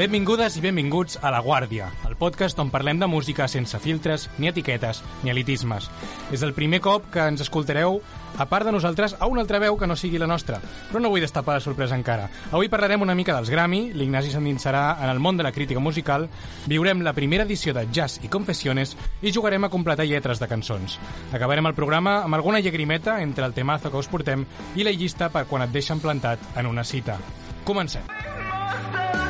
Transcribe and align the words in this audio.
Benvingudes 0.00 0.54
i 0.56 0.62
benvinguts 0.64 1.18
a 1.20 1.28
La 1.28 1.42
Guàrdia, 1.44 1.90
el 2.08 2.14
podcast 2.16 2.56
on 2.62 2.70
parlem 2.72 2.96
de 3.02 3.04
música 3.04 3.44
sense 3.52 3.76
filtres, 3.84 4.22
ni 4.40 4.48
etiquetes, 4.48 5.02
ni 5.20 5.28
elitismes. 5.28 5.90
És 6.32 6.40
el 6.40 6.54
primer 6.56 6.78
cop 6.80 7.10
que 7.12 7.26
ens 7.28 7.42
escoltareu, 7.44 7.98
a 8.40 8.46
part 8.48 8.64
de 8.64 8.72
nosaltres, 8.72 9.12
a 9.20 9.28
una 9.28 9.42
altra 9.44 9.60
veu 9.60 9.76
que 9.76 9.84
no 9.84 9.98
sigui 10.00 10.16
la 10.16 10.30
nostra. 10.30 10.56
Però 10.88 11.02
no 11.04 11.10
vull 11.12 11.20
destapar 11.20 11.58
la 11.58 11.60
sorpresa 11.60 11.98
encara. 12.00 12.30
Avui 12.48 12.70
parlarem 12.72 13.04
una 13.04 13.18
mica 13.18 13.34
dels 13.36 13.52
Grammy, 13.52 13.90
l'Ignasi 13.92 14.32
s'endinsarà 14.32 14.96
en 15.04 15.12
el 15.12 15.20
món 15.20 15.36
de 15.36 15.44
la 15.44 15.52
crítica 15.52 15.84
musical, 15.84 16.30
viurem 16.64 17.04
la 17.04 17.12
primera 17.12 17.44
edició 17.44 17.76
de 17.76 17.84
Jazz 17.92 18.24
i 18.24 18.32
Confessiones 18.32 18.96
i 19.20 19.34
jugarem 19.36 19.68
a 19.68 19.72
completar 19.74 20.08
lletres 20.08 20.40
de 20.40 20.48
cançons. 20.48 20.96
Acabarem 21.36 21.68
el 21.68 21.76
programa 21.76 22.22
amb 22.22 22.40
alguna 22.40 22.64
llagrimeta 22.64 23.20
entre 23.20 23.44
el 23.44 23.52
temazo 23.52 23.92
que 23.92 24.00
us 24.00 24.08
portem 24.08 24.48
i 24.80 24.88
la 24.88 24.96
llista 24.96 25.28
per 25.28 25.44
quan 25.44 25.68
et 25.68 25.76
deixen 25.76 26.00
plantat 26.00 26.56
en 26.56 26.72
una 26.72 26.88
cita. 26.88 27.20
Comencem. 27.68 28.08
Hola, 28.08 29.29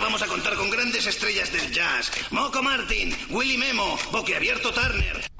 Vamos 0.00 0.22
a 0.22 0.26
contar 0.26 0.54
con 0.54 0.70
grandes 0.70 1.06
estrellas 1.06 1.52
del 1.52 1.70
jazz. 1.72 2.10
Moco 2.30 2.62
Martin, 2.62 3.14
Willy 3.28 3.58
Memo, 3.58 3.98
Boquiabierto 4.10 4.72
Turner. 4.72 5.30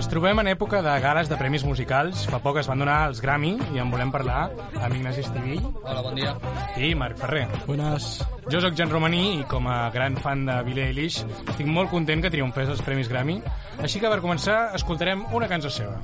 Ens 0.00 0.08
trobem 0.08 0.38
en 0.40 0.48
època 0.48 0.78
de 0.80 0.92
gales 1.04 1.28
de 1.28 1.36
premis 1.36 1.60
musicals. 1.68 2.22
Fa 2.32 2.38
poc 2.40 2.56
es 2.56 2.68
van 2.70 2.80
donar 2.80 2.94
els 3.10 3.18
Grammy 3.20 3.50
i 3.74 3.82
en 3.82 3.90
volem 3.92 4.08
parlar 4.08 4.46
amb 4.78 4.94
Ignasi 4.96 5.20
Estivill 5.26 5.60
Hola, 5.82 6.00
bon 6.06 6.16
dia. 6.16 6.32
i 6.80 6.94
Marc 6.96 7.20
Ferrer. 7.20 7.42
Buenas. 7.66 8.08
Jo 8.48 8.64
sóc 8.64 8.72
Jan 8.80 8.88
Romaní 8.88 9.42
i 9.42 9.44
com 9.50 9.68
a 9.68 9.90
gran 9.92 10.16
fan 10.16 10.46
de 10.48 10.56
Billie 10.64 10.88
Eilish 10.88 11.20
estic 11.20 11.68
molt 11.68 11.92
content 11.92 12.24
que 12.24 12.32
triomfés 12.32 12.72
els 12.72 12.80
Premis 12.80 13.12
Grammy, 13.12 13.42
així 13.76 14.00
que 14.00 14.08
per 14.08 14.24
començar 14.24 14.70
escoltarem 14.80 15.28
una 15.36 15.52
cançó 15.52 15.68
seva. 15.68 16.00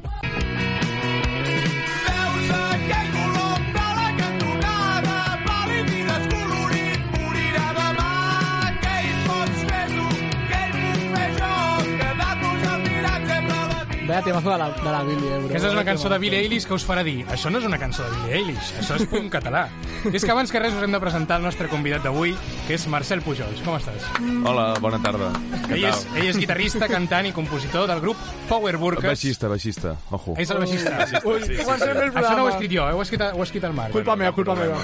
Vaya 14.17 14.25
temazo 14.25 14.51
de 14.51 14.57
la, 14.57 14.71
de 14.71 14.83
la 14.83 15.03
Billy, 15.03 15.27
eh, 15.27 15.39
bro. 15.39 15.51
Aquesta 15.51 15.69
és 15.69 15.75
una 15.75 15.85
cançó 15.85 16.09
de. 16.09 16.17
Billie 16.19 16.39
Eilish 16.41 16.65
que 16.65 16.73
us 16.73 16.85
farà 16.89 17.03
dir 17.05 17.19
això 17.29 17.51
no 17.53 17.59
és 17.61 17.67
una 17.69 17.77
cançó 17.77 18.07
de 18.07 18.15
Billie 18.15 18.39
Eilish, 18.39 18.71
això 18.81 18.97
és 18.97 19.05
punt 19.11 19.27
català. 19.29 19.67
és 20.09 20.25
que 20.25 20.33
abans 20.33 20.49
que 20.49 20.63
res 20.63 20.73
us 20.73 20.87
hem 20.87 20.97
de 20.97 21.01
presentar 21.03 21.37
el 21.37 21.45
nostre 21.45 21.69
convidat 21.69 22.07
d'avui, 22.07 22.33
que 22.65 22.79
és 22.79 22.87
Marcel 22.89 23.21
Pujols. 23.21 23.61
Com 23.67 23.77
estàs? 23.77 24.09
Hola, 24.49 24.71
bona 24.81 25.03
tarda. 25.05 25.29
Ell 25.69 25.85
és, 25.91 26.07
ell 26.15 26.31
és 26.31 26.41
guitarrista, 26.41 26.89
cantant 26.89 27.29
i 27.29 27.35
compositor 27.37 27.85
del 27.93 28.01
grup 28.01 28.25
Power 28.49 28.79
Burkes. 28.81 29.11
Baixista, 29.13 29.53
baixista, 29.53 29.99
ojo. 30.09 30.39
És 30.41 30.49
el 30.49 30.65
baixista. 30.65 30.97
Ui, 31.21 31.45
comencem 31.61 31.93
el 31.93 32.09
Això 32.09 32.33
no 32.33 32.47
ho 32.47 32.49
he 32.49 32.57
escrit 32.57 32.73
jo, 32.73 32.89
eh? 32.89 32.97
ho, 32.97 33.05
ha 33.05 33.09
escrit, 33.11 33.29
ho 33.29 33.45
ha 33.45 33.51
escrit 33.51 33.69
el 33.69 33.77
Marc. 33.77 33.93
Culpa 34.01 34.17
meva, 34.17 34.33
culpa 34.33 34.57
meva. 34.57 34.81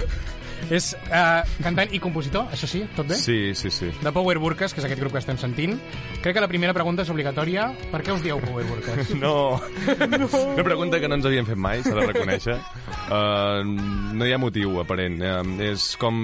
És 0.71 0.93
uh, 0.95 1.43
cantant 1.65 1.91
i 1.95 2.01
compositor, 2.03 2.47
això 2.55 2.69
sí, 2.71 2.83
tot 2.97 3.09
bé? 3.09 3.19
Sí, 3.19 3.55
sí, 3.59 3.71
sí. 3.75 3.91
De 4.03 4.13
Power 4.15 4.39
Burkes, 4.43 4.75
que 4.75 4.83
és 4.83 4.87
aquest 4.89 5.01
grup 5.03 5.17
que 5.17 5.23
estem 5.23 5.39
sentint. 5.41 5.79
Crec 6.23 6.37
que 6.37 6.45
la 6.45 6.51
primera 6.51 6.75
pregunta 6.77 7.07
és 7.07 7.13
obligatòria. 7.13 7.71
Per 7.93 8.03
què 8.05 8.15
us 8.15 8.23
dieu 8.25 8.41
Power 8.43 8.65
Burkes? 8.69 9.15
No. 9.19 9.35
no. 10.19 10.29
Una 10.55 10.67
pregunta 10.67 11.01
que 11.03 11.11
no 11.11 11.19
ens 11.19 11.29
havíem 11.29 11.49
fet 11.49 11.61
mai, 11.61 11.83
s'ha 11.85 11.97
de 11.99 12.07
reconèixer. 12.13 12.59
Uh, 13.09 13.63
no 14.19 14.29
hi 14.29 14.35
ha 14.35 14.41
motiu 14.43 14.79
aparent. 14.83 15.19
Uh, 15.23 15.57
és 15.73 15.93
com 16.01 16.23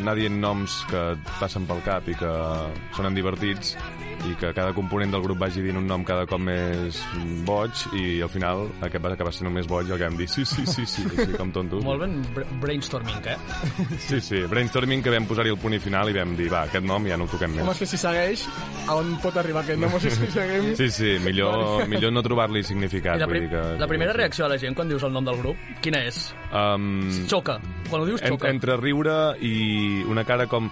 anar 0.00 0.16
dient 0.18 0.38
noms 0.42 0.82
que 0.90 1.06
passen 1.38 1.66
pel 1.68 1.82
cap 1.86 2.08
i 2.10 2.16
que 2.18 2.36
sonen 2.96 3.16
divertits 3.16 3.76
i 4.28 4.34
que 4.36 4.50
cada 4.56 4.72
component 4.76 5.12
del 5.14 5.22
grup 5.24 5.38
vagi 5.40 5.62
dient 5.64 5.78
un 5.80 5.86
nom 5.88 6.02
cada 6.04 6.26
cop 6.28 6.40
més 6.42 6.98
boig 7.46 7.72
i 7.96 8.20
al 8.22 8.28
final 8.28 8.66
aquest 8.84 9.00
va 9.04 9.12
acabar 9.14 9.32
sent 9.32 9.48
el 9.48 9.54
més 9.54 9.68
boig 9.70 9.88
i 9.88 9.94
el 9.94 9.98
que 10.00 10.08
vam 10.10 10.18
dir 10.18 10.26
sí, 10.28 10.44
sí, 10.44 10.66
sí, 10.68 10.84
sí, 10.86 11.04
així 11.08 11.38
com 11.38 11.52
tontos. 11.54 11.82
Molt 11.88 12.02
ben 12.04 12.18
br- 12.36 12.46
brainstorming, 12.60 13.22
eh? 13.32 13.36
Sí, 14.10 14.20
sí, 14.20 14.42
brainstorming 14.50 15.02
que 15.02 15.14
vam 15.14 15.26
posar-hi 15.30 15.54
el 15.54 15.58
punt 15.60 15.78
i 15.78 15.80
final 15.82 16.10
i 16.12 16.16
vam 16.18 16.34
dir, 16.36 16.50
va, 16.52 16.66
aquest 16.68 16.84
nom 16.84 17.06
ja 17.08 17.16
no 17.16 17.24
el 17.28 17.32
toquem 17.32 17.54
més. 17.56 17.64
Home, 17.64 17.72
és 17.76 17.82
que 17.84 17.88
si 17.88 18.00
segueix, 18.00 18.44
a 18.86 18.98
on 19.00 19.14
pot 19.24 19.40
arribar 19.40 19.64
aquest 19.64 19.80
nom? 19.80 19.94
O 19.96 20.02
sigui, 20.02 20.18
si 20.20 20.30
seguim... 20.36 20.68
Sí, 20.76 20.90
sí, 20.92 21.14
millor, 21.24 21.86
millor 21.92 22.12
no 22.12 22.22
trobar-li 22.26 22.62
significat. 22.66 23.16
I 23.16 23.24
la, 23.24 23.30
vull 23.30 23.38
prim 23.38 23.48
dir 23.48 23.54
que, 23.56 23.64
la 23.80 23.88
primera 23.90 24.12
reacció 24.16 24.44
de 24.46 24.54
la 24.54 24.60
gent 24.60 24.76
quan 24.76 24.90
dius 24.92 25.04
el 25.08 25.14
nom 25.16 25.24
del 25.26 25.40
grup, 25.40 25.64
quina 25.80 26.04
és? 26.10 26.20
Um, 26.52 27.00
Xoca. 27.30 27.56
Quan 27.88 28.02
ho 28.04 28.06
dius, 28.06 28.20
en, 28.22 28.34
xoca. 28.36 28.50
entre 28.52 28.76
riure 28.78 29.16
i 29.42 30.04
una 30.10 30.22
cara 30.28 30.44
com, 30.50 30.68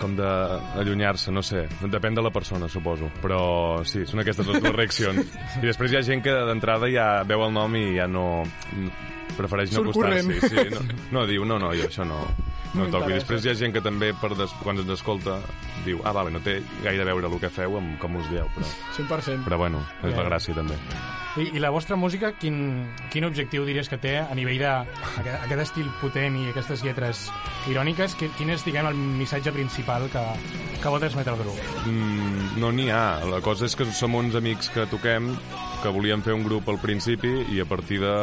com 0.00 0.16
d'allunyar-se, 0.18 1.30
no 1.34 1.42
sé. 1.46 1.66
Depèn 1.84 2.16
de 2.16 2.24
la 2.24 2.32
persona, 2.34 2.66
suposo. 2.72 2.85
Però 3.22 3.40
sí, 3.88 4.04
són 4.08 4.22
aquestes 4.22 4.48
les 4.48 4.62
dues 4.62 4.76
reaccions. 4.80 5.36
I 5.60 5.64
després 5.66 5.92
hi 5.92 6.00
ha 6.00 6.04
gent 6.06 6.24
que 6.24 6.34
d'entrada 6.50 6.90
ja 6.92 7.08
veu 7.28 7.44
el 7.46 7.54
nom 7.56 7.76
i 7.78 7.86
ja 7.98 8.08
no... 8.10 8.44
prefereix 9.36 9.74
no 9.74 9.82
acostar-s'hi. 9.84 10.40
Sí, 10.48 10.68
no, 10.72 10.84
no, 11.12 11.26
diu, 11.28 11.44
no, 11.48 11.58
no, 11.60 11.72
jo 11.76 11.90
això 11.90 12.06
no, 12.08 12.22
no 12.78 12.88
toco. 12.92 13.10
I 13.10 13.18
després 13.18 13.44
hi 13.44 13.52
ha 13.52 13.56
gent 13.58 13.74
que 13.74 13.82
també, 13.84 14.12
per 14.20 14.32
des, 14.38 14.52
quan 14.62 14.78
ens 14.80 14.94
escolta, 14.96 15.38
diu, 15.86 16.00
ah, 16.04 16.14
vale, 16.16 16.32
no 16.34 16.42
té 16.44 16.58
gaire 16.84 17.04
a 17.04 17.10
veure 17.10 17.30
el 17.30 17.38
que 17.42 17.52
feu 17.52 17.78
amb 17.80 17.98
com 18.02 18.18
us 18.20 18.30
dieu, 18.32 18.48
però, 18.56 18.72
100%. 18.98 19.46
però 19.46 19.60
bueno, 19.64 19.84
és 20.02 20.16
la 20.16 20.26
gràcia 20.28 20.56
també. 20.56 20.78
I, 21.36 21.50
I 21.52 21.60
la 21.60 21.68
vostra 21.70 21.98
música, 22.00 22.30
quin, 22.40 22.86
quin 23.12 23.26
objectiu 23.28 23.66
diries 23.68 23.90
que 23.92 23.98
té 24.00 24.14
a 24.22 24.32
nivell 24.34 24.62
de 24.62 24.70
aquest, 24.70 25.34
aquest 25.44 25.62
estil 25.66 25.90
potent 26.00 26.38
i 26.40 26.46
aquestes 26.48 26.84
lletres 26.86 27.26
iròniques? 27.68 28.16
Quin, 28.16 28.32
quin 28.38 28.54
és, 28.54 28.64
diguem, 28.64 28.88
el 28.88 28.96
missatge 29.20 29.52
principal 29.52 30.08
que, 30.12 30.24
que 30.80 30.92
vol 30.92 31.02
transmetre 31.02 31.36
el 31.36 31.42
grup? 31.44 31.60
Mm, 31.84 32.56
no 32.62 32.72
n'hi 32.72 32.88
ha. 32.88 33.20
La 33.28 33.42
cosa 33.44 33.68
és 33.68 33.76
que 33.76 33.84
som 33.92 34.16
uns 34.16 34.38
amics 34.38 34.72
que 34.72 34.88
toquem, 34.88 35.34
que 35.82 35.92
volíem 35.92 36.24
fer 36.24 36.36
un 36.36 36.46
grup 36.46 36.72
al 36.72 36.80
principi 36.80 37.34
i 37.52 37.60
a 37.60 37.68
partir 37.68 38.00
de 38.00 38.16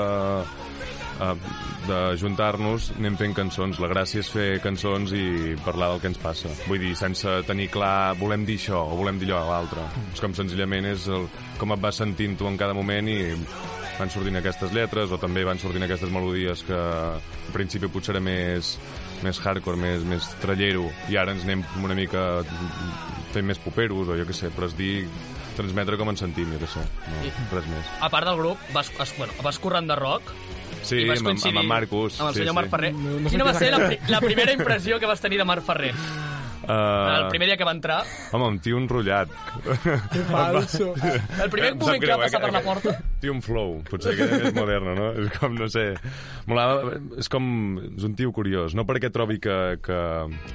eh, 1.23 1.51
de 1.87 1.99
juntar-nos 2.19 2.91
anem 2.97 3.17
fent 3.19 3.35
cançons. 3.37 3.79
La 3.83 3.91
gràcia 3.91 4.23
és 4.23 4.31
fer 4.31 4.47
cançons 4.63 5.13
i 5.17 5.55
parlar 5.65 5.93
del 5.93 6.03
que 6.03 6.11
ens 6.11 6.21
passa. 6.21 6.51
Vull 6.67 6.81
dir, 6.83 6.93
sense 6.99 7.39
tenir 7.47 7.69
clar 7.73 8.15
volem 8.19 8.45
dir 8.47 8.59
això 8.61 8.83
o 8.85 8.97
volem 8.99 9.19
dir 9.21 9.31
allò 9.31 9.43
a 9.43 9.51
l'altre. 9.51 9.85
És 10.13 10.23
com 10.23 10.35
senzillament 10.37 10.89
és 10.93 11.07
el, 11.11 11.27
com 11.61 11.75
et 11.75 11.83
vas 11.83 12.01
sentint 12.03 12.37
tu 12.39 12.49
en 12.49 12.59
cada 12.59 12.75
moment 12.77 13.09
i 13.11 13.19
van 13.97 14.09
sortint 14.09 14.39
aquestes 14.39 14.73
lletres 14.73 15.11
o 15.13 15.19
també 15.21 15.43
van 15.45 15.59
sortint 15.61 15.85
aquestes 15.85 16.11
melodies 16.13 16.63
que 16.67 16.77
al 16.77 17.21
principi 17.53 17.89
potser 17.93 18.15
era 18.15 18.23
més, 18.25 18.73
més 19.25 19.39
hardcore, 19.43 19.77
més, 19.79 20.05
més 20.07 20.29
trallero 20.41 20.87
i 21.11 21.19
ara 21.19 21.35
ens 21.35 21.45
anem 21.45 21.63
una 21.83 21.97
mica 21.97 22.41
fent 23.33 23.45
més 23.45 23.61
poperos 23.61 24.09
o 24.09 24.17
jo 24.17 24.25
què 24.29 24.35
sé, 24.37 24.49
però 24.53 24.69
es 24.69 24.77
dir 24.77 24.95
transmetre 25.57 25.97
com 25.99 26.09
ens 26.11 26.23
sentim, 26.23 26.49
jo 26.53 26.59
què 26.61 26.69
sé, 26.71 26.83
no, 27.09 27.23
res 27.53 27.69
més. 27.71 27.93
A 28.01 28.09
part 28.13 28.27
del 28.29 28.37
grup, 28.39 28.61
vas, 28.75 28.91
es, 29.05 29.15
bueno, 29.17 29.33
vas 29.45 29.59
corrent 29.63 29.89
de 29.89 29.97
rock 29.99 30.33
Sí, 30.83 30.97
i 30.99 31.07
vas 31.07 31.21
amb, 31.21 31.31
amb, 31.31 31.61
en 31.61 31.67
Marcus. 31.69 32.19
amb 32.19 32.29
el 32.29 32.35
sí, 32.35 32.41
senyor 32.41 32.51
sí. 32.53 32.57
Marc 32.59 32.69
Ferrer. 32.73 32.93
No- 32.93 33.19
no 33.23 33.31
Quina 33.31 33.45
va 33.47 33.53
ser 33.55 33.71
la, 33.71 33.79
pri 33.87 33.99
la 34.11 34.19
primera 34.19 34.51
impressió 34.51 34.99
que 34.99 35.07
vas 35.07 35.21
tenir 35.23 35.39
de 35.39 35.45
Marc 35.47 35.63
Ferrer? 35.63 35.93
Uh, 36.63 37.23
El 37.23 37.27
primer 37.27 37.47
dia 37.49 37.57
que 37.59 37.65
va 37.67 37.73
entrar, 37.75 38.03
Home, 38.31 38.47
un 38.47 38.59
tio 38.63 38.77
enrotllat. 38.79 39.31
Que 40.11 40.23
falso. 40.29 40.93
el 41.43 41.49
primer 41.51 41.75
moment 41.75 41.99
que 42.03 42.11
va 42.11 42.21
passar 42.23 42.39
eh, 42.39 42.45
per 42.45 42.53
la 42.55 42.61
porta... 42.63 43.01
Un 43.31 43.41
flow, 43.41 43.77
potser 43.89 44.15
que 44.17 44.25
és 44.49 44.53
moderno, 44.55 44.93
no? 44.97 45.11
És 45.23 45.29
com, 45.37 45.53
no 45.55 45.67
sé... 45.71 45.93
Molava, 46.49 46.97
és 47.21 47.29
com... 47.31 47.45
És 47.95 48.03
un 48.03 48.15
tio 48.19 48.33
curiós. 48.35 48.73
No 48.75 48.83
perquè 48.89 49.11
trobi 49.13 49.37
que, 49.39 49.77
que 49.83 49.99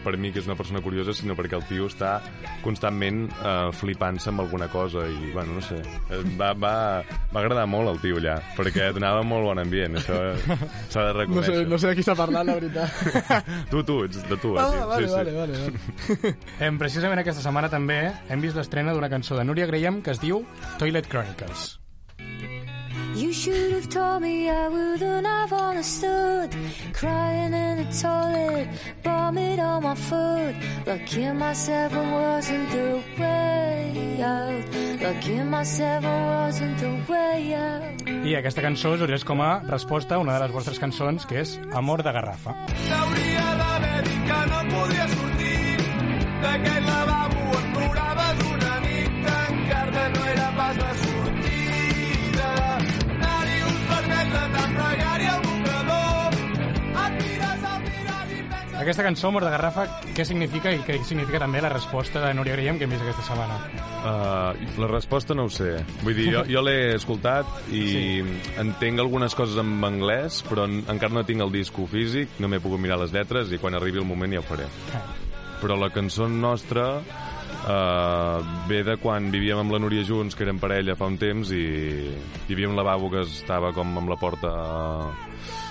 per 0.05 0.17
mi 0.21 0.33
que 0.35 0.43
és 0.43 0.47
una 0.51 0.57
persona 0.59 0.83
curiosa, 0.85 1.15
sinó 1.17 1.37
perquè 1.39 1.57
el 1.57 1.65
tio 1.69 1.87
està 1.89 2.19
constantment 2.65 3.25
uh, 3.41 3.71
flipant-se 3.73 4.29
amb 4.33 4.43
alguna 4.45 4.69
cosa 4.73 5.07
i, 5.09 5.31
bueno, 5.33 5.55
no 5.59 5.65
sé. 5.65 5.81
Eh, 6.11 6.23
Va, 6.39 6.53
va, 6.53 6.75
va 7.33 7.41
agradar 7.41 7.65
molt 7.71 7.89
el 7.95 7.99
tio 8.03 8.19
allà, 8.21 8.37
perquè 8.57 8.91
donava 8.95 9.23
molt 9.27 9.47
bon 9.49 9.59
ambient, 9.63 9.97
això 9.99 10.19
s'ha 10.93 11.07
de 11.09 11.13
No 11.15 11.19
reconèixer. 11.23 11.55
sé, 11.63 11.65
no 11.71 11.79
sé 11.81 11.89
de 11.91 11.97
qui 11.99 12.05
està 12.05 12.15
parlant, 12.19 12.47
la 12.47 12.59
veritat. 12.61 12.93
Tu, 13.73 13.83
tu, 13.85 13.99
ets 14.05 14.21
de 14.29 14.37
tu, 14.39 14.53
Ah, 14.61 14.69
eh, 14.69 14.77
tio. 14.77 14.87
vale, 14.89 15.09
vale, 15.13 15.33
vale, 15.33 15.59
vale. 15.65 16.35
Em, 16.61 16.79
precisament 16.81 17.21
aquesta 17.25 17.43
setmana 17.45 17.71
també 17.73 17.99
hem 18.29 18.41
vist 18.45 18.57
l'estrena 18.59 18.93
d'una 18.95 19.11
cançó 19.13 19.37
de 19.39 19.45
Núria 19.49 19.67
Graham 19.71 20.03
que 20.05 20.13
es 20.15 20.21
diu 20.23 20.45
Toilet 20.79 21.09
Chronicles. 21.11 21.79
You 23.19 23.33
should 23.33 23.73
have 23.73 23.89
told 23.89 24.23
me 24.23 24.49
I 24.49 24.69
wouldn't 24.69 25.27
have 25.27 25.53
understood. 25.53 26.55
Crying 26.93 27.53
in 27.53 27.75
the 27.79 27.89
toilet, 28.01 28.69
vomit 29.03 29.59
on 29.59 29.83
my 29.83 29.97
foot. 29.97 30.55
Lucky 30.87 31.27
myself 31.33 31.93
I 31.95 32.13
wasn't 32.13 32.71
the 32.71 33.03
way 33.19 34.23
out. 34.23 35.03
Lucky 35.03 35.43
myself 35.43 36.05
I 36.05 36.47
wasn't 36.47 36.79
the 36.79 36.93
way 37.11 37.55
out. 37.55 38.07
I 38.07 38.39
aquesta 38.39 38.63
cançó 38.63 38.95
sorgeix 38.97 39.27
com 39.27 39.43
a 39.43 39.51
resposta 39.67 40.15
a 40.15 40.23
una 40.23 40.39
de 40.39 40.47
les 40.47 40.55
vostres 40.55 40.79
cançons, 40.79 41.27
que 41.27 41.43
és 41.43 41.59
Amor 41.75 42.07
de 42.07 42.15
Garrafa. 42.15 42.55
T'hauria 42.87 43.47
d'haver 43.65 44.03
dit 44.07 44.25
que 44.31 44.41
no 44.55 44.65
podia 44.71 45.11
sortir 45.19 45.77
d'aquell 46.47 46.91
lavabo 46.95 47.47
on 47.51 47.71
ploraves 47.75 48.51
una 48.55 48.75
nit 48.87 49.23
tancar-te 49.27 50.11
no 50.15 50.29
era 50.37 50.53
pas 50.63 50.85
la 50.87 50.93
sortida 50.95 51.18
Aquesta 58.89 59.03
cançó, 59.03 59.29
Amor 59.29 59.45
de 59.45 59.51
Garrafa, 59.53 59.83
què 60.17 60.25
significa 60.25 60.71
i 60.73 60.79
què 60.81 60.95
significa 61.05 61.41
també 61.43 61.61
la 61.61 61.69
resposta 61.69 62.23
de 62.23 62.31
Núria 62.33 62.55
Graham 62.57 62.79
que 62.81 62.87
hem 62.87 62.95
vist 62.95 63.03
aquesta 63.05 63.27
setmana? 63.27 63.59
Uh, 63.99 64.79
la 64.81 64.89
resposta 64.89 65.35
no 65.37 65.45
ho 65.45 65.51
sé. 65.53 65.75
Vull 66.01 66.17
dir, 66.17 66.31
jo, 66.33 66.45
jo 66.49 66.63
l'he 66.65 66.95
escoltat 66.95 67.69
i 67.69 67.83
sí. 67.91 68.05
entenc 68.63 69.03
algunes 69.05 69.37
coses 69.37 69.61
en 69.61 69.75
anglès, 69.85 70.41
però 70.49 70.65
en, 70.71 70.79
encara 70.89 71.19
no 71.19 71.27
tinc 71.29 71.45
el 71.45 71.53
disco 71.53 71.85
físic, 71.91 72.39
no 72.41 72.49
m'he 72.49 72.63
pogut 72.65 72.81
mirar 72.81 72.97
les 73.03 73.13
lletres 73.13 73.53
i 73.53 73.61
quan 73.61 73.77
arribi 73.77 74.01
el 74.01 74.09
moment 74.09 74.39
ja 74.39 74.41
ho 74.41 74.49
faré. 74.49 74.71
Però 75.61 75.77
la 75.77 75.93
cançó 75.93 76.25
nostra 76.33 76.89
uh, 77.69 78.41
ve 78.69 78.83
de 78.87 78.97
quan 79.03 79.31
vivíem 79.31 79.61
amb 79.63 79.75
la 79.75 79.81
Núria 79.83 80.05
junts, 80.07 80.37
que 80.37 80.47
érem 80.47 80.61
parella 80.61 80.97
fa 80.99 81.09
un 81.11 81.19
temps, 81.21 81.53
i 81.53 81.65
hi 82.49 82.55
havia 82.57 82.71
un 82.71 82.77
lavabo 82.79 83.13
que 83.13 83.25
estava 83.27 83.73
com 83.77 83.97
amb 84.01 84.11
la 84.11 84.19
porta 84.21 84.55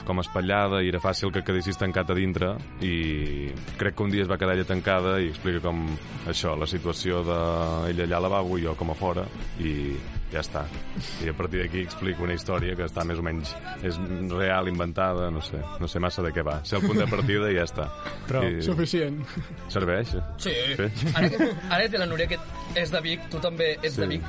com 0.07 0.21
espatllada 0.23 0.79
i 0.83 0.87
era 0.87 1.01
fàcil 1.03 1.33
que 1.35 1.43
quedessis 1.43 1.75
tancat 1.75 2.13
a 2.13 2.15
dintre 2.15 2.53
i 2.79 3.49
crec 3.79 3.97
que 3.97 4.05
un 4.05 4.13
dia 4.13 4.23
es 4.23 4.29
va 4.31 4.37
quedar 4.39 4.55
ella 4.55 4.67
tancada 4.67 5.17
i 5.19 5.27
explica 5.33 5.59
com 5.65 5.83
això, 6.31 6.55
la 6.55 6.69
situació 6.69 7.25
d'ella 7.27 8.05
allà 8.07 8.21
al 8.21 8.27
lavabo 8.29 8.55
i 8.55 8.63
jo 8.63 8.77
com 8.79 8.93
a 8.93 8.95
fora 8.95 9.25
i 9.59 9.73
ja 10.31 10.41
està. 10.43 10.65
I 11.23 11.29
a 11.31 11.35
partir 11.37 11.61
d'aquí 11.63 11.81
explico 11.85 12.23
una 12.25 12.35
història 12.35 12.75
que 12.75 12.83
està 12.87 13.05
més 13.07 13.19
o 13.19 13.23
menys 13.23 13.53
és 13.87 13.95
real, 14.33 14.67
inventada, 14.67 15.29
no 15.31 15.41
sé, 15.41 15.61
no 15.79 15.87
sé 15.87 16.01
massa 16.03 16.23
de 16.25 16.33
què 16.35 16.43
va. 16.45 16.59
Sé 16.67 16.75
el 16.79 16.83
punt 16.87 16.99
de 16.99 17.07
partida 17.07 17.51
i 17.51 17.55
ja 17.57 17.63
està. 17.67 17.87
Però 18.27 18.43
I 18.43 18.61
Suficient. 18.65 19.21
serveix? 19.71 20.15
Sí. 20.43 20.51
Sí. 20.75 21.11
Ara, 21.15 21.29
que, 21.31 21.49
ara 21.69 21.87
que 21.89 21.97
la 22.03 22.09
Núria 22.09 22.27
que 22.27 22.39
és 22.75 22.91
de 22.91 23.01
Vic, 23.01 23.29
tu 23.31 23.39
també 23.43 23.73
ets 23.81 23.95
Sí. 23.95 24.01
de 24.03 24.07
Vic. 24.15 24.23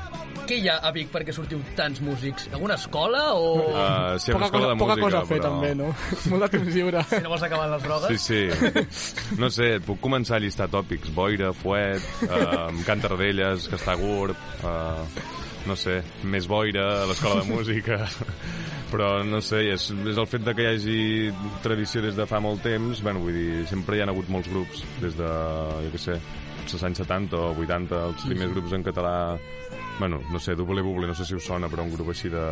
Què 0.49 0.57
hi 0.63 0.69
ha 0.73 0.79
a 0.81 0.91
Vic 0.95 1.11
perquè 1.13 1.33
sortiu 1.37 1.59
tants 1.77 2.01
músics? 2.01 2.47
Alguna 2.57 2.75
escola 2.79 3.35
o... 3.37 3.49
Uh, 3.69 4.19
sí, 4.19 4.33
Poca 4.33 4.47
escola 4.47 4.63
cosa, 4.65 4.69
de 4.73 4.79
poca 4.81 4.95
música, 4.97 5.05
cosa 5.05 5.19
a 5.19 5.27
fer, 5.29 5.41
però... 5.43 5.51
també, 5.51 5.75
no? 5.77 5.91
Molt 6.33 6.47
de 6.47 6.49
temps 6.55 6.71
lliure. 6.75 7.03
Si 7.11 7.21
no 7.25 7.33
vols 7.35 7.43
acabar 7.45 7.67
les 7.75 7.83
drogues? 7.85 8.23
Sí, 8.23 8.47
sí. 8.49 9.37
No 9.43 9.51
sé, 9.53 9.75
et 9.77 9.85
puc 9.85 10.01
començar 10.01 10.39
a 10.39 10.41
llistar 10.41 10.71
tòpics. 10.73 11.11
Boira, 11.13 11.51
Fuet, 11.53 12.01
uh, 12.31 12.71
Can 12.87 13.05
Tardellas, 13.05 13.69
Castagurb, 13.69 14.39
uh, 14.65 15.05
no 15.69 15.77
sé, 15.77 16.01
més 16.25 16.49
boira 16.49 16.87
a 17.03 17.07
l'escola 17.11 17.43
de 17.43 17.53
música. 17.53 18.01
Però, 18.93 19.19
no 19.21 19.43
sé, 19.45 19.67
és, 19.75 19.91
és 19.93 20.17
el 20.17 20.29
fet 20.31 20.47
de 20.47 20.55
que 20.57 20.65
hi 20.65 20.69
hagi 20.73 21.01
tradició 21.65 22.01
des 22.01 22.17
de 22.17 22.25
fa 22.29 22.41
molt 22.41 22.65
temps. 22.65 23.03
Bueno, 23.05 23.21
vull 23.27 23.37
dir, 23.37 23.67
sempre 23.69 23.99
hi 23.99 24.03
ha 24.03 24.09
hagut 24.09 24.31
molts 24.33 24.49
grups, 24.49 24.85
des 25.03 25.19
de, 25.19 25.33
jo 25.85 25.93
què 25.93 26.01
sé, 26.01 26.17
els 26.65 26.85
anys 26.89 27.03
70 27.05 27.37
o 27.37 27.53
80, 27.53 28.01
els 28.11 28.25
primers 28.29 28.55
grups 28.57 28.77
en 28.77 28.87
català 28.87 29.17
bueno, 29.99 30.21
no 30.31 30.39
sé, 30.39 30.55
Double 30.55 30.81
Buble, 30.81 31.07
no 31.07 31.15
sé 31.15 31.25
si 31.25 31.35
us 31.35 31.45
sona, 31.45 31.69
però 31.69 31.83
un 31.83 31.93
grup 31.93 32.13
així 32.13 32.31
de... 32.31 32.45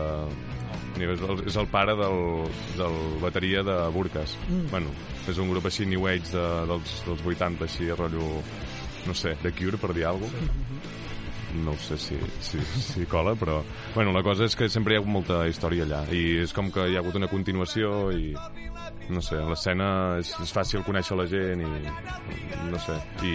És 0.96 1.22
el, 1.22 1.42
és 1.46 1.56
el 1.60 1.68
pare 1.70 1.94
del, 1.98 2.46
del 2.78 2.96
bateria 3.22 3.62
de 3.66 3.76
Burques. 3.94 4.34
Mm. 4.48 4.70
Bueno, 4.72 4.94
és 5.30 5.38
un 5.38 5.52
grup 5.52 5.68
així 5.70 5.86
New 5.86 6.08
Age 6.10 6.32
de, 6.32 6.46
dels, 6.72 6.96
dels 7.06 7.24
80, 7.34 7.68
així, 7.68 7.90
rotllo, 7.92 8.30
no 9.06 9.14
sé, 9.14 9.36
de 9.42 9.52
Cure, 9.54 9.78
per 9.78 9.94
dir 9.94 10.08
alguna 10.10 10.32
cosa. 10.32 10.95
No 11.64 11.75
ho 11.75 11.81
sé 11.81 11.97
si, 12.00 12.19
si, 12.44 12.61
si 12.61 13.06
cola, 13.11 13.35
però... 13.38 13.61
Bueno, 13.94 14.12
la 14.12 14.23
cosa 14.26 14.47
és 14.49 14.56
que 14.58 14.69
sempre 14.73 14.94
hi 14.94 14.99
ha 14.99 15.03
hagut 15.03 15.12
molta 15.12 15.43
història 15.49 15.87
allà, 15.87 16.03
i 16.12 16.43
és 16.44 16.55
com 16.56 16.70
que 16.75 16.88
hi 16.91 16.97
ha 16.97 17.05
hagut 17.05 17.19
una 17.20 17.31
continuació 17.32 18.11
i... 18.12 18.35
No 19.06 19.20
sé, 19.23 19.38
l'escena 19.47 19.88
és, 20.19 20.32
és 20.43 20.50
fàcil 20.50 20.82
conèixer 20.87 21.17
la 21.19 21.29
gent 21.31 21.62
i... 21.62 21.70
No 22.73 22.81
sé, 22.82 22.97
i 23.23 23.35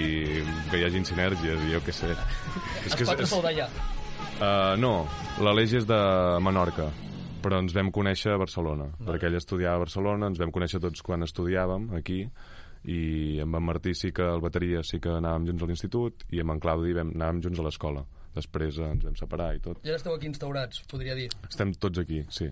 que 0.71 0.81
hi 0.81 0.85
hagin 0.87 1.07
sinergies 1.07 1.63
i 1.67 1.73
jo 1.75 1.81
què 1.85 1.95
sé. 1.95 2.11
És 2.85 2.91
Els 2.91 3.07
quatre 3.07 3.29
sou 3.29 3.43
d'allà. 3.45 3.69
Uh, 4.41 4.73
no, 4.81 4.93
l'Aleix 5.43 5.77
és 5.81 5.87
de 5.87 5.97
Menorca, 6.43 6.87
però 7.43 7.59
ens 7.61 7.75
vam 7.77 7.91
conèixer 7.93 8.33
a 8.33 8.39
Barcelona, 8.41 8.87
perquè 9.05 9.29
ell 9.29 9.37
estudiava 9.37 9.79
a 9.79 9.83
Barcelona, 9.85 10.31
ens 10.31 10.41
vam 10.41 10.53
conèixer 10.53 10.81
tots 10.81 11.03
quan 11.05 11.25
estudiàvem 11.25 11.91
aquí, 11.97 12.23
i 12.85 13.39
amb 13.43 13.55
en 13.59 13.63
Martí 13.63 13.93
sí 13.93 14.11
que 14.11 14.23
el 14.25 14.41
bateria 14.41 14.81
sí 14.83 14.99
que 14.99 15.09
anàvem 15.13 15.47
junts 15.51 15.63
a 15.63 15.69
l'institut, 15.69 16.25
i 16.33 16.41
amb 16.41 16.55
en 16.55 16.59
Claudi 16.63 16.93
vam, 16.97 17.11
anàvem 17.15 17.41
junts 17.45 17.59
a 17.59 17.65
l'escola. 17.67 18.05
Després 18.35 18.77
ens 18.79 19.03
vam 19.03 19.15
separar 19.19 19.51
i 19.55 19.59
tot. 19.59 19.81
I 19.83 19.89
ara 19.91 19.97
esteu 19.99 20.13
aquí 20.15 20.25
instaurats, 20.29 20.83
podria 20.89 21.15
dir. 21.15 21.27
Estem 21.49 21.73
tots 21.75 21.99
aquí, 21.99 22.23
sí. 22.29 22.49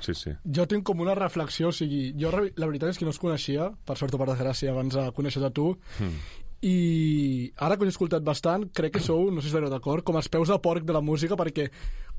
Sí, 0.00 0.14
sí. 0.16 0.30
Jo 0.56 0.64
tinc 0.66 0.82
com 0.88 1.00
una 1.04 1.14
reflexió, 1.14 1.68
o 1.68 1.72
sigui, 1.76 2.14
jo 2.16 2.30
la 2.32 2.66
veritat 2.66 2.88
és 2.94 2.98
que 2.98 3.04
no 3.04 3.12
us 3.12 3.18
coneixia, 3.20 3.68
per 3.84 3.98
sort 4.00 4.14
o 4.16 4.18
per 4.18 4.30
desgràcia, 4.30 4.72
abans 4.72 4.96
de 4.96 5.04
conèixer 5.12 5.42
a 5.44 5.50
tu, 5.52 5.74
Hmm. 5.98 6.16
I 6.62 7.52
ara 7.56 7.76
que 7.76 7.86
us 7.86 7.88
he 7.88 7.94
escoltat 7.94 8.22
bastant, 8.26 8.66
crec 8.76 8.92
que 8.98 9.00
sou, 9.00 9.30
no 9.32 9.40
sé 9.40 9.48
si 9.48 9.54
estareu 9.54 9.70
d'acord, 9.72 10.04
com 10.04 10.18
els 10.20 10.28
peus 10.28 10.50
de 10.52 10.58
porc 10.60 10.84
de 10.84 10.92
la 10.92 11.00
música, 11.00 11.36
perquè 11.40 11.70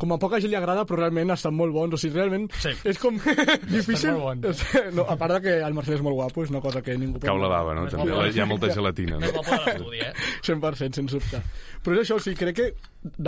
com 0.02 0.16
a 0.16 0.18
poca 0.18 0.40
gent 0.42 0.50
li 0.50 0.58
agrada, 0.58 0.82
però 0.90 0.98
realment 0.98 1.30
estan 1.30 1.54
molt 1.54 1.76
bons, 1.76 1.94
o 1.94 1.98
sigui, 2.02 2.16
realment 2.18 2.48
Sí. 2.58 2.72
és 2.90 2.98
com 2.98 3.20
difícil... 3.70 4.16
bons. 4.18 4.64
No, 4.98 5.06
a 5.06 5.14
part 5.20 5.36
de 5.38 5.42
que 5.46 5.54
el 5.62 5.76
Marcel 5.78 6.00
és 6.00 6.02
molt 6.02 6.18
guapo, 6.18 6.42
és 6.42 6.50
una 6.50 6.62
cosa 6.64 6.82
que 6.82 6.96
ningú... 6.98 7.22
Cau 7.22 7.38
la 7.38 7.52
bava, 7.52 7.76
no? 7.78 7.84
Més 7.86 7.94
També 7.94 8.10
guapo. 8.10 8.32
hi 8.34 8.42
ha 8.42 8.48
molta 8.50 8.72
gelatina. 8.74 9.20
Més 9.22 9.30
No? 9.30 9.44
guapo 9.44 9.52
de 9.54 9.68
l'estudi, 9.68 10.02
eh? 10.08 10.14
100%, 10.42 10.98
sens 10.98 11.14
dubte. 11.14 11.44
Però 11.86 12.00
és 12.00 12.02
això, 12.08 12.18
o 12.18 12.24
sigui, 12.26 12.40
crec 12.42 12.58
que 12.58 12.68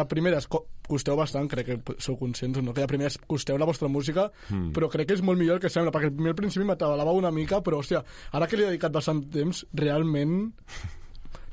de 0.02 0.08
primeres 0.10 0.48
co- 0.50 0.64
costeu 0.90 1.16
bastant, 1.20 1.46
crec 1.54 1.70
que 1.70 1.96
sou 2.02 2.18
conscients, 2.18 2.58
no? 2.66 2.74
que 2.74 2.82
de 2.82 2.90
primeres 2.90 3.20
costeu 3.30 3.58
la 3.62 3.70
vostra 3.70 3.88
música, 3.88 4.32
mm. 4.50 4.72
però 4.74 4.90
crec 4.90 5.12
que 5.12 5.20
és 5.20 5.22
molt 5.22 5.38
millor 5.38 5.62
el 5.62 5.62
que 5.62 5.70
sembla, 5.70 5.94
perquè 5.94 6.10
primer 6.10 6.34
al 6.34 6.42
principi 6.42 6.66
m'atabalava 6.66 7.14
una 7.14 7.30
mica, 7.32 7.62
però, 7.62 7.84
hòstia, 7.86 8.02
ara 8.34 8.50
que 8.50 8.58
li 8.58 8.66
he 8.66 8.74
dedicat 8.74 8.92
bastant 8.98 9.22
temps, 9.30 9.62
realment 9.78 10.50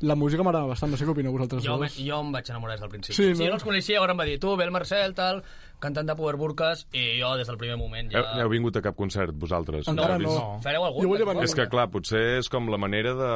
la 0.01 0.17
música 0.17 0.45
m'agrada 0.47 0.71
bastant, 0.71 0.91
no 0.93 0.99
sé 0.99 1.05
què 1.05 1.13
opineu 1.13 1.33
vosaltres 1.35 1.65
Jo, 1.65 1.77
me, 1.81 1.89
dos. 1.89 1.99
jo 2.01 2.21
em 2.25 2.31
vaig 2.33 2.51
enamorar 2.51 2.77
des 2.77 2.85
del 2.85 2.93
principi. 2.93 3.17
Sí, 3.17 3.27
no? 3.27 3.31
no? 3.31 3.37
Si 3.37 3.45
jo 3.45 3.51
no 3.51 3.59
els 3.59 3.67
coneixia, 3.67 4.01
ara 4.01 4.15
em 4.15 4.21
va 4.23 4.27
dir, 4.29 4.39
tu, 4.41 4.55
ve 4.57 4.65
el 4.65 4.73
Marcel, 4.75 5.15
tal, 5.15 5.43
cantant 5.81 6.09
de 6.09 6.17
Power 6.17 6.37
Burkas, 6.41 6.87
i 6.97 7.07
jo 7.21 7.33
des 7.41 7.49
del 7.49 7.59
primer 7.61 7.77
moment 7.81 8.11
ja... 8.13 8.21
Heu, 8.21 8.45
heu 8.45 8.53
vingut 8.53 8.77
a 8.81 8.85
cap 8.85 8.97
concert, 8.97 9.35
vosaltres? 9.37 9.89
Encara 9.93 10.19
vist? 10.21 10.31
no. 10.31 10.61
Fareu 10.65 10.87
algun? 10.89 11.09
Jo 11.21 11.27
venir. 11.29 11.45
És 11.49 11.57
que, 11.57 11.67
clar, 11.73 11.89
potser 11.93 12.23
és 12.39 12.53
com 12.53 12.69
la 12.73 12.81
manera 12.81 13.17
de 13.19 13.33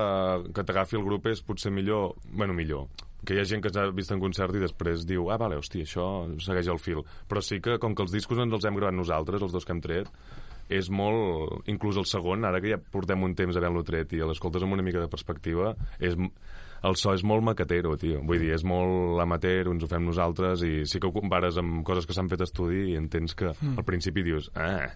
que 0.54 0.64
t'agafi 0.64 1.00
el 1.00 1.04
grup 1.06 1.28
és 1.32 1.42
potser 1.44 1.72
millor... 1.74 2.14
Bueno, 2.32 2.56
millor. 2.56 2.88
Que 3.24 3.36
hi 3.36 3.40
ha 3.40 3.46
gent 3.48 3.62
que 3.64 3.72
s'ha 3.72 3.86
vist 3.96 4.12
en 4.12 4.20
concert 4.20 4.56
i 4.56 4.60
després 4.60 5.06
diu 5.08 5.30
ah, 5.32 5.38
vale, 5.40 5.56
hòstia, 5.56 5.86
això 5.88 6.08
segueix 6.44 6.68
el 6.68 6.80
fil. 6.80 7.00
Però 7.28 7.40
sí 7.44 7.60
que, 7.64 7.78
com 7.80 7.96
que 7.96 8.04
els 8.04 8.12
discos 8.12 8.40
ens 8.40 8.52
els 8.52 8.68
hem 8.68 8.76
gravat 8.76 8.96
nosaltres, 8.96 9.40
els 9.44 9.54
dos 9.56 9.64
que 9.64 9.72
hem 9.72 9.80
tret, 9.84 10.10
és 10.68 10.90
molt... 10.90 11.64
Inclús 11.70 11.96
el 12.00 12.06
segon, 12.08 12.44
ara 12.44 12.60
que 12.60 12.70
ja 12.74 12.78
portem 12.78 13.22
un 13.22 13.34
temps 13.34 13.56
havent-lo 13.56 13.82
tret 13.84 14.12
i 14.16 14.22
l'escoltes 14.24 14.62
amb 14.64 14.72
una 14.76 14.82
mica 14.86 15.00
de 15.02 15.08
perspectiva, 15.12 15.74
és... 16.00 16.16
El 16.84 16.98
so 17.00 17.14
és 17.16 17.22
molt 17.24 17.40
maquetero, 17.40 17.94
tio. 17.96 18.18
Vull 18.28 18.42
dir, 18.42 18.50
és 18.52 18.60
molt 18.68 19.16
amateur, 19.22 19.70
ens 19.72 19.86
ho 19.86 19.88
fem 19.88 20.04
nosaltres 20.04 20.60
i 20.68 20.82
sí 20.84 20.98
que 21.00 21.08
ho 21.08 21.14
compares 21.14 21.56
amb 21.56 21.78
coses 21.86 22.04
que 22.04 22.12
s'han 22.12 22.28
fet 22.28 22.42
a 22.42 22.44
estudi 22.44 22.90
i 22.92 22.96
entens 23.00 23.32
que 23.34 23.54
Mm. 23.54 23.78
al 23.80 23.84
principi 23.88 24.20
dius 24.22 24.50
ah, 24.54 24.90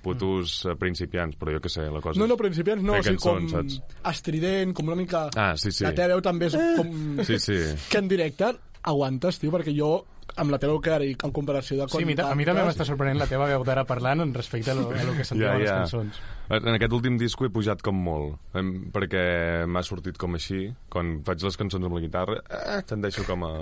putos 0.00 0.62
eh, 0.64 0.72
principiants, 0.80 1.36
però 1.36 1.52
jo 1.52 1.60
què 1.60 1.68
sé, 1.68 1.84
la 1.92 2.00
cosa 2.00 2.18
No, 2.20 2.26
no, 2.30 2.38
principiants 2.40 2.80
no, 2.82 2.96
o 2.96 3.02
sigui, 3.04 3.20
com 3.20 3.44
saps? 3.52 3.76
estrident, 4.08 4.72
com 4.72 4.88
una 4.88 4.96
mica... 4.96 5.26
Ah, 5.36 5.52
sí, 5.60 5.68
sí. 5.70 5.84
La 5.84 5.92
teva 5.92 6.14
veu 6.14 6.22
també 6.24 6.48
és 6.48 6.56
com... 6.78 7.20
Sí, 7.28 7.36
sí. 7.38 7.58
Que 7.92 8.00
en 8.00 8.08
directe 8.08 8.54
aguantes, 8.84 9.38
tio, 9.40 9.52
perquè 9.52 9.76
jo 9.76 9.92
amb 10.36 10.50
la 10.50 10.58
teva 10.58 10.72
veu 10.72 10.80
que 10.82 10.90
ara 10.90 11.04
i 11.06 11.12
en 11.14 11.30
comparació 11.32 11.76
de 11.78 11.86
quan 11.86 12.00
Sí, 12.00 12.04
a 12.04 12.06
mi, 12.06 12.14
ta- 12.18 12.30
a 12.30 12.34
mi 12.34 12.44
també 12.44 12.62
m'està 12.66 12.84
sorprenent 12.84 13.18
la 13.20 13.26
teva 13.30 13.46
veu 13.46 13.62
d'ara 13.64 13.84
parlant 13.84 14.20
en 14.24 14.32
respecte 14.34 14.70
a 14.70 14.74
lo, 14.74 14.88
a 14.90 15.02
lo 15.04 15.12
que 15.14 15.24
sentim 15.24 15.46
a 15.48 15.54
les 15.58 15.70
cançons. 15.70 16.20
En 16.50 16.68
aquest 16.74 16.92
últim 16.92 17.16
disco 17.16 17.46
he 17.46 17.50
pujat 17.50 17.80
com 17.82 17.94
molt, 18.04 18.36
em- 18.54 18.90
perquè 18.92 19.66
m'ha 19.66 19.82
sortit 19.82 20.18
com 20.20 20.34
així. 20.34 20.72
Quan 20.92 21.22
faig 21.24 21.42
les 21.46 21.56
cançons 21.56 21.84
amb 21.84 21.94
la 21.94 22.00
guitarra, 22.00 22.40
eh, 22.50 22.82
tendeixo 22.86 23.24
com 23.24 23.44
a, 23.44 23.52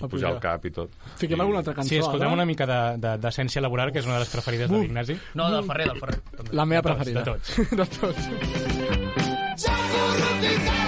a 0.00 0.08
pujar 0.08 0.32
el 0.34 0.40
cap 0.40 0.64
i 0.66 0.70
tot. 0.70 0.90
Fiquem 1.16 1.40
alguna 1.40 1.58
altra 1.62 1.74
cançó, 1.74 1.88
Sí, 1.88 1.98
escoltem 1.98 2.28
ara? 2.28 2.34
una 2.34 2.44
mica 2.46 2.66
de- 2.66 2.96
de- 2.98 3.18
d'essència 3.18 3.60
de, 3.60 3.66
laboral, 3.68 3.92
que 3.92 3.98
és 4.00 4.06
una 4.06 4.14
de 4.14 4.20
les 4.20 4.28
preferides 4.30 4.70
de 4.70 4.78
l'Ignasi. 4.80 5.18
No, 5.34 5.50
del 5.50 5.64
Ferrer, 5.64 5.88
del 5.88 6.00
Ferrer. 6.00 6.20
també. 6.36 6.50
La 6.56 6.64
meva 6.66 6.82
De 6.82 6.88
tots, 6.88 6.96
preferida. 6.96 7.22
de 7.24 7.30
tots. 7.30 7.56
de 7.70 7.86
tots. 10.66 10.81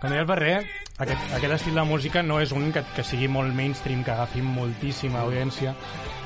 Com 0.00 0.12
deia 0.12 0.22
el 0.24 0.28
Ferrer, 0.28 0.56
aquest, 1.00 1.28
aquest 1.38 1.54
estil 1.56 1.78
de 1.78 1.84
música 1.88 2.22
no 2.24 2.38
és 2.42 2.52
un 2.52 2.68
que, 2.72 2.82
que 2.96 3.04
sigui 3.04 3.28
molt 3.32 3.54
mainstream, 3.56 4.02
que 4.04 4.12
agafi 4.12 4.42
moltíssima 4.44 5.22
audiència. 5.24 5.72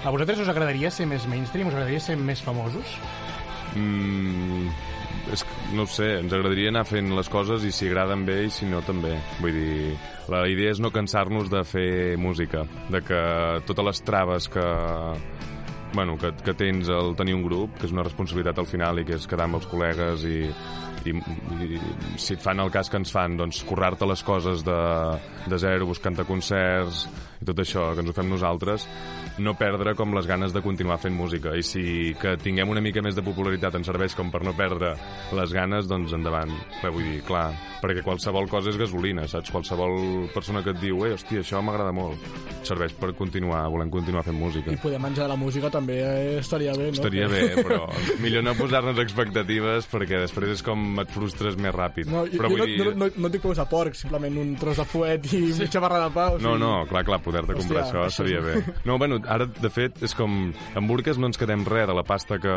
A 0.02 0.10
vosaltres 0.10 0.42
us 0.42 0.50
agradaria 0.50 0.90
ser 0.90 1.06
més 1.10 1.26
mainstream? 1.30 1.70
Us 1.70 1.76
agradaria 1.76 2.02
ser 2.02 2.16
més 2.18 2.42
famosos? 2.42 2.96
Mm, 3.78 4.70
és 5.30 5.44
no 5.76 5.86
sé, 5.86 6.08
ens 6.18 6.32
agradaria 6.34 6.72
anar 6.72 6.82
fent 6.88 7.12
les 7.14 7.30
coses 7.30 7.66
i 7.66 7.70
si 7.74 7.86
agraden 7.86 8.24
bé 8.26 8.40
i 8.48 8.50
si 8.54 8.66
no 8.66 8.82
també. 8.86 9.14
Vull 9.38 9.54
dir, 9.54 9.94
la 10.32 10.42
idea 10.50 10.74
és 10.74 10.82
no 10.82 10.90
cansar-nos 10.94 11.50
de 11.52 11.62
fer 11.66 12.16
música, 12.18 12.66
de 12.90 13.02
que 13.06 13.22
totes 13.70 13.86
les 13.90 14.02
traves 14.06 14.50
que, 14.50 14.66
bueno, 15.94 16.16
que, 16.18 16.32
que 16.44 16.54
tens 16.54 16.90
al 16.92 17.14
tenir 17.18 17.34
un 17.34 17.42
grup, 17.44 17.78
que 17.78 17.88
és 17.88 17.94
una 17.94 18.04
responsabilitat 18.06 18.58
al 18.60 18.68
final 18.68 19.00
i 19.00 19.06
que 19.08 19.16
és 19.18 19.26
quedar 19.30 19.48
amb 19.48 19.58
els 19.58 19.66
col·legues 19.70 20.26
i, 20.28 20.38
i, 21.08 21.14
i 21.14 21.80
si 22.20 22.36
et 22.36 22.42
fan 22.42 22.60
el 22.62 22.70
cas 22.74 22.90
que 22.90 23.00
ens 23.00 23.12
fan, 23.14 23.36
doncs 23.40 23.62
currar-te 23.68 24.08
les 24.08 24.22
coses 24.26 24.64
de, 24.66 24.78
de 25.50 25.58
zero, 25.60 25.88
buscant-te 25.90 26.26
concerts 26.28 27.06
i 27.40 27.48
tot 27.48 27.62
això, 27.62 27.90
que 27.94 28.04
ens 28.04 28.12
ho 28.12 28.16
fem 28.16 28.28
nosaltres, 28.30 28.86
no 29.40 29.56
perdre 29.58 29.94
com 29.96 30.12
les 30.16 30.28
ganes 30.28 30.52
de 30.52 30.62
continuar 30.64 31.00
fent 31.00 31.16
música. 31.16 31.54
I 31.56 31.64
si 31.64 31.84
que 32.20 32.36
tinguem 32.42 32.68
una 32.70 32.84
mica 32.84 33.02
més 33.04 33.16
de 33.16 33.24
popularitat 33.24 33.78
ens 33.80 33.88
serveix 33.88 34.16
com 34.18 34.32
per 34.32 34.44
no 34.44 34.56
perdre 34.58 34.94
les 35.36 35.56
ganes, 35.56 35.88
doncs 35.88 36.14
endavant. 36.16 36.52
Bé, 36.82 36.92
vull 36.92 37.06
dir, 37.06 37.22
clar, 37.26 37.48
perquè 37.80 38.04
qualsevol 38.06 38.48
cosa 38.50 38.70
és 38.72 38.78
gasolina, 38.80 39.26
saps? 39.30 39.50
Qualsevol 39.52 40.28
persona 40.34 40.62
que 40.64 40.74
et 40.74 40.80
diu, 40.82 41.04
eh, 41.06 41.14
hòstia, 41.16 41.42
això 41.44 41.62
m'agrada 41.64 41.92
molt, 41.96 42.20
serveix 42.66 42.94
per 43.00 43.12
continuar, 43.18 43.62
volem 43.72 43.90
continuar 43.92 44.24
fent 44.26 44.38
música. 44.38 44.72
I 44.72 44.80
poder 44.80 45.00
menjar 45.02 45.26
de 45.26 45.32
la 45.32 45.38
música 45.40 45.70
també 45.72 46.00
eh, 46.04 46.38
estaria 46.40 46.74
bé, 46.76 46.90
no? 46.90 46.98
Estaria 47.00 47.28
bé, 47.30 47.42
però 47.66 47.86
millor 48.22 48.44
no 48.46 48.54
posar-nos 48.58 49.00
expectatives 49.02 49.88
perquè 49.90 50.22
després 50.26 50.56
és 50.58 50.64
com 50.66 51.02
et 51.02 51.12
frustres 51.14 51.58
més 51.60 51.74
ràpid. 51.74 52.10
No, 52.10 52.24
però 52.30 52.52
jo 52.52 52.56
vull 52.56 52.64
no, 52.64 52.68
dir... 52.70 52.78
no, 52.84 52.94
no, 53.06 53.10
no 53.26 53.32
dic 53.32 53.44
peus 53.44 53.60
a 53.62 53.66
porc, 53.70 53.98
simplement 53.98 54.40
un 54.42 54.54
tros 54.60 54.80
de 54.80 54.86
fuet 54.88 55.30
i 55.32 55.42
sí. 55.50 55.64
mitja 55.64 55.82
barra 55.82 56.04
de 56.06 56.14
pa. 56.14 56.28
O 56.34 56.38
sigui... 56.38 56.48
No, 56.48 56.56
no, 56.60 56.72
clar, 56.90 57.04
clar, 57.08 57.20
poder-te 57.24 57.56
comprar 57.58 57.86
això, 57.86 58.06
és- 58.06 58.18
bé. 58.44 58.60
No, 58.84 58.98
bueno, 58.98 59.20
ara, 59.26 59.46
de 59.46 59.70
fet, 59.72 60.00
és 60.04 60.14
com... 60.16 60.50
En 60.76 60.88
Burques 60.88 61.18
no 61.18 61.30
ens 61.30 61.38
quedem 61.40 61.64
res 61.68 61.88
de 61.90 61.96
la 61.96 62.04
pasta 62.06 62.38
que, 62.42 62.54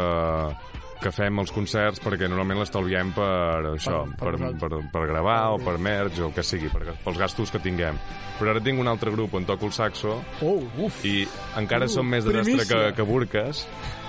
que 1.03 1.12
fem 1.12 1.39
als 1.43 1.51
concerts 1.53 2.00
perquè 2.03 2.29
normalment 2.31 2.62
l'estalviem 2.63 3.12
per 3.15 3.74
això, 3.74 4.03
Per- 4.17 4.36
per, 4.39 4.53
per 4.62 4.72
per, 4.93 5.05
gravar 5.12 5.39
o 5.53 5.60
per 5.62 5.77
merch 5.83 6.22
o 6.24 6.29
el 6.29 6.36
que 6.36 6.43
sigui, 6.48 6.72
per, 6.72 6.95
pels 7.03 7.19
gastos 7.19 7.51
que 7.51 7.60
tinguem. 7.63 8.00
Però 8.39 8.50
ara 8.50 8.62
tinc 8.65 8.79
un 8.81 8.88
altre 8.89 9.12
grup 9.13 9.36
on 9.38 9.45
toco 9.45 9.67
el 9.69 9.74
saxo 9.75 10.15
Oh, 10.41 10.57
uf. 10.88 11.03
i 11.05 11.27
encara 11.60 11.86
Uh, 11.86 11.91
som 11.91 12.07
més 12.07 12.24
de 12.25 12.31
destre 12.33 12.63
que, 12.65 12.79
que 12.98 13.03
burques 13.05 13.65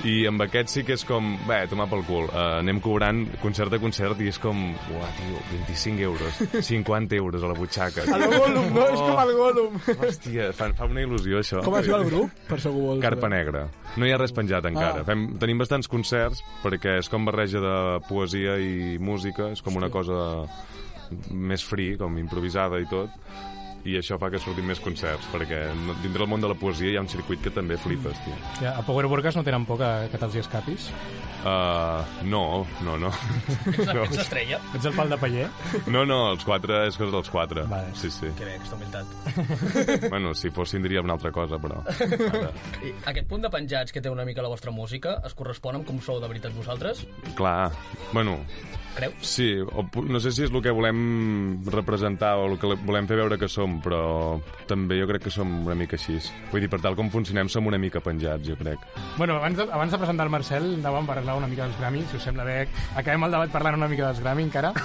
i 0.07 0.25
amb 0.29 0.41
aquest 0.47 0.71
sí 0.73 0.83
que 0.87 0.95
és 0.95 1.03
com, 1.07 1.35
bé, 1.49 1.65
tomar 1.71 1.87
pel 1.91 2.03
cul 2.07 2.27
uh, 2.31 2.59
anem 2.61 2.79
cobrant 2.85 3.25
concert 3.43 3.73
a 3.75 3.79
concert 3.83 4.21
i 4.25 4.29
és 4.31 4.39
com, 4.43 4.63
uah, 4.95 5.11
tio, 5.19 5.41
25 5.67 6.05
euros 6.07 6.41
50 6.71 7.19
euros 7.19 7.43
a 7.45 7.51
la 7.51 7.57
butxaca 7.59 8.05
A 8.09 8.19
lo 8.21 8.31
Gollum, 8.33 8.71
no? 8.75 8.87
És 8.95 9.01
com 9.03 9.21
el 9.25 9.33
Gollum. 9.39 9.79
hòstia, 9.99 10.49
fa, 10.57 10.71
fa 10.79 10.87
una 10.91 11.03
il·lusió 11.05 11.41
això 11.43 11.63
Com 11.65 11.77
es 11.81 11.87
diu 11.89 11.97
el 11.99 12.07
grup? 12.09 12.31
Per 12.49 12.61
si 12.63 12.69
algú 12.71 12.87
vol 12.89 13.03
Carpa. 13.05 13.29
Negra. 13.33 13.67
No 13.97 14.07
hi 14.07 14.13
ha 14.13 14.19
res 14.21 14.33
penjat 14.37 14.67
encara. 14.69 15.01
Ah. 15.01 15.07
Fem, 15.09 15.23
tenim 15.41 15.59
bastants 15.61 15.89
concerts 15.91 16.43
perquè 16.63 16.84
és 16.91 17.11
com 17.13 17.27
barreja 17.27 17.61
de 17.63 17.75
poesia 18.09 18.59
i 18.61 18.99
música, 19.03 19.51
és 19.55 19.63
com 19.65 19.77
una 19.81 19.91
cosa 19.93 20.45
més 21.31 21.65
free, 21.65 21.99
com 22.01 22.17
improvisada 22.19 22.81
i 22.83 22.89
tot, 22.91 23.13
i 23.85 23.99
això 24.01 24.17
fa 24.19 24.31
que 24.33 24.39
surtin 24.41 24.65
més 24.67 24.81
concerts, 24.81 25.27
perquè 25.33 25.67
no- 25.77 25.95
dintre 26.03 26.23
del 26.25 26.29
món 26.31 26.41
de 26.41 26.49
la 26.49 26.55
poesia 26.57 26.91
hi 26.91 26.97
ha 26.97 27.03
un 27.05 27.09
circuit 27.13 27.43
que 27.45 27.51
també 27.53 27.77
flipes, 27.77 28.17
tio. 28.25 28.35
Ja, 28.63 28.79
a 28.79 28.83
Power 28.87 29.07
Burgas 29.07 29.37
no 29.37 29.45
tenen 29.45 29.67
por 29.69 29.79
que, 29.79 29.91
que 30.13 30.19
te'ls 30.19 30.35
hi 30.39 30.43
escapis? 30.45 30.91
Uh, 31.45 32.01
no, 32.25 32.65
no, 32.81 32.97
no. 32.97 33.11
Ets, 33.69 33.87
no. 33.93 34.05
ets 34.07 34.17
l'estrella? 34.17 34.61
Ets 34.79 34.87
el 34.89 34.95
pal 34.97 35.11
de 35.13 35.19
paller? 35.21 35.49
No, 35.93 36.07
no, 36.09 36.31
els 36.33 36.45
quatre 36.49 36.87
és 36.89 36.97
cosa 36.97 37.13
dels 37.19 37.29
quatre. 37.29 37.67
Vale. 37.69 37.93
Sí, 38.01 38.09
sí. 38.11 38.31
Que 38.39 38.47
bé, 38.49 38.55
aquesta 38.57 38.79
humilitat. 38.79 40.09
Bueno, 40.15 40.33
si 40.35 40.49
fossin 40.55 40.83
diria 40.85 41.03
una 41.05 41.15
altra 41.19 41.31
cosa, 41.35 41.59
però... 41.61 41.83
Ara, 41.85 42.49
I 42.85 42.95
aquest 43.13 43.29
punt 43.29 43.43
de 43.45 43.51
penjats 43.53 43.93
que 43.93 44.01
té 44.01 44.09
una 44.13 44.25
mica 44.25 44.43
la 44.45 44.49
vostra 44.53 44.73
música 44.73 45.19
es 45.27 45.35
correspon 45.37 45.77
amb 45.81 45.87
com 45.89 46.01
sou 46.01 46.21
de 46.23 46.29
veritat 46.31 46.55
vosaltres? 46.57 47.05
clar, 47.37 47.71
bueno, 48.13 48.39
Creus? 48.95 49.15
Sí, 49.27 49.49
o, 49.61 49.85
no 50.07 50.21
sé 50.23 50.33
si 50.35 50.45
és 50.47 50.53
el 50.53 50.63
que 50.63 50.73
volem 50.75 51.61
representar 51.73 52.35
o 52.39 52.47
el 52.53 52.59
que 52.63 52.71
volem 52.87 53.09
fer 53.11 53.19
veure 53.21 53.39
que 53.41 53.49
som, 53.51 53.81
però 53.85 54.03
també 54.71 55.01
jo 55.01 55.09
crec 55.11 55.27
que 55.27 55.35
som 55.35 55.51
una 55.67 55.77
mica 55.79 55.99
així. 55.99 56.21
Vull 56.53 56.65
dir, 56.65 56.71
per 56.73 56.81
tal 56.85 56.97
com 56.99 57.11
funcionem, 57.13 57.51
som 57.53 57.67
una 57.71 57.81
mica 57.81 58.03
penjats, 58.05 58.47
jo 58.49 58.59
crec. 58.61 58.83
Bueno, 59.19 59.39
abans 59.41 59.59
de, 59.59 59.69
abans 59.69 59.93
de 59.93 60.01
presentar 60.01 60.29
el 60.29 60.35
Marcel, 60.35 60.71
anàvem 60.81 61.09
a 61.09 61.15
parlar 61.15 61.39
una 61.41 61.51
mica 61.51 61.67
dels 61.67 61.79
Grammy, 61.81 62.05
si 62.11 62.21
us 62.21 62.29
sembla 62.31 62.47
bé. 62.47 62.61
Acabem 62.95 63.27
el 63.27 63.39
debat 63.39 63.55
parlant 63.55 63.81
una 63.83 63.91
mica 63.91 64.09
dels 64.09 64.23
Grammy, 64.23 64.47
encara. 64.49 64.75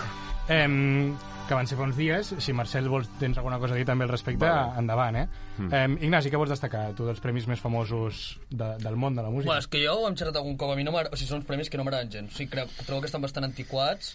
Em, 0.49 1.13
que 1.49 1.57
van 1.57 1.67
ser 1.67 1.79
fa 1.79 1.87
uns 1.87 1.97
dies. 1.97 2.31
Si, 2.37 2.53
Marcel, 2.53 2.87
vols, 2.91 3.09
tens 3.19 3.39
alguna 3.41 3.57
cosa 3.61 3.73
a 3.73 3.79
dir 3.79 3.87
també 3.89 4.05
al 4.05 4.13
respecte, 4.13 4.45
Vale. 4.45 4.77
endavant, 4.79 5.17
eh? 5.17 5.25
Mm. 5.57 5.73
Em, 5.73 5.97
Ignasi, 6.07 6.31
què 6.31 6.39
vols 6.39 6.53
destacar, 6.53 6.85
tu, 6.97 7.07
dels 7.09 7.21
premis 7.23 7.49
més 7.49 7.61
famosos 7.63 8.37
de, 8.49 8.75
del 8.79 8.97
món 9.01 9.17
de 9.17 9.25
la 9.25 9.33
música? 9.33 9.49
Bueno, 9.49 9.65
és 9.65 9.69
que 9.71 9.83
jo 9.83 9.97
ho 9.97 10.07
hem 10.07 10.17
xerrat 10.19 10.37
algun 10.39 10.57
cop, 10.61 10.73
a 10.73 10.77
mi 10.79 10.85
no. 10.85 10.93
O 10.93 11.03
sigui, 11.17 11.29
són 11.31 11.41
uns 11.41 11.49
premis 11.49 11.71
que 11.71 11.81
no 11.81 11.87
m'agraden 11.87 12.13
gens. 12.13 12.33
O 12.33 12.37
sigui, 12.37 12.53
crec, 12.53 12.73
trobo 12.85 13.01
que 13.01 13.09
estan 13.09 13.25
bastant 13.25 13.49
antiquats. 13.49 14.13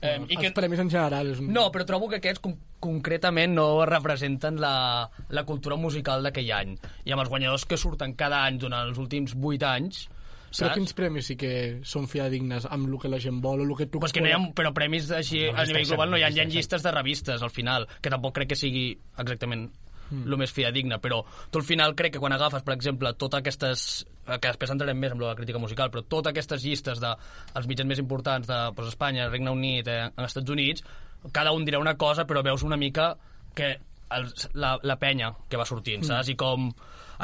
Eh, 0.00 0.16
i 0.16 0.38
Els 0.38 0.46
que... 0.46 0.52
premis 0.56 0.80
en 0.80 0.88
general 0.88 1.28
és 1.34 1.42
un... 1.42 1.50
No, 1.52 1.66
però 1.74 1.84
trobo 1.88 2.08
que 2.08 2.22
aquests 2.22 2.40
con 2.40 2.54
concretament 2.80 3.52
no 3.52 3.84
representen 3.84 4.56
la, 4.62 5.10
la 5.28 5.44
cultura 5.44 5.76
musical 5.76 6.24
d'aquell 6.24 6.54
any. 6.56 6.78
I 7.04 7.12
amb 7.12 7.26
els 7.26 7.28
guanyadors 7.28 7.66
que 7.68 7.76
surten 7.76 8.14
cada 8.16 8.40
any 8.46 8.56
durant 8.62 8.88
els 8.88 9.02
últims 9.02 9.36
8 9.36 9.68
anys, 9.68 10.06
saps? 10.50 10.74
quins 10.76 10.96
premis 10.98 11.30
sí 11.30 11.36
que 11.40 11.52
són 11.86 12.08
fiadignes 12.10 12.66
amb 12.70 12.88
el 12.88 12.98
que 13.02 13.10
la 13.12 13.20
gent 13.22 13.40
vol 13.44 13.62
o 13.62 13.68
el 13.68 13.76
que 13.78 13.86
tu... 13.86 14.02
Pues 14.02 14.14
que 14.14 14.22
no 14.24 14.30
hi 14.30 14.34
ha, 14.36 14.40
però 14.56 14.74
premis 14.76 15.10
així 15.14 15.46
No, 15.46 15.58
a 15.58 15.66
nivell 15.68 15.86
global 15.92 16.10
no 16.14 16.20
hi 16.20 16.26
ha, 16.26 16.32
hi 16.34 16.42
ha 16.42 16.48
llistes 16.48 16.82
de 16.86 16.94
revistes 16.94 17.42
al 17.46 17.54
final, 17.54 17.86
que 18.00 18.12
tampoc 18.12 18.34
crec 18.38 18.52
que 18.54 18.58
sigui 18.58 18.90
exactament 19.18 19.68
el 20.10 20.36
més 20.40 20.50
fiadigne, 20.50 20.98
però 21.02 21.20
tu 21.50 21.60
al 21.60 21.66
final 21.66 21.94
crec 21.98 22.16
que 22.16 22.22
quan 22.22 22.34
agafes, 22.34 22.64
per 22.66 22.74
exemple, 22.74 23.12
totes 23.14 23.38
aquestes 23.40 23.84
que 24.26 24.48
després 24.48 24.72
entrarem 24.74 24.98
més 24.98 25.14
amb 25.14 25.22
la 25.22 25.36
crítica 25.38 25.60
musical, 25.62 25.90
però 25.90 26.02
totes 26.02 26.32
aquestes 26.32 26.64
llistes 26.64 27.02
de 27.02 27.12
els 27.58 27.68
mitjans 27.70 27.90
més 27.90 28.02
importants 28.02 28.50
de 28.50 28.58
pues, 28.76 28.90
Espanya, 28.90 29.28
Regne 29.30 29.54
Unit, 29.54 29.88
eh, 29.88 30.08
als 30.10 30.32
Estats 30.32 30.50
Units, 30.50 30.84
cada 31.32 31.52
un 31.54 31.66
dirà 31.66 31.80
una 31.82 31.96
cosa, 32.00 32.26
però 32.26 32.42
veus 32.42 32.64
una 32.66 32.78
mica 32.80 33.12
que 33.54 33.76
els, 34.16 34.48
la, 34.54 34.76
la 34.82 34.98
penya 34.98 35.32
que 35.48 35.60
va 35.60 35.68
sortint, 35.68 36.06
saps? 36.06 36.32
I 36.32 36.38
com... 36.40 36.72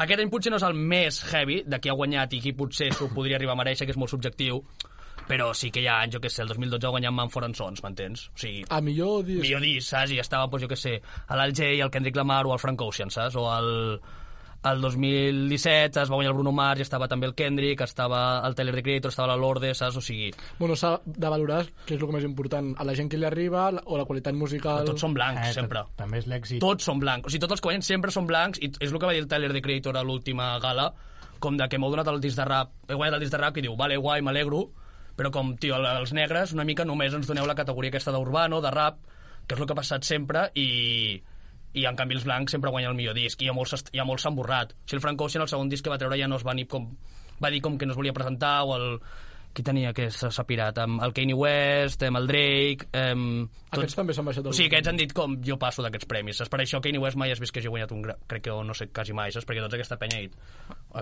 Aquest 0.03 0.21
any 0.21 0.29
potser 0.29 0.51
no 0.53 0.59
és 0.59 0.65
el 0.67 0.77
més 0.77 1.23
heavy 1.31 1.63
de 1.65 1.79
qui 1.81 1.89
ha 1.89 1.95
guanyat 1.97 2.35
i 2.37 2.41
qui 2.43 2.53
potser 2.57 2.91
s'ho 2.93 3.09
podria 3.15 3.39
arribar 3.39 3.55
a 3.55 3.61
mereixer, 3.63 3.87
que 3.87 3.95
és 3.95 3.97
molt 3.97 4.13
subjectiu, 4.13 4.61
però 5.27 5.49
sí 5.57 5.71
que 5.73 5.81
hi 5.81 5.87
ha 5.89 5.97
anys, 6.03 6.13
jo 6.15 6.21
què 6.23 6.29
sé, 6.31 6.43
el 6.43 6.53
2012 6.53 6.87
ha 6.87 6.93
guanyat 6.93 7.15
Manford 7.17 7.57
Sons, 7.57 7.81
m'entens? 7.83 8.27
O 8.29 8.41
sigui, 8.43 8.61
A 8.69 8.79
millor 8.81 9.25
disc... 9.27 9.41
millor 9.41 9.65
disc, 9.65 9.89
saps? 9.89 10.13
I 10.13 10.21
estava, 10.23 10.47
doncs, 10.51 10.63
jo 10.67 10.71
què 10.71 10.77
sé, 10.79 10.93
l'Alger, 11.33 11.73
el 11.81 11.91
Kendrick 11.93 12.19
Lamar 12.19 12.43
o 12.45 12.53
el 12.55 12.61
Frank 12.61 12.85
Ocean, 12.85 13.11
saps? 13.13 13.35
O 13.41 13.47
el, 13.57 13.71
el 14.63 14.81
2017 14.81 16.01
es 16.01 16.09
va 16.09 16.15
guanyar 16.15 16.31
el 16.31 16.35
Bruno 16.37 16.51
Mars 16.51 16.79
i 16.81 16.85
estava 16.85 17.07
també 17.07 17.27
el 17.29 17.35
Kendrick, 17.37 17.81
estava 17.85 18.41
el 18.47 18.55
Tyler, 18.55 18.73
the 18.75 18.83
Creator, 18.83 19.11
estava 19.13 19.29
la 19.29 19.37
Lorde, 19.39 19.73
saps? 19.77 19.97
O 19.97 20.01
sigui, 20.01 20.31
Bueno, 20.59 20.75
s'ha 20.75 20.95
de 21.05 21.29
valorar 21.29 21.61
què 21.85 21.95
és 21.95 22.01
el 22.01 22.07
que 22.07 22.13
més 22.17 22.25
important, 22.27 22.73
a 22.77 22.83
la 22.87 22.95
gent 22.97 23.09
que 23.11 23.17
li 23.17 23.25
arriba 23.25 23.69
o 23.85 23.97
la 23.97 24.05
qualitat 24.05 24.33
musical... 24.35 24.83
tots 24.85 25.01
són 25.01 25.13
blancs, 25.13 25.49
Eh, 25.49 25.53
sempre. 25.53 25.83
ta- 25.85 26.03
També 26.03 26.17
és 26.19 26.27
l'èxit. 26.27 26.59
Tots 26.59 26.83
són 26.83 26.99
blancs. 26.99 27.27
O 27.27 27.29
sigui, 27.29 27.41
tots 27.45 27.53
els 27.57 27.61
que 27.61 27.67
guanyen 27.69 27.85
sempre 27.85 28.11
són 28.11 28.27
blancs 28.27 28.59
i 28.59 28.71
és 28.79 28.91
el 28.91 28.99
que 28.99 29.05
va 29.05 29.13
dir 29.13 29.21
el 29.23 29.27
Tyler, 29.27 29.53
the 29.53 29.61
Creator, 29.61 29.95
a 29.97 30.03
l'última 30.03 30.57
gala, 30.59 30.91
com 31.39 31.55
de 31.57 31.67
que 31.69 31.77
m'heu 31.77 31.91
donat 31.93 32.07
el 32.09 32.19
disc 32.19 32.35
de 32.37 32.45
rap, 32.45 32.71
he 32.89 32.93
guanyat 32.97 33.15
el 33.19 33.19
disc 33.21 33.31
de 33.31 33.37
rap 33.37 33.57
i 33.57 33.61
diu, 33.61 33.75
vale, 33.77 33.95
guai, 33.97 34.21
m'alegro, 34.25 34.65
però 35.15 35.31
com, 35.31 35.55
tio, 35.57 35.75
els 35.77 36.11
negres 36.13 36.51
una 36.53 36.63
mica 36.65 36.83
només 36.85 37.13
ens 37.13 37.27
doneu 37.29 37.45
la 37.45 37.55
categoria 37.55 37.89
aquesta 37.93 38.11
d'urbano, 38.11 38.59
de 38.61 38.71
rap, 38.71 38.97
que 39.47 39.55
és 39.55 39.61
el 39.61 39.67
que 39.67 39.73
ha 39.73 39.79
passat 39.79 40.03
sempre, 40.03 40.49
i, 40.55 41.21
i 41.73 41.85
en 41.85 41.97
canvi 41.99 42.15
els 42.17 42.25
blancs 42.25 42.55
sempre 42.55 42.71
guanyen 42.71 42.91
el 42.93 42.97
millor 42.97 43.15
disc, 43.17 43.41
i 43.41 43.49
ha 43.49 43.55
molts, 43.55 43.75
hi 43.91 43.99
ha 43.99 44.05
molts 44.07 44.23
s'han 44.25 44.35
borrat. 44.37 44.73
Sigui, 44.85 44.97
el 44.99 45.05
Frank 45.05 45.21
Ocean, 45.21 45.43
el 45.45 45.51
segon 45.51 45.69
disc 45.69 45.83
que 45.85 45.93
va 45.93 45.99
treure 46.01 46.17
ja 46.19 46.27
no 46.27 46.39
es 46.39 46.45
va 46.47 46.55
ni 46.57 46.65
com... 46.65 46.89
va 47.43 47.51
dir 47.53 47.61
com 47.61 47.77
que 47.77 47.85
no 47.85 47.93
es 47.93 47.97
volia 47.99 48.15
presentar, 48.17 48.63
o 48.65 48.75
el 48.75 48.87
qui 49.57 49.63
tenia 49.65 49.89
que 49.97 50.05
s'ha 50.13 50.43
pirat? 50.45 50.77
Amb 50.83 51.01
el 51.01 51.13
Kanye 51.17 51.33
West, 51.37 52.03
amb 52.05 52.19
el 52.21 52.27
Drake... 52.29 52.85
Amb, 52.93 53.49
Aquests 53.73 53.97
també 53.97 54.13
s'han 54.15 54.23
baixat 54.29 54.45
O 54.47 54.53
sigui, 54.55 54.69
aquests 54.69 54.87
han 54.93 54.99
dit 55.01 55.11
com 55.17 55.33
jo 55.43 55.57
passo 55.59 55.83
d'aquests 55.83 56.07
premis. 56.07 56.37
Saps? 56.39 56.51
Per 56.53 56.59
això 56.63 56.79
Kanye 56.83 57.01
West 57.03 57.17
mai 57.19 57.33
has 57.33 57.41
vist 57.41 57.51
que 57.55 57.59
hagi 57.59 57.71
guanyat 57.73 57.91
un... 57.97 58.03
gra- 58.05 58.15
Crec 58.29 58.45
que 58.45 58.53
no 58.69 58.75
sé, 58.77 58.87
quasi 58.95 59.15
mai, 59.17 59.33
saps? 59.35 59.47
Perquè 59.49 59.63
tota 59.65 59.75
aquesta 59.79 59.97
penya 59.99 60.21
ha 60.21 60.23
dit 60.27 60.37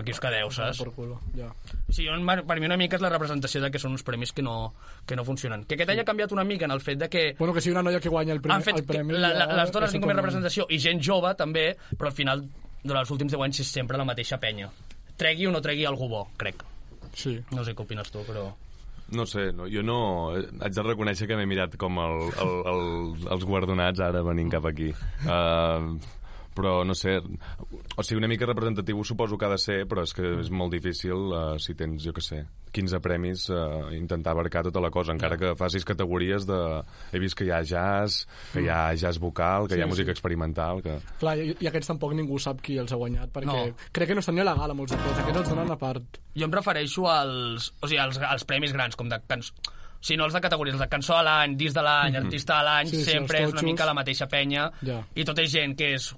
aquí 0.00 0.12
us 0.16 0.20
quedeu, 0.24 0.50
saps? 0.50 0.80
Per 0.82 0.90
culo, 0.96 1.20
ja. 1.36 1.52
Sí, 1.94 2.08
per 2.48 2.58
mi 2.58 2.66
una 2.66 2.76
mica 2.80 2.98
és 2.98 3.04
la 3.04 3.12
representació 3.12 3.62
de 3.62 3.70
que 3.70 3.78
són 3.82 3.94
uns 3.94 4.02
premis 4.08 4.32
que 4.34 4.42
no, 4.42 4.56
que 5.06 5.16
no 5.16 5.24
funcionen. 5.28 5.62
Que 5.68 5.78
aquest 5.78 5.92
any 5.94 6.02
ha 6.02 6.08
canviat 6.08 6.32
una 6.34 6.44
mica 6.44 6.66
en 6.66 6.74
el 6.74 6.80
fet 6.82 6.98
de 7.04 7.08
que 7.12 7.26
Bueno, 7.38 7.54
que 7.54 7.60
sigui 7.62 7.76
una 7.76 7.84
noia 7.86 8.00
que 8.00 8.08
guanya 8.12 8.34
el 8.34 8.40
premi. 8.42 8.56
han 8.56 8.66
fet 8.66 8.80
el 8.82 8.86
premi 8.88 9.14
que 9.14 9.20
la, 9.22 9.30
la, 9.36 9.46
ja 9.52 9.60
les 9.62 9.72
dones 9.72 9.88
és 9.92 9.96
tinguin 9.96 10.10
més 10.12 10.18
representació 10.22 10.66
i 10.72 10.78
gent 10.82 11.00
jove 11.04 11.32
també, 11.38 11.68
però 11.96 12.10
al 12.10 12.16
final 12.18 12.44
durant 12.82 13.02
els 13.04 13.10
últims 13.14 13.32
10 13.36 13.46
anys 13.46 13.60
és 13.62 13.70
sempre 13.78 13.98
la 14.00 14.04
mateixa 14.08 14.40
penya. 14.42 14.68
Tregui 15.16 15.46
o 15.46 15.52
no 15.54 15.62
tregui 15.64 15.86
algú 15.88 16.08
bo, 16.12 16.26
crec. 16.36 16.64
Sí. 17.16 17.38
No 17.56 17.64
sé 17.64 17.72
què 17.74 17.84
opines 17.86 18.12
tu, 18.12 18.20
però... 18.28 18.50
No 19.16 19.22
sé, 19.30 19.52
no, 19.54 19.68
jo 19.70 19.84
no... 19.86 19.96
eh, 20.36 20.44
Haig 20.66 20.74
de 20.74 20.82
reconèixer 20.82 21.28
que 21.30 21.36
m'he 21.38 21.46
mirat 21.46 21.76
com 21.78 21.98
el, 22.02 22.16
el, 22.42 22.54
el, 22.72 22.80
els 23.36 23.44
guardonats 23.46 24.02
ara 24.02 24.22
venint 24.26 24.50
cap 24.52 24.66
aquí. 24.66 24.90
Uh, 25.24 25.94
però 26.56 26.80
no 26.88 26.94
sé, 26.96 27.18
o 27.20 28.02
sigui, 28.02 28.18
una 28.18 28.28
mica 28.30 28.48
representatiu 28.48 29.02
suposo 29.04 29.36
que 29.38 29.44
ha 29.46 29.52
de 29.52 29.58
ser, 29.60 29.82
però 29.88 30.02
és 30.06 30.14
que 30.16 30.24
és 30.40 30.48
molt 30.50 30.72
difícil 30.72 31.28
uh, 31.30 31.42
si 31.62 31.74
tens, 31.78 32.00
jo 32.02 32.14
que 32.16 32.24
sé, 32.24 32.40
15 32.76 33.00
premis, 33.04 33.46
uh, 33.52 33.86
intentar 33.96 34.32
abarcar 34.34 34.64
tota 34.66 34.80
la 34.82 34.90
cosa, 34.92 35.14
encara 35.14 35.38
que 35.40 35.54
facis 35.56 35.84
categories 35.88 36.48
de... 36.48 36.58
He 37.12 37.20
vist 37.22 37.36
que 37.38 37.46
hi 37.46 37.52
ha 37.54 37.60
jazz, 37.64 38.24
que 38.52 38.64
hi 38.64 38.68
ha 38.72 38.80
jazz 38.98 39.20
vocal, 39.22 39.68
que 39.68 39.76
hi 39.78 39.84
ha 39.84 39.86
Sí, 39.86 39.92
música 39.94 40.10
sí. 40.10 40.16
experimental, 40.16 40.82
que... 40.84 40.98
Clar, 41.20 41.36
i, 41.40 41.54
i 41.60 41.70
aquests 41.70 41.92
tampoc 41.92 42.16
ningú 42.16 42.40
sap 42.42 42.60
qui 42.64 42.78
els 42.82 42.92
ha 42.92 42.98
guanyat, 43.00 43.30
perquè 43.36 43.46
No. 43.52 43.88
crec 43.92 44.10
que 44.10 44.16
no 44.18 44.24
estan 44.24 44.34
ni 44.36 44.42
a 44.44 44.48
la 44.50 44.56
gala 44.58 44.74
molts 44.76 44.96
d'aquests, 44.96 45.22
aquests 45.22 45.40
els 45.44 45.52
donen 45.54 45.72
a 45.72 45.78
part. 45.80 46.20
Jo 46.36 46.48
em 46.48 46.52
refereixo 46.56 47.06
als, 47.12 47.70
o 47.80 47.86
sigui, 47.88 48.00
als, 48.02 48.18
als 48.24 48.44
premis 48.48 48.72
grans, 48.76 48.96
com 48.96 49.08
de 49.12 49.20
cançó... 49.28 49.54
Si 50.06 50.14
no 50.18 50.26
els 50.28 50.34
de 50.36 50.40
categories, 50.44 50.76
els 50.76 50.82
de 50.84 50.88
cançó 50.92 51.16
de 51.18 51.24
l'any, 51.26 51.56
disc 51.58 51.74
de 51.74 51.82
l'any, 51.82 52.14
artista 52.20 52.60
de 52.60 52.66
l'any, 52.68 52.90
Sí, 52.92 53.00
sí, 53.02 53.10
sempre 53.10 53.40
els 53.42 53.48
és 53.48 53.56
una 53.56 53.62
mica 53.66 53.86
la 53.88 53.94
mateixa 53.96 54.28
penya. 54.30 54.68
Ja. 54.86 55.00
I 55.18 55.24
tot 55.26 55.40
és 55.42 55.50
gent 55.50 55.74
que, 55.78 55.88
és, 55.96 56.12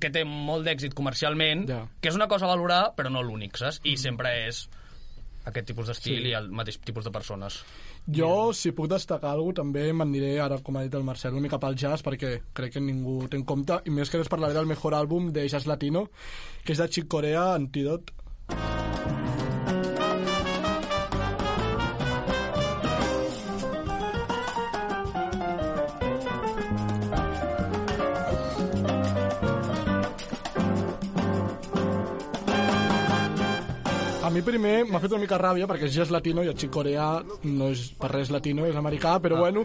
que 0.00 0.10
té 0.14 0.22
molt 0.24 0.64
d'èxit 0.64 0.94
comercialment, 0.96 1.66
Ja. 1.68 1.82
que 2.00 2.08
és 2.08 2.16
una 2.16 2.28
cosa 2.30 2.46
a 2.46 2.54
valorar, 2.54 2.94
però 2.96 3.10
no 3.12 3.22
l'únic, 3.22 3.58
saps? 3.60 3.82
I 3.84 3.98
sempre 4.00 4.32
és 4.46 4.62
aquest 5.44 5.66
tipus 5.68 5.90
d'estil 5.90 6.22
Sí. 6.22 6.28
i 6.30 6.32
el 6.38 6.48
mateix 6.50 6.78
tipus 6.80 7.04
de 7.04 7.10
persones. 7.12 7.58
Jo, 8.08 8.52
si 8.56 8.72
puc 8.72 8.88
destacar 8.88 9.30
alguna 9.32 9.54
també 9.60 9.92
m'aniré 9.92 10.38
ara, 10.40 10.58
com 10.64 10.76
ha 10.76 10.82
dit 10.82 10.94
el 10.94 11.04
Marcel, 11.04 11.32
una 11.32 11.42
mica 11.42 11.58
pel 11.60 11.76
jazz, 11.76 12.02
perquè 12.02 12.40
crec 12.52 12.72
que 12.72 12.80
ningú 12.80 13.28
té 13.28 13.36
en 13.36 13.44
compte, 13.44 13.78
i 13.84 13.90
més 13.90 14.08
que 14.08 14.18
res 14.18 14.28
parlaré 14.28 14.54
del 14.54 14.66
mejor 14.66 14.94
àlbum 14.94 15.30
de 15.32 15.46
jazz 15.48 15.66
latino, 15.66 16.08
que 16.64 16.72
és 16.72 16.78
de 16.78 16.88
Chick 16.88 17.08
Corea, 17.08 17.52
Antidote. 17.54 18.12
A 18.48 19.43
mi 34.34 34.42
primer 34.42 34.72
m'ha 34.90 34.98
fet 35.00 35.12
una 35.14 35.20
mica 35.22 35.38
ràbia 35.40 35.68
perquè 35.70 35.86
és 35.88 35.94
jazz 35.94 36.10
latino 36.12 36.42
i 36.42 36.48
el 36.50 36.56
Chick 36.58 36.72
Corea 36.74 37.06
no 37.46 37.68
és 37.72 37.84
per 38.00 38.10
res 38.12 38.30
latino, 38.34 38.66
és 38.66 38.76
americà, 38.76 39.14
però 39.22 39.38
bueno, 39.38 39.62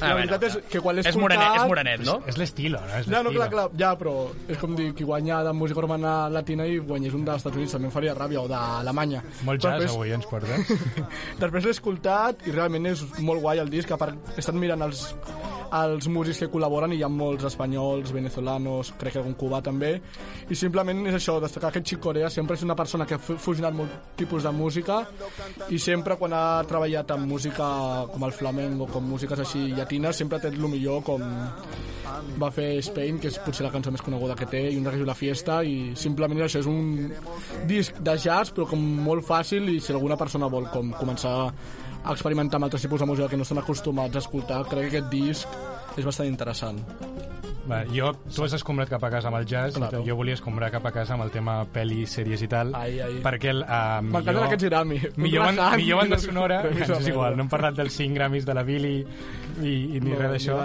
la 0.00 0.10
Ah, 0.10 0.14
veritat 0.16 0.40
bueno, 0.40 0.58
és 0.64 0.70
que 0.72 0.80
quan 0.80 0.96
l'he 0.96 1.04
És 1.04 1.10
escoltat... 1.12 1.38
morenet, 1.38 1.60
és 1.60 1.68
morenet, 1.68 2.04
no? 2.08 2.16
És 2.26 2.38
l'estilo, 2.40 2.80
no? 2.80 2.98
És 3.02 3.06
Ja, 3.12 3.22
no, 3.22 3.30
clar, 3.36 3.50
clar, 3.52 3.66
ja, 3.76 3.92
però 4.00 4.14
és 4.48 4.58
com 4.58 4.74
dir, 4.78 4.92
qui 4.96 5.04
guanya 5.04 5.42
de 5.44 5.52
música 5.52 5.80
urbana 5.84 6.16
latina 6.32 6.66
i 6.66 6.78
guanyés 6.78 7.14
un 7.14 7.24
dels 7.28 7.42
Estats 7.44 7.56
Units 7.60 7.72
també 7.76 7.90
em 7.90 7.94
faria 7.94 8.14
ràbia, 8.16 8.40
o 8.40 8.48
d'Alemanya. 8.48 9.22
Molt 9.44 9.60
jazz 9.62 9.82
després- 9.84 9.94
avui 9.94 10.12
ens 10.16 10.26
portes. 10.26 10.72
Després 11.42 11.64
l'he 11.64 11.74
escoltat 11.76 12.46
i 12.48 12.54
realment 12.56 12.86
és 12.94 13.04
molt 13.20 13.42
guai 13.44 13.58
el 13.62 13.68
disc, 13.70 13.90
a 13.92 13.98
part 14.00 14.16
he 14.36 14.40
estat 14.40 14.54
mirant 14.56 14.82
els, 14.86 15.02
els 15.76 16.06
músics 16.08 16.38
que 16.44 16.48
col·laboren 16.52 16.92
i 16.94 17.00
hi 17.00 17.02
ha 17.04 17.08
molts 17.10 17.44
espanyols, 17.48 18.12
venezolanos, 18.14 18.92
crec 19.00 19.16
que 19.16 19.18
algun 19.22 19.34
cubà 19.36 19.60
també, 19.66 19.96
i 20.48 20.54
simplement 20.54 21.04
és 21.10 21.18
això, 21.18 21.38
destacar 21.42 21.72
que 21.74 21.82
Chick 21.82 22.00
Corea 22.00 22.30
sempre 22.30 22.54
és 22.56 22.62
una 22.62 22.76
persona 22.78 23.04
que 23.06 23.14
ha 23.18 23.18
fu- 23.18 23.36
fusionat 23.36 23.74
molt 23.74 23.90
tipus 24.16 24.46
de 24.46 24.52
música 24.52 25.02
i 25.68 25.78
sempre 25.82 26.16
quan 26.16 26.32
ha 26.32 26.62
treballat 26.68 27.10
amb 27.12 27.28
música 27.28 27.66
com 28.12 28.24
el 28.24 28.32
flamenco, 28.32 28.88
com 28.92 29.04
músiques 29.04 29.42
així 29.44 29.68
llatines, 29.76 30.16
sempre 30.16 30.38
ha 30.38 30.44
tret 30.46 30.56
el 30.56 30.70
millor 30.72 31.02
com 31.04 31.24
va 32.40 32.50
fer 32.54 32.68
Spain, 32.84 33.18
que 33.20 33.30
és 33.32 33.38
potser 33.44 33.66
la 33.66 33.72
cançó 33.74 33.92
més 33.92 34.04
coneguda 34.04 34.36
que 34.38 34.48
té, 34.50 34.62
i 34.70 34.78
un 34.78 34.86
diu 34.88 35.04
La 35.08 35.16
Fiesta, 35.18 35.60
i 35.64 35.92
simplement 35.98 36.44
això 36.46 36.62
és 36.62 36.70
un 36.70 37.12
disc 37.68 38.00
de 38.00 38.16
jazz, 38.16 38.54
però 38.56 38.68
com 38.70 38.82
molt 39.06 39.26
fàcil, 39.26 39.68
i 39.74 39.80
si 39.80 39.94
alguna 39.94 40.18
persona 40.20 40.50
vol 40.52 40.70
com 40.72 40.92
començar 40.96 41.36
a 42.06 42.12
experimentar 42.14 42.60
amb 42.60 42.70
altres 42.70 42.86
tipus 42.86 43.02
de 43.02 43.10
música 43.10 43.28
que 43.28 43.40
no 43.40 43.46
estan 43.46 43.62
acostumats 43.62 44.16
a 44.16 44.24
escoltar, 44.24 44.64
crec 44.70 44.90
que 44.90 45.02
aquest 45.02 45.10
disc 45.12 45.96
és 45.96 46.04
bastant 46.06 46.30
interessant. 46.30 46.84
Va, 47.66 47.80
jo, 47.90 48.12
tu 48.34 48.44
has 48.44 48.52
escombrat 48.54 48.88
cap 48.88 49.02
a 49.02 49.10
casa 49.10 49.28
amb 49.28 49.38
el 49.40 49.46
jazz, 49.46 49.74
Claro. 49.76 50.02
jo 50.06 50.16
volia 50.16 50.34
escombrar 50.34 50.70
cap 50.70 50.84
a 50.86 50.92
casa 50.92 51.14
amb 51.14 51.24
el 51.24 51.30
tema 51.34 51.64
pel·li, 51.66 52.04
sèries 52.06 52.42
i 52.42 52.48
tal, 52.48 52.74
Ai, 52.74 53.00
ai. 53.00 53.16
perquè 53.24 53.50
el, 53.50 53.62
uh, 53.62 54.00
M'encanten 54.02 54.44
aquests 54.44 54.64
Grammy. 54.70 55.00
Millor, 55.16 55.46
Relaxant. 55.48 55.76
millor 55.82 55.98
banda 56.02 56.18
sonora, 56.18 56.60
ens 56.70 56.90
és 57.00 57.08
igual, 57.08 57.36
no 57.36 57.42
hem 57.46 57.48
parlat 57.50 57.74
dels 57.74 57.92
5 57.98 58.14
Grammys 58.14 58.46
de 58.46 58.54
la 58.54 58.62
Billy 58.62 58.94
i, 59.62 59.74
i 59.96 60.00
ni 60.00 60.10
No, 60.12 60.18
res 60.20 60.30
d'això, 60.36 60.58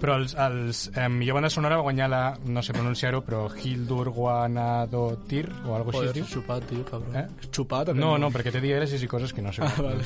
però 0.00 0.16
els, 0.20 0.34
els 0.34 0.82
eh, 0.96 1.08
millor 1.08 1.34
banda 1.40 1.50
sonora 1.50 1.76
va 1.80 1.82
guanyar 1.88 2.08
la, 2.10 2.22
no 2.44 2.62
sé 2.62 2.72
pronunciar-ho, 2.76 3.22
però 3.24 3.46
Hildur 3.56 4.10
Guanadotir, 4.10 5.48
o 5.66 5.74
algo 5.76 5.90
així 5.94 6.08
es 6.08 6.14
diu. 6.14 6.26
xupat, 6.26 6.64
tio, 6.68 6.84
cabrón. 6.84 7.16
Eh? 7.16 7.26
Xupat? 7.50 7.92
No, 7.94 8.16
no, 8.18 8.30
perquè 8.34 8.52
té 8.52 8.60
dièresis 8.60 9.02
i 9.02 9.08
coses 9.08 9.32
que 9.32 9.42
no 9.42 9.52
sé 9.52 9.62
Ah, 9.62 9.72
vale. 9.78 10.02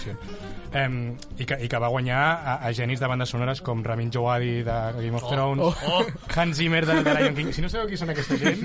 Um, 0.76 1.16
i, 1.38 1.44
que, 1.46 1.56
I 1.64 1.68
que 1.70 1.78
va 1.80 1.88
guanyar 1.88 2.18
a, 2.20 2.54
a 2.66 2.72
genis 2.76 3.00
de 3.00 3.06
bandes 3.08 3.30
sonores 3.32 3.62
com 3.64 3.82
Ramin 3.84 4.10
Djawadi 4.10 4.62
de 4.66 4.76
Game 4.98 5.16
of 5.16 5.24
Thrones, 5.30 5.62
oh. 5.88 6.02
Hans 6.36 6.56
Zimmer 6.56 6.84
de, 6.86 7.02
de 7.02 7.14
Lion 7.14 7.34
King. 7.34 7.52
Si 7.52 7.62
no 7.62 7.68
sabeu 7.72 7.88
qui 7.88 7.96
són 7.96 8.10
aquesta 8.12 8.36
gent, 8.40 8.60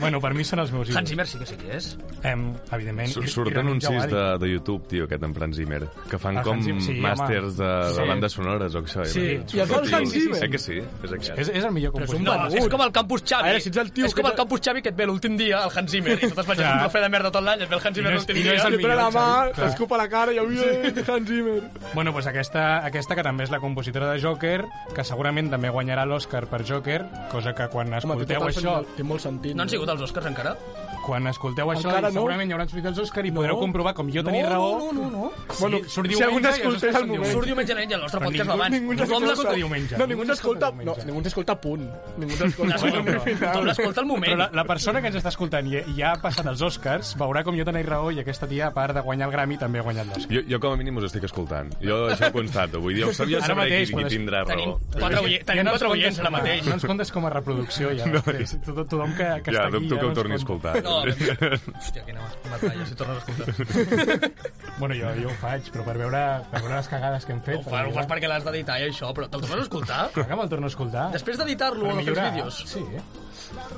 bueno, 0.00 0.20
per 0.20 0.32
mi 0.34 0.44
són 0.44 0.60
els 0.62 0.72
meus 0.72 0.88
ídols. 0.88 0.98
Hans 0.98 1.10
Zimmer 1.12 1.26
sí 1.28 1.38
que 1.38 1.46
sé 1.46 1.56
qui 1.60 1.70
és. 1.70 1.90
Um, 2.24 2.54
evidentment. 2.72 3.08
Sur- 3.12 3.46
Ramin 3.46 3.58
anuncis 3.58 4.06
de, 4.10 4.22
de 4.38 4.48
YouTube, 4.52 4.86
tio, 4.88 5.04
aquest 5.04 5.22
en 5.28 5.34
Franz 5.34 5.56
Zimmer, 5.56 5.82
que 6.10 6.18
fan 6.18 6.38
Ah, 6.38 6.42
com 6.46 6.56
Hans 6.58 6.84
sí, 6.86 6.94
màsters 7.02 7.56
de, 7.58 7.64
home. 7.66 7.86
de 7.88 7.94
Sí. 8.02 8.08
bandes 8.08 8.32
sonores 8.32 8.74
o 8.74 8.82
això. 8.82 9.04
Sí. 9.04 9.20
I 9.52 9.60
el 9.60 9.72
Hans 9.74 9.88
Tio, 9.90 10.06
Zimmer? 10.06 10.44
Eh 10.44 10.50
que 10.50 10.58
sí? 10.58 10.78
És 11.02 11.12
aquest. 11.12 11.38
És, 11.38 11.48
és 11.48 11.64
el 11.64 11.72
millor 11.72 11.92
compositor. 11.92 12.22
No, 12.24 12.48
és 12.56 12.68
com 12.68 12.80
el 12.82 12.92
Campus 12.92 13.22
Xavi. 13.24 13.42
A 13.42 13.52
veure, 13.52 13.60
si 13.60 13.68
ets 13.68 13.78
el 13.82 13.92
tio 13.92 14.06
és 14.06 14.14
que 14.14 14.22
com 14.22 14.30
el 14.30 14.36
Campus 14.36 14.60
Xavi 14.64 14.82
que 14.82 14.88
et 14.90 14.96
ve 14.96 15.06
l'últim 15.06 15.36
dia, 15.36 15.62
el 15.64 15.70
Hans 15.78 15.90
Zimmer, 15.90 16.16
i 16.18 16.28
tu 16.28 16.34
t'has 16.34 16.46
menjat 16.48 16.64
Ja. 16.66 16.72
un 16.74 16.80
trofeu 16.86 17.02
de 17.02 17.08
merda 17.08 17.30
tot 17.30 17.42
l'any, 17.44 17.62
et 17.62 17.68
ve 17.68 17.76
el 17.76 17.82
Hans 17.86 17.96
Zimmer 17.96 18.12
l'últim 18.14 18.36
i 18.36 18.40
no 18.40 18.50
dia. 18.50 18.58
és 18.58 18.64
el 18.64 18.76
millor, 18.76 18.96
la 18.96 19.10
mà, 19.10 19.26
Xavi, 19.26 19.52
clar. 19.52 19.66
l'escupa 19.66 19.94
a 19.94 19.98
la 19.98 20.08
cara 20.08 20.32
i 20.32 20.38
bien, 20.46 21.04
Hans 21.08 21.28
Zimmer. 21.28 21.62
Bueno, 21.94 22.12
pues 22.12 22.26
aquesta, 22.26 22.84
aquesta 22.86 23.14
que 23.14 23.22
també 23.22 23.44
és 23.44 23.50
la 23.50 23.60
compositora 23.60 24.12
de 24.12 24.20
Joker, 24.22 24.64
que 24.94 25.04
segurament 25.04 25.50
també 25.50 25.68
guanyarà 25.70 26.04
l'Oscar 26.06 26.46
per 26.46 26.64
Joker, 26.64 27.01
cosa 27.32 27.54
que 27.56 27.68
quan 27.72 27.92
Home, 27.92 27.98
escolteu 27.98 28.48
això, 28.48 28.76
té 28.96 29.06
molt 29.06 29.24
sentit. 29.24 29.56
No 29.56 29.66
han 29.66 29.72
sigut 29.72 29.90
els 29.92 30.04
Oscars 30.08 30.30
encara? 30.32 30.56
Quan 31.02 31.26
escolteu 31.26 31.70
això, 31.72 31.88
Encara 31.90 32.08
no. 32.08 32.14
segurament 32.20 32.50
hi 32.50 32.54
haurà 32.54 32.66
sortit 32.68 32.86
els 32.92 32.98
Oscar 33.02 33.24
i 33.26 33.32
podreu 33.34 33.58
comprovar 33.60 33.92
com 33.94 34.08
jo 34.12 34.22
tenia 34.24 34.44
no, 34.46 34.50
raó. 34.54 34.70
No, 34.78 34.92
no, 34.92 35.10
no. 35.10 35.32
Bueno, 35.60 35.78
Sí, 35.82 35.90
surt 35.90 36.08
si 36.08 36.14
diumenge 36.14 36.24
algú 36.24 36.38
i 36.38 36.42
els 36.42 36.46
n'escoltés 36.46 36.88
Oscars 36.88 36.96
al 37.02 37.06
moment. 37.08 37.32
Surt 37.32 37.46
diumenge 37.46 37.72
i 37.72 37.92
el 37.92 38.00
nostre 38.00 38.20
Però 38.20 38.26
podcast 38.30 38.42
ningú- 38.42 38.48
va 38.48 38.54
abans. 38.54 38.72
Ningú 38.72 38.92
Tothom 38.92 39.02
t'escolta 39.02 39.26
l'escolta 39.32 39.56
diumenge. 39.58 39.96
No, 39.98 40.06
ningú 40.06 40.24
t'escolta... 40.30 40.70
Ningú 40.72 40.84
No, 40.84 40.96
ningú 41.06 41.22
t'escolta 41.22 41.54
punt. 41.60 41.88
Ningú 42.18 42.36
t'escolta 42.38 42.76
Bueno, 42.82 43.02
però 43.04 43.22
punt. 43.24 43.40
tothom 43.42 43.64
l'escolta 43.66 44.00
al 44.00 44.06
Però 44.06 44.14
moment. 44.14 44.38
la, 44.38 44.48
la 44.52 44.64
persona 44.64 45.00
que 45.02 45.06
ens 45.12 45.16
està 45.20 45.28
escoltant 45.32 45.66
i, 45.72 45.76
i 45.82 45.94
ja 45.98 46.12
ha 46.12 46.20
passat 46.22 46.46
els 46.46 46.62
Oscars 46.62 47.14
veurà 47.18 47.42
com 47.44 47.56
jo 47.58 47.64
tenia 47.64 47.82
raó 47.86 48.10
i 48.12 48.20
aquesta 48.22 48.46
tia, 48.48 48.68
a 48.68 48.72
part 48.72 48.94
de 48.94 49.00
guanyar 49.02 49.28
el 49.28 49.32
Grammy, 49.32 49.58
també 49.58 49.78
ha 49.80 49.82
guanyat 49.82 50.06
l'Oscar. 50.12 50.30
Jo, 50.36 50.42
jo 50.48 50.60
com 50.60 50.72
a 50.72 50.76
mínim 50.80 50.96
us 51.00 51.08
estic 51.10 51.24
escoltant. 51.28 51.72
Jo 51.82 52.06
això 52.12 52.28
ho 52.30 52.32
constato. 52.32 52.80
Vull 52.80 52.94
dir, 52.94 53.04
jo 53.06 53.12
sabia 53.12 53.38
Ara 53.42 53.46
saber 53.52 53.64
mateix, 53.64 53.88
qui, 53.88 53.94
qui 53.96 54.02
però 54.02 54.12
tindrà 54.12 54.44
raó. 54.44 54.48
tenim 54.52 54.70
Ja 54.92 55.64
quatre 55.72 55.88
oients 55.88 56.18
ara 56.22 56.30
mateix. 56.30 56.66
No 56.66 56.74
ens 56.78 56.84
comptes 56.86 57.12
com 57.12 57.26
a 57.26 57.30
reproducció, 57.30 57.90
ja. 57.96 58.06
No, 58.06 58.20
tothom 58.22 59.14
que, 59.16 59.26
que 59.42 59.52
Ja, 59.52 59.64
està 59.64 59.68
aquí... 59.68 59.78
dubto 59.78 59.94
que 59.96 60.00
ja 60.00 60.02
ho 60.02 60.02
no 60.02 60.08
ens 60.12 60.18
torni 60.18 60.34
a 60.34 60.38
compta. 60.44 60.72
escoltar. 60.72 60.82
No, 60.84 60.91
hòstia, 61.78 62.04
quina 62.06 62.26
batalla, 62.50 62.86
si 62.88 62.98
tornes 62.98 63.16
a 63.16 63.22
escoltar. 63.22 64.30
Bueno, 64.78 64.96
jo, 64.96 65.10
jo 65.20 65.28
ho 65.28 65.34
faig, 65.38 65.66
però 65.70 65.84
per 65.86 65.94
veure, 66.00 66.20
per 66.50 66.62
veure 66.64 66.78
les 66.78 66.88
cagades 66.90 67.26
que 67.28 67.34
hem 67.34 67.42
fet. 67.44 67.58
Ho 67.60 67.62
fas, 67.66 67.86
ho 67.86 67.92
fas 67.94 68.06
perquè 68.10 68.30
l'has 68.30 68.46
d'editar 68.46 68.78
i 68.80 68.86
això, 68.88 69.12
però 69.14 69.28
te'l 69.30 69.44
tornes 69.44 69.60
a 69.60 69.66
escoltar? 69.68 70.00
Que 70.32 70.38
me'l 70.38 70.48
torno 70.50 70.66
a 70.66 70.72
escoltar. 70.72 71.04
Després 71.14 71.38
d'editar-lo 71.38 71.90
o 71.92 71.98
de 71.98 72.06
fer 72.08 72.14
els 72.16 72.24
vídeos? 72.32 72.62
Sí. 72.72 72.82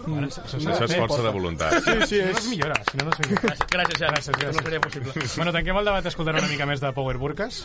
Bueno, 0.07 0.29
això, 0.29 0.45
això, 0.47 0.61
Això 0.71 0.87
és 0.87 0.95
força 1.03 1.23
de 1.27 1.33
voluntat. 1.35 1.75
Sí, 1.83 1.97
sí, 2.07 2.07
Si 2.07 2.21
no, 2.23 2.31
no 2.31 2.39
és... 2.39 2.49
millora, 2.53 2.81
si 2.89 3.01
no, 3.01 3.09
no 3.09 3.15
es 3.17 3.23
millora. 3.25 3.57
Gràcies, 3.75 3.75
gràcies. 3.75 4.05
Gràcies, 4.05 4.37
gràcies. 4.39 4.55
No 4.55 4.67
seria 4.69 4.85
possible. 4.87 5.15
Bueno, 5.35 5.57
tanquem 5.59 5.83
el 5.83 5.91
debat 5.91 6.13
escoltant 6.13 6.39
una 6.39 6.53
mica 6.53 6.69
més 6.71 6.85
de 6.85 6.93
Power 6.95 7.19
Burkas. 7.19 7.65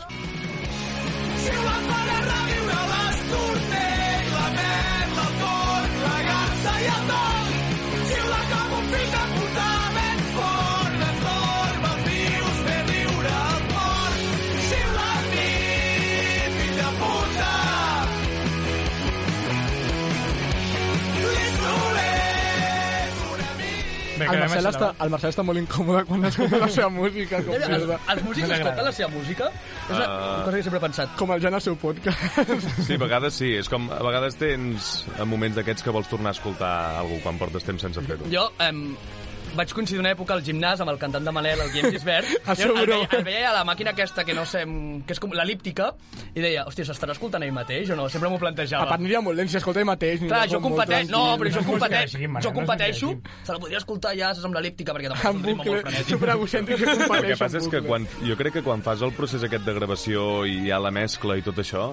El, 24.26 24.38
Marcel 24.40 24.66
està, 24.70 24.88
el 25.04 25.10
Marcel 25.10 25.30
està 25.32 25.44
molt 25.46 25.58
incòmode 25.60 26.04
quan 26.08 26.24
escolta 26.28 26.58
la 26.58 26.68
seva 26.68 26.88
música. 26.90 27.40
Com, 27.46 27.54
Els, 27.54 27.86
els 28.14 28.22
músics 28.26 28.50
escolten 28.56 28.84
la 28.84 28.92
seva 28.92 29.08
música? 29.14 29.50
És 29.88 29.96
una 29.96 30.06
Ah. 30.10 30.42
cosa 30.44 30.56
que 30.56 30.62
sempre 30.62 30.78
he 30.78 30.82
pensat. 30.82 31.16
com 31.16 31.32
el 31.32 31.40
Jan 31.40 31.54
al 31.54 31.60
seu 31.62 31.76
podcast. 31.76 32.18
Sí, 32.86 32.94
a 32.94 32.98
vegades 32.98 33.34
sí. 33.34 33.54
És 33.56 33.68
com, 33.68 33.90
a 33.90 34.02
vegades 34.02 34.36
tens 34.36 35.06
en 35.18 35.28
moments 35.28 35.56
d'aquests 35.56 35.82
que 35.82 35.90
vols 35.90 36.08
tornar 36.08 36.30
a 36.30 36.36
escoltar 36.38 36.74
algú 37.00 37.20
quan 37.22 37.38
portes 37.38 37.64
temps 37.64 37.82
sense 37.82 38.00
fer-ho. 38.02 38.24
Jo 38.32 38.50
em, 38.58 38.96
vaig 39.56 39.72
coincidir 39.74 40.00
una 40.00 40.12
època 40.14 40.34
al 40.36 40.42
gimnàs 40.46 40.80
amb 40.82 40.92
el 40.92 40.98
cantant 41.00 41.24
de 41.26 41.32
Manel, 41.34 41.60
el 41.64 41.70
Guillem 41.72 41.92
Gisbert. 41.94 42.28
El 42.50 42.56
i 42.56 42.62
seu 42.62 42.76
el, 42.76 42.86
veia, 42.90 43.08
el 43.18 43.24
veia 43.26 43.48
a 43.50 43.54
la 43.58 43.64
màquina 43.66 43.92
aquesta 43.94 44.24
que 44.26 44.34
no 44.34 44.44
sé, 44.48 44.62
que 45.06 45.14
és 45.14 45.20
com 45.22 45.32
l'elíptica, 45.36 45.90
i 46.34 46.40
deia, 46.42 46.64
hòstia, 46.68 46.86
s'estarà 46.88 47.14
escoltant 47.14 47.42
ell 47.46 47.52
mateix 47.54 47.90
o 47.94 47.98
no? 47.98 48.08
Sempre 48.12 48.30
m'ho 48.30 48.38
A 48.38 48.42
plantejava. 48.42 48.86
part, 48.88 49.00
aniria 49.00 49.20
molt 49.24 49.38
lent 49.38 49.50
si 49.52 49.58
escolta 49.60 49.82
ell 49.82 49.88
mateix. 49.88 50.22
Clar, 50.26 50.42
jo 50.50 50.60
competeixo... 50.64 51.10
No, 51.12 51.22
però 51.40 51.52
jo 51.54 51.64
competeixo, 51.66 52.18
jo 52.46 52.52
competeixo. 52.56 53.12
Se 53.46 53.54
la 53.54 53.58
podria 53.62 53.80
escoltar 53.82 54.14
ja, 54.18 54.32
saps, 54.34 54.46
amb 54.48 54.58
l'elíptica, 54.58 54.94
perquè 54.96 55.12
tampoc 55.12 55.26
és 55.30 55.40
un 55.40 55.44
ritme 55.48 55.64
molt 55.64 55.86
frenètic. 55.86 56.12
superegocèntric 56.14 56.80
que 56.84 56.90
El 56.90 57.02
competeix 57.04 57.32
que 57.34 57.40
passa 57.44 57.60
és 57.62 57.68
que 57.74 57.82
quan, 57.86 58.08
jo 58.26 58.38
crec 58.40 58.56
que 58.58 58.64
quan 58.66 58.84
fas 58.86 59.04
el 59.06 59.14
procés 59.16 59.46
aquest 59.46 59.66
de 59.66 59.76
gravació 59.76 60.44
i 60.46 60.56
hi 60.66 60.72
ha 60.74 60.80
la 60.82 60.90
mescla 60.94 61.38
i 61.40 61.44
tot 61.46 61.58
això, 61.62 61.90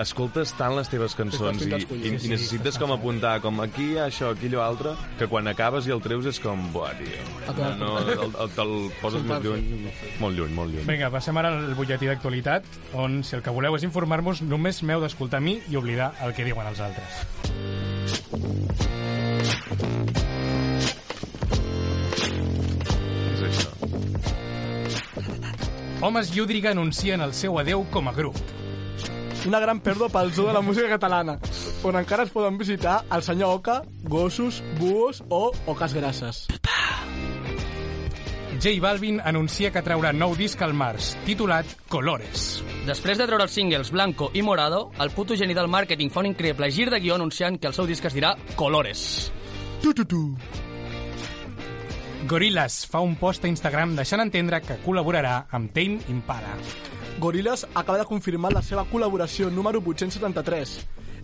escoltes 0.00 0.52
tant 0.58 0.76
les 0.76 0.88
teves 0.90 1.14
cançons 1.18 1.64
i, 1.66 1.70
i, 1.70 2.10
i 2.10 2.32
necessites 2.32 2.78
com 2.80 2.92
apuntar 2.94 3.38
com 3.44 3.60
aquí 3.64 3.92
hi 3.94 3.98
ha 4.00 4.08
això, 4.10 4.32
aquí 4.34 4.50
allò 4.50 4.64
altre, 4.66 4.94
que 5.18 5.28
quan 5.30 5.48
acabes 5.50 5.88
i 5.88 5.94
el 5.94 6.02
treus 6.04 6.28
és 6.30 6.40
com, 6.42 6.60
buah, 6.74 6.90
A 6.90 6.99
tio, 7.04 7.24
tomar 7.46 7.72
no, 7.80 7.90
el, 8.00 8.34
el, 8.44 8.52
te'l 8.56 8.74
poses 9.00 9.24
més 9.26 9.42
lluny, 9.44 9.90
molt 10.20 10.38
lluny, 10.38 10.54
molt 10.56 10.74
lluny. 10.74 10.86
Vinga, 10.88 11.10
passem 11.12 11.36
ara 11.40 11.52
al 11.56 11.74
butlletí 11.78 12.08
d'actualitat, 12.10 12.66
on, 13.00 13.20
si 13.26 13.36
el 13.38 13.44
que 13.46 13.54
voleu 13.54 13.76
és 13.78 13.86
informar-vos, 13.86 14.42
només 14.46 14.82
m'heu 14.86 15.02
d'escoltar 15.04 15.40
a 15.40 15.44
mi 15.44 15.58
i 15.70 15.78
oblidar 15.80 16.12
el 16.26 16.34
que 16.36 16.46
diuen 16.46 16.66
els 16.70 16.80
altres. 16.84 17.10
És 23.34 23.44
això. 23.50 23.70
Homes 26.00 26.32
Llúdriga 26.32 26.72
anuncien 26.72 27.20
el 27.20 27.34
seu 27.36 27.58
adeu 27.60 27.84
com 27.92 28.08
a 28.08 28.16
grup. 28.16 28.38
Una 29.48 29.60
gran 29.60 29.78
pèrdua 29.80 30.10
pel 30.12 30.34
zoo 30.36 30.50
de 30.50 30.52
la 30.52 30.60
música 30.60 30.88
catalana, 30.90 31.38
on 31.88 31.96
encara 31.96 32.26
es 32.26 32.32
poden 32.34 32.58
visitar 32.60 32.98
el 33.10 33.22
senyor 33.24 33.54
Oca, 33.56 33.78
gossos, 34.04 34.60
buos 34.76 35.22
o 35.30 35.50
oques 35.66 35.94
grasses. 35.96 36.42
J 38.60 38.74
Balvin 38.84 39.22
anuncia 39.24 39.70
que 39.72 39.80
traurà 39.80 40.12
nou 40.12 40.34
disc 40.36 40.60
al 40.60 40.74
març, 40.76 41.14
titulat 41.24 41.64
Colores. 41.88 42.60
Després 42.84 43.16
de 43.16 43.24
treure 43.24 43.46
els 43.48 43.56
singles 43.56 43.88
Blanco 43.94 44.28
i 44.36 44.44
Morado, 44.44 44.90
el 45.00 45.14
puto 45.16 45.38
geni 45.40 45.56
del 45.56 45.72
màrqueting 45.72 46.12
fa 46.12 46.20
un 46.20 46.28
increïble 46.34 46.68
gir 46.68 46.90
de 46.92 47.00
guió 47.00 47.16
anunciant 47.16 47.56
que 47.56 47.72
el 47.72 47.76
seu 47.76 47.88
disc 47.88 48.04
es 48.04 48.16
dirà 48.16 48.34
Colores. 48.60 49.32
Tu, 49.80 49.94
tu, 49.96 50.04
tu. 50.04 50.24
Gorillaz 52.28 52.82
fa 52.92 53.00
un 53.00 53.16
post 53.16 53.48
a 53.48 53.48
Instagram 53.48 53.96
deixant 53.96 54.20
entendre 54.20 54.60
que 54.60 54.82
col·laborarà 54.84 55.46
amb 55.56 55.72
Tame 55.72 56.04
Impala. 56.12 56.58
Gorillaz 57.20 57.66
acaba 57.74 57.98
de 57.98 58.06
confirmar 58.08 58.54
la 58.56 58.62
seva 58.64 58.86
col·laboració 58.88 59.50
número 59.52 59.82
873. 59.84 60.72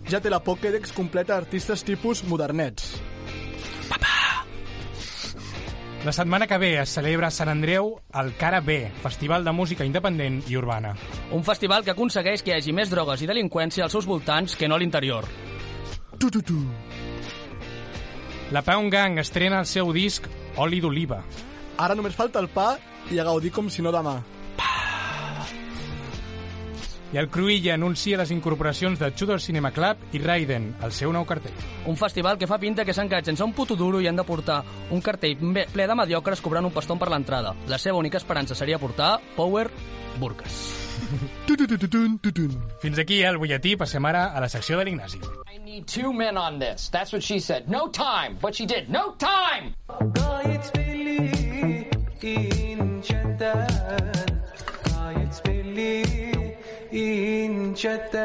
Ja 0.07 0.21
té 0.21 0.29
la 0.29 0.39
Pokédex 0.45 0.93
completa 0.93 1.33
d'artistes 1.33 1.81
tipus 1.83 2.21
modernets. 2.23 2.93
La 6.05 6.13
setmana 6.13 6.45
que 6.47 6.59
ve 6.61 6.69
es 6.79 6.93
celebra 6.93 7.27
a 7.27 7.33
Sant 7.33 7.49
Andreu 7.49 7.89
el 8.21 8.29
Cara 8.37 8.61
B, 8.61 8.77
Festival 9.01 9.43
de 9.43 9.51
Música 9.51 9.83
Independent 9.83 10.43
i 10.47 10.55
Urbana. 10.55 10.93
Un 11.33 11.43
festival 11.43 11.83
que 11.83 11.91
aconsegueix 11.91 12.45
que 12.45 12.53
hi 12.53 12.59
hagi 12.59 12.77
més 12.77 12.93
drogues 12.93 13.25
i 13.25 13.27
delinqüència 13.27 13.83
als 13.83 13.97
seus 13.97 14.05
voltants 14.05 14.55
que 14.55 14.69
no 14.69 14.77
a 14.77 14.79
l'interior. 14.79 15.25
Tu, 16.21 16.29
tu, 16.29 16.45
tu. 16.45 16.61
La 18.53 18.61
Pound 18.61 18.93
Gang 18.93 19.17
estrena 19.19 19.59
el 19.65 19.67
seu 19.67 19.91
disc 19.91 20.29
Oli 20.61 20.79
d'Oliva. 20.79 21.23
Ara 21.81 21.97
només 21.97 22.15
falta 22.15 22.39
el 22.39 22.53
pa 22.53 22.75
i 23.11 23.17
a 23.17 23.25
gaudir 23.27 23.51
com 23.51 23.67
si 23.73 23.81
no 23.81 23.91
demà 23.91 24.19
i 27.13 27.17
el 27.17 27.29
Cruïlla 27.31 27.75
anuncia 27.75 28.17
les 28.19 28.31
incorporacions 28.35 28.99
de 28.99 29.11
Tudor 29.11 29.39
Cinema 29.41 29.71
Club 29.71 29.97
i 30.11 30.19
Raiden, 30.19 30.73
al 30.83 30.91
seu 30.91 31.13
nou 31.15 31.25
cartell. 31.25 31.55
Un 31.87 31.95
festival 31.99 32.37
que 32.37 32.49
fa 32.49 32.59
pinta 32.59 32.85
que 32.85 32.95
s'encaix 32.95 33.25
sense 33.29 33.43
un 33.43 33.53
puto 33.55 33.77
duro 33.79 34.01
i 34.01 34.07
han 34.07 34.19
de 34.19 34.25
portar 34.27 34.63
un 34.91 35.01
cartell 35.01 35.37
ple 35.39 35.87
de 35.87 35.95
mediocres 35.95 36.41
cobrant 36.41 36.67
un 36.67 36.75
pastó 36.75 36.97
per 36.99 37.09
l'entrada. 37.13 37.55
La 37.67 37.79
seva 37.79 37.97
única 37.97 38.19
esperança 38.19 38.55
seria 38.55 38.79
portar 38.79 39.19
Power 39.35 39.69
Burkes. 40.19 40.87
Fins 42.81 42.99
aquí 42.99 43.21
el 43.23 43.37
butlletí, 43.37 43.75
passem 43.79 44.05
ara 44.09 44.31
a 44.33 44.41
la 44.43 44.49
secció 44.49 44.77
de 44.79 44.85
l'Ignasi. 44.87 45.21
I 45.47 45.59
need 45.63 45.85
two 45.87 46.11
men 46.11 46.37
on 46.37 46.59
this. 46.59 46.89
That's 46.89 47.13
what 47.13 47.23
she 47.23 47.39
said. 47.39 47.69
No 47.69 47.87
time, 47.87 48.37
but 48.41 48.55
she 48.55 48.65
did. 48.65 48.89
No 48.89 49.15
time! 49.19 49.73
Oh, 49.87 50.03
belli, 50.03 50.57
انشتت 56.92 58.16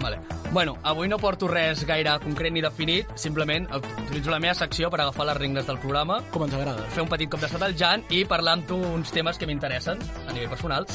Vale. 0.00 0.18
Bueno, 0.52 0.76
avui 0.82 1.08
no 1.08 1.18
porto 1.18 1.48
res 1.48 1.84
gaire 1.86 2.12
concret 2.22 2.52
ni 2.52 2.60
definit, 2.62 3.08
simplement 3.18 3.66
utilitzo 3.74 4.30
la 4.30 4.38
meva 4.38 4.54
secció 4.54 4.90
per 4.90 5.00
agafar 5.00 5.26
les 5.26 5.36
regnes 5.38 5.66
del 5.66 5.78
programa, 5.82 6.20
Com 6.30 6.44
ens 6.44 6.54
agrada. 6.54 6.84
fer 6.94 7.02
un 7.02 7.08
petit 7.08 7.30
cop 7.30 7.40
d'estat 7.40 7.62
al 7.62 7.74
Jan 7.76 8.04
i 8.10 8.24
parlar 8.24 8.52
amb 8.58 8.68
tu 8.68 8.76
uns 8.76 9.10
temes 9.10 9.38
que 9.38 9.46
m'interessen 9.46 9.98
a 10.28 10.32
nivell 10.32 10.48
personal. 10.50 10.86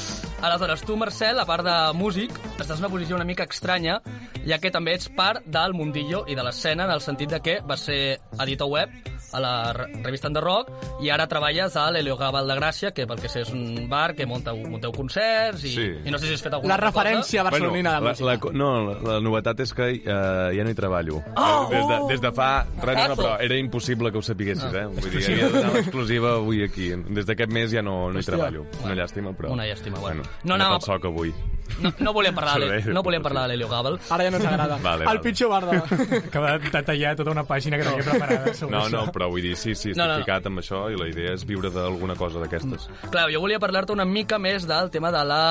Aleshores, 0.42 0.82
tu, 0.88 0.96
Marcel, 0.98 1.40
a 1.40 1.46
part 1.46 1.66
de 1.66 1.94
músic, 1.94 2.32
estàs 2.60 2.78
en 2.78 2.86
una 2.86 2.90
posició 2.90 3.16
una 3.16 3.26
mica 3.26 3.44
estranya, 3.44 4.02
ja 4.46 4.60
que 4.60 4.72
també 4.72 4.94
ets 4.96 5.10
part 5.10 5.44
del 5.46 5.74
mundillo 5.74 6.24
i 6.28 6.36
de 6.36 6.44
l'escena, 6.44 6.86
en 6.86 6.92
el 6.92 7.02
sentit 7.02 7.30
de 7.30 7.42
que 7.42 7.60
vas 7.66 7.82
ser 7.82 8.20
editor 8.40 8.70
web 8.70 8.90
a 9.35 9.41
la 9.43 9.73
re- 9.73 9.89
revista 10.05 10.29
de 10.31 10.41
rock 10.41 10.71
i 11.03 11.11
ara 11.11 11.27
treballes 11.27 11.75
a 11.77 11.89
l'Heliogà 11.91 12.31
de 12.35 12.55
Gràcia, 12.59 12.93
que 12.95 13.07
pel 13.07 13.19
que 13.21 13.29
sé 13.29 13.43
és 13.43 13.51
un 13.53 13.89
bar 13.91 14.15
que 14.15 14.27
munteu, 14.27 14.57
munteu 14.71 14.93
concerts 14.95 15.65
i, 15.65 15.75
Sí. 15.75 15.87
i 16.05 16.11
no 16.11 16.19
sé 16.19 16.27
si 16.29 16.35
has 16.35 16.43
fet 16.43 16.55
alguna 16.55 16.77
La 16.77 16.87
altra 16.87 16.93
cosa. 16.93 17.05
referència 17.05 17.43
barcelonina 17.43 17.95
de 17.95 18.01
la, 18.01 18.11
música. 18.11 18.25
la, 18.49 18.53
no, 18.53 18.71
la, 18.93 19.13
la 19.15 19.21
novetat 19.21 19.61
és 19.61 19.75
que 19.75 19.89
uh, 20.05 20.55
ja 20.57 20.65
no 20.65 20.71
hi 20.71 20.75
treballo. 20.75 21.23
Oh! 21.37 21.69
des, 21.71 21.87
de, 21.89 21.99
des 22.15 22.21
de 22.21 22.33
fa... 22.33 22.65
Res, 22.83 22.97
no, 22.97 23.13
Azo. 23.15 23.17
però 23.23 23.37
era 23.41 23.57
impossible 23.57 24.11
que 24.13 24.19
ho 24.19 24.23
sapiguessis, 24.23 24.65
Ah. 24.73 24.85
eh? 24.85 24.87
Vull 24.87 25.11
dir, 25.11 25.25
havia 25.25 25.49
de 25.49 25.53
donar 25.59 25.73
l'exclusiva 25.75 26.35
avui 26.37 26.63
aquí. 26.65 26.91
Des 27.11 27.27
d'aquest 27.27 27.51
mes 27.53 27.71
ja 27.73 27.83
no, 27.83 28.11
no 28.13 28.21
hi 28.21 28.25
treballo. 28.25 28.67
Una 28.85 28.95
llàstima, 28.95 29.33
però... 29.35 29.51
Una 29.53 29.67
llàstima, 29.67 29.99
bueno. 30.01 30.23
No, 30.45 30.57
No 30.57 30.69
no, 30.69 30.77
el 30.77 30.83
soc 30.83 31.05
avui. 31.11 31.33
No, 31.81 31.91
no 31.99 32.13
volem 32.13 32.35
parlar 32.39 32.59
de, 32.61 32.67
Servei, 32.69 32.95
no 32.95 33.03
volem 33.03 33.23
parlar 33.25 33.43
de 33.49 33.55
l'Helio 33.55 33.69
Gàbal. 33.71 33.99
Ara 34.11 34.25
ja 34.25 34.31
no 34.31 34.37
ens 34.37 34.47
agrada. 34.47 34.77
Vale, 34.83 35.03
el 35.03 35.07
vale. 35.09 35.21
pitjor 35.25 35.49
barda. 35.51 35.83
Acaba 36.19 36.59
de 36.59 36.83
tallar 36.83 37.17
tota 37.17 37.31
una 37.33 37.45
pàgina 37.45 37.79
que 37.79 37.85
tenia 37.85 38.05
preparada 38.05 38.55
sobre 38.55 38.77
No, 38.77 38.85
això. 38.85 38.91
no, 39.07 39.13
però 39.13 39.24
vull 39.31 39.43
dir, 39.43 39.55
sí, 39.57 39.75
sí, 39.75 39.91
estic 39.91 39.97
No, 40.01 40.07
no, 40.09 40.19
no. 40.19 40.25
ficat 40.25 40.47
amb 40.51 40.61
això 40.63 40.85
i 40.93 40.97
la 40.99 41.09
idea 41.11 41.33
és 41.35 41.45
viure 41.47 41.71
d'alguna 41.71 42.17
cosa 42.17 42.41
d'aquestes. 42.43 42.89
Clar, 43.11 43.27
jo 43.33 43.41
volia 43.41 43.59
parlar-te 43.63 43.93
una 43.93 44.05
mica 44.05 44.39
més 44.39 44.67
del 44.67 44.91
tema 44.91 45.11
de 45.15 45.25
la 45.25 45.43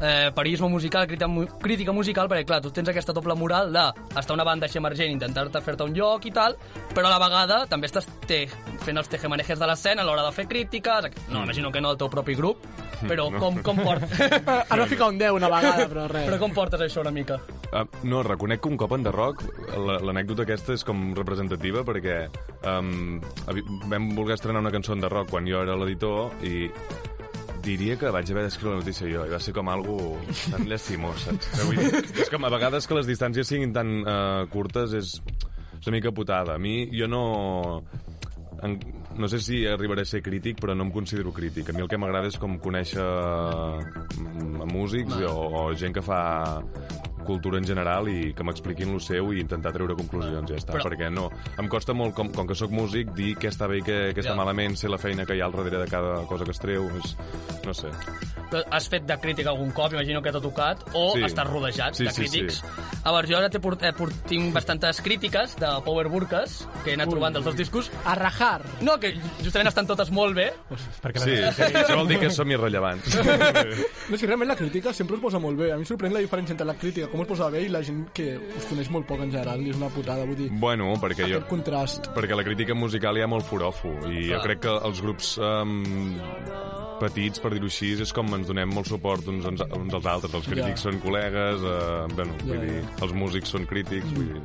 eh, 0.00 0.30
periodisme 0.34 0.68
musical, 0.68 1.06
crítica, 1.06 1.28
crítica 1.62 1.92
musical, 1.92 2.28
perquè 2.28 2.46
clar, 2.48 2.60
tu 2.64 2.70
tens 2.70 2.88
aquesta 2.92 3.12
doble 3.16 3.34
moral 3.34 3.72
de 3.72 3.84
estar 4.18 4.34
una 4.34 4.44
banda 4.44 4.66
així 4.66 4.78
emergent, 4.78 5.10
intentar-te 5.16 5.60
fer-te 5.64 5.84
un 5.84 5.94
lloc 5.96 6.26
i 6.26 6.32
tal, 6.34 6.56
però 6.94 7.08
a 7.08 7.14
la 7.16 7.20
vegada 7.22 7.60
també 7.70 7.86
estàs 7.90 8.06
te, 8.26 8.44
fent 8.84 8.98
els 8.98 9.08
tejemanejes 9.12 9.58
de 9.58 9.66
l'escena 9.70 10.02
a 10.02 10.06
l'hora 10.08 10.24
de 10.26 10.32
fer 10.32 10.46
crítiques, 10.48 11.10
no, 11.28 11.44
imagino 11.44 11.72
que 11.72 11.80
no 11.80 11.88
del 11.94 11.98
teu 11.98 12.10
propi 12.12 12.34
grup, 12.34 12.64
però 13.06 13.26
No. 13.30 13.38
com, 13.40 13.56
com 13.62 13.76
portes... 13.86 14.20
Has 14.20 14.78
de 14.78 14.86
ficar 14.86 15.08
un 15.10 15.18
10 15.18 15.32
una 15.36 15.48
vegada, 15.50 15.88
però 15.90 16.06
res. 16.08 16.28
però 16.28 16.38
com 16.38 16.52
portes 16.54 16.80
això 16.86 17.00
una 17.02 17.10
mica? 17.10 17.40
Uh, 17.66 17.82
no, 18.06 18.22
reconec 18.22 18.60
que 18.62 18.68
un 18.70 18.76
cop 18.78 18.92
en 18.94 19.02
The 19.02 19.10
Rock, 19.12 19.42
la- 19.74 19.98
l'anècdota 19.98 20.44
aquesta 20.46 20.72
és 20.76 20.84
com 20.86 21.10
representativa 21.18 21.82
perquè 21.84 22.28
um, 22.70 23.18
vam 23.90 24.06
voler 24.14 24.36
estrenar 24.38 24.62
una 24.62 24.70
cançó 24.70 24.94
en 24.94 25.02
Rock 25.02 25.32
quan 25.34 25.48
jo 25.50 25.64
era 25.64 25.74
l'editor 25.76 26.30
i 26.46 26.68
diria 27.66 27.96
que 27.98 28.12
vaig 28.14 28.30
haver 28.30 28.44
d'escriure 28.46 28.76
la 28.76 28.82
notícia 28.84 29.08
jo 29.10 29.24
i 29.26 29.32
va 29.34 29.40
ser 29.42 29.52
com 29.52 29.68
algo 29.68 29.96
tan 30.52 30.62
llastimós, 30.70 31.24
saps? 31.26 31.48
Vull 31.66 31.80
dir, 31.82 32.04
és 32.22 32.30
com 32.30 32.46
a 32.46 32.52
vegades 32.54 32.86
que 32.86 32.94
les 32.94 33.08
distàncies 33.10 33.50
siguin 33.50 33.74
tan 33.74 33.90
uh, 34.06 34.44
curtes 34.52 34.94
és, 34.94 35.16
és 35.80 35.88
una 35.90 35.96
mica 35.98 36.14
putada. 36.14 36.54
A 36.54 36.62
mi, 36.62 36.84
jo 36.94 37.08
no... 37.10 37.82
En, 38.62 38.78
no 39.16 39.28
sé 39.28 39.36
si 39.40 39.58
arribaré 39.68 40.04
a 40.06 40.08
ser 40.08 40.22
crític, 40.24 40.60
però 40.62 40.72
no 40.76 40.86
em 40.86 40.90
considero 40.94 41.32
crític. 41.34 41.68
A 41.68 41.74
mi 41.76 41.82
el 41.82 41.88
que 41.90 41.98
m'agrada 42.00 42.30
és 42.30 42.38
com 42.40 42.54
conèixer 42.62 43.02
mm, 43.02 44.62
músics 44.70 45.18
o, 45.28 45.34
o 45.66 45.74
gent 45.76 45.92
que 45.96 46.04
fa 46.04 46.20
cultura 47.26 47.58
en 47.58 47.66
general 47.68 48.08
i 48.08 48.32
que 48.34 48.44
m'expliquin 48.46 48.92
lo 48.94 49.00
seu 49.00 49.32
i 49.34 49.40
intentar 49.42 49.72
treure 49.74 49.94
conclusions, 49.98 50.48
ja 50.50 50.56
està. 50.56 50.72
Però-. 50.76 50.86
Perquè 50.88 51.10
no, 51.12 51.28
em 51.58 51.68
costa 51.68 51.92
molt, 51.94 52.14
com, 52.14 52.30
com 52.32 52.46
que 52.46 52.54
sóc 52.54 52.70
músic, 52.70 53.10
dir 53.16 53.34
què 53.36 53.50
està 53.50 53.66
bé 53.68 53.78
i 53.82 53.82
què, 53.82 53.98
què 54.14 54.22
està 54.22 54.32
Ja. 54.32 54.38
malament, 54.38 54.76
ser 54.76 54.90
la 54.90 54.98
feina 54.98 55.26
que 55.26 55.34
hi 55.36 55.40
ha 55.42 55.46
al 55.50 55.52
darrere 55.52 55.78
de 55.82 55.88
cada 55.90 56.22
cosa 56.26 56.44
que 56.44 56.52
es 56.52 56.58
treu, 56.62 56.88
és, 57.02 57.16
no 57.66 57.74
sé. 57.74 57.88
Però 58.50 58.62
Has 58.70 58.88
fet 58.88 59.02
de 59.08 59.16
crítica 59.18 59.50
algun 59.50 59.70
cop, 59.74 59.92
imagino 59.92 60.20
que 60.22 60.30
t'ha 60.30 60.40
tocat, 60.40 60.84
o 60.94 61.12
Sí. 61.16 61.22
estàs 61.24 61.48
rodejat 61.50 61.94
Sí, 61.94 62.04
de 62.04 62.10
sí, 62.12 62.20
crítics. 62.22 62.60
sí. 62.60 63.00
Llavors, 63.04 63.28
jo 63.30 63.36
ara 63.38 63.50
port, 63.60 63.82
eh, 63.82 63.92
port, 63.92 64.14
tinc 64.26 64.52
bastantes 64.54 65.00
crítiques 65.00 65.56
de 65.56 65.66
Power 65.84 66.08
Burkas, 66.08 66.66
que 66.84 66.90
he 66.90 66.94
anat 66.94 67.08
trobant 67.10 67.32
dels 67.34 67.44
dos 67.44 67.56
discos. 67.56 67.90
A 68.04 68.14
rajar. 68.14 68.62
No, 68.82 68.98
que 69.00 69.14
justament 69.42 69.68
estan 69.68 69.86
totes 69.86 70.10
molt 70.10 70.34
bé. 70.36 70.52
Perquè 71.02 71.18
Sí, 71.18 71.36
la... 71.36 71.52
sí, 71.52 71.62
això 71.62 71.96
vol 71.96 72.08
dir 72.08 72.18
que 72.20 72.30
som 72.30 72.50
irrellevants. 72.50 73.16
No, 74.06 74.14
és 74.14 74.20
que 74.20 74.26
realment 74.28 74.48
la 74.48 74.56
crítica 74.56 74.92
sempre 74.94 75.16
us 75.16 75.22
posa 75.22 75.38
molt 75.42 75.58
bé. 75.58 75.72
A 75.72 75.76
mi 75.76 75.82
em 75.82 75.88
sorprèn 75.88 76.12
la 76.14 76.20
diferència 76.22 76.52
entre 76.54 76.66
la 76.66 76.74
crítica 76.78 77.08
com 77.16 77.24
us 77.24 77.30
posava 77.32 77.50
bé 77.56 77.64
i 77.66 77.70
la 77.72 77.80
gent 77.86 78.04
que 78.16 78.28
us 78.38 78.68
coneix 78.70 78.90
molt 78.92 79.08
poc 79.08 79.24
en 79.24 79.32
general 79.32 79.62
i 79.64 79.72
és 79.72 79.80
una 79.80 79.88
putada, 79.94 80.26
vull 80.28 80.36
dir, 80.38 80.50
Bueno, 80.60 80.92
perquè 81.02 81.26
jo... 81.32 81.40
contrast. 81.50 82.10
Perquè 82.16 82.36
la 82.38 82.44
crítica 82.46 82.76
musical 82.76 83.16
hi 83.18 83.24
ha 83.24 83.30
molt 83.30 83.46
forofo 83.48 83.94
i 84.12 84.28
jo 84.30 84.40
crec 84.44 84.60
que 84.66 84.76
els 84.90 85.00
grups 85.04 85.34
um, 85.40 85.80
petits, 87.00 87.40
per 87.42 87.50
dir-ho 87.52 87.68
així, 87.68 87.90
és 88.00 88.12
com 88.16 88.30
ens 88.36 88.48
donem 88.48 88.70
molt 88.72 88.88
suport 88.88 89.26
uns, 89.28 89.44
uns, 89.48 89.60
uns 89.76 89.96
als 89.98 90.06
altres. 90.12 90.34
Els 90.38 90.48
crítics 90.48 90.80
Ja. 90.84 90.90
són 90.90 91.00
col·legues, 91.02 91.64
uh, 91.64 92.06
bueno, 92.14 92.36
vull 92.44 92.56
Ja, 92.56 92.62
dir, 92.64 92.78
ja. 92.82 92.96
els 93.04 93.12
músics 93.16 93.52
són 93.52 93.66
crítics, 93.68 94.12
vull 94.16 94.30
dir... 94.32 94.42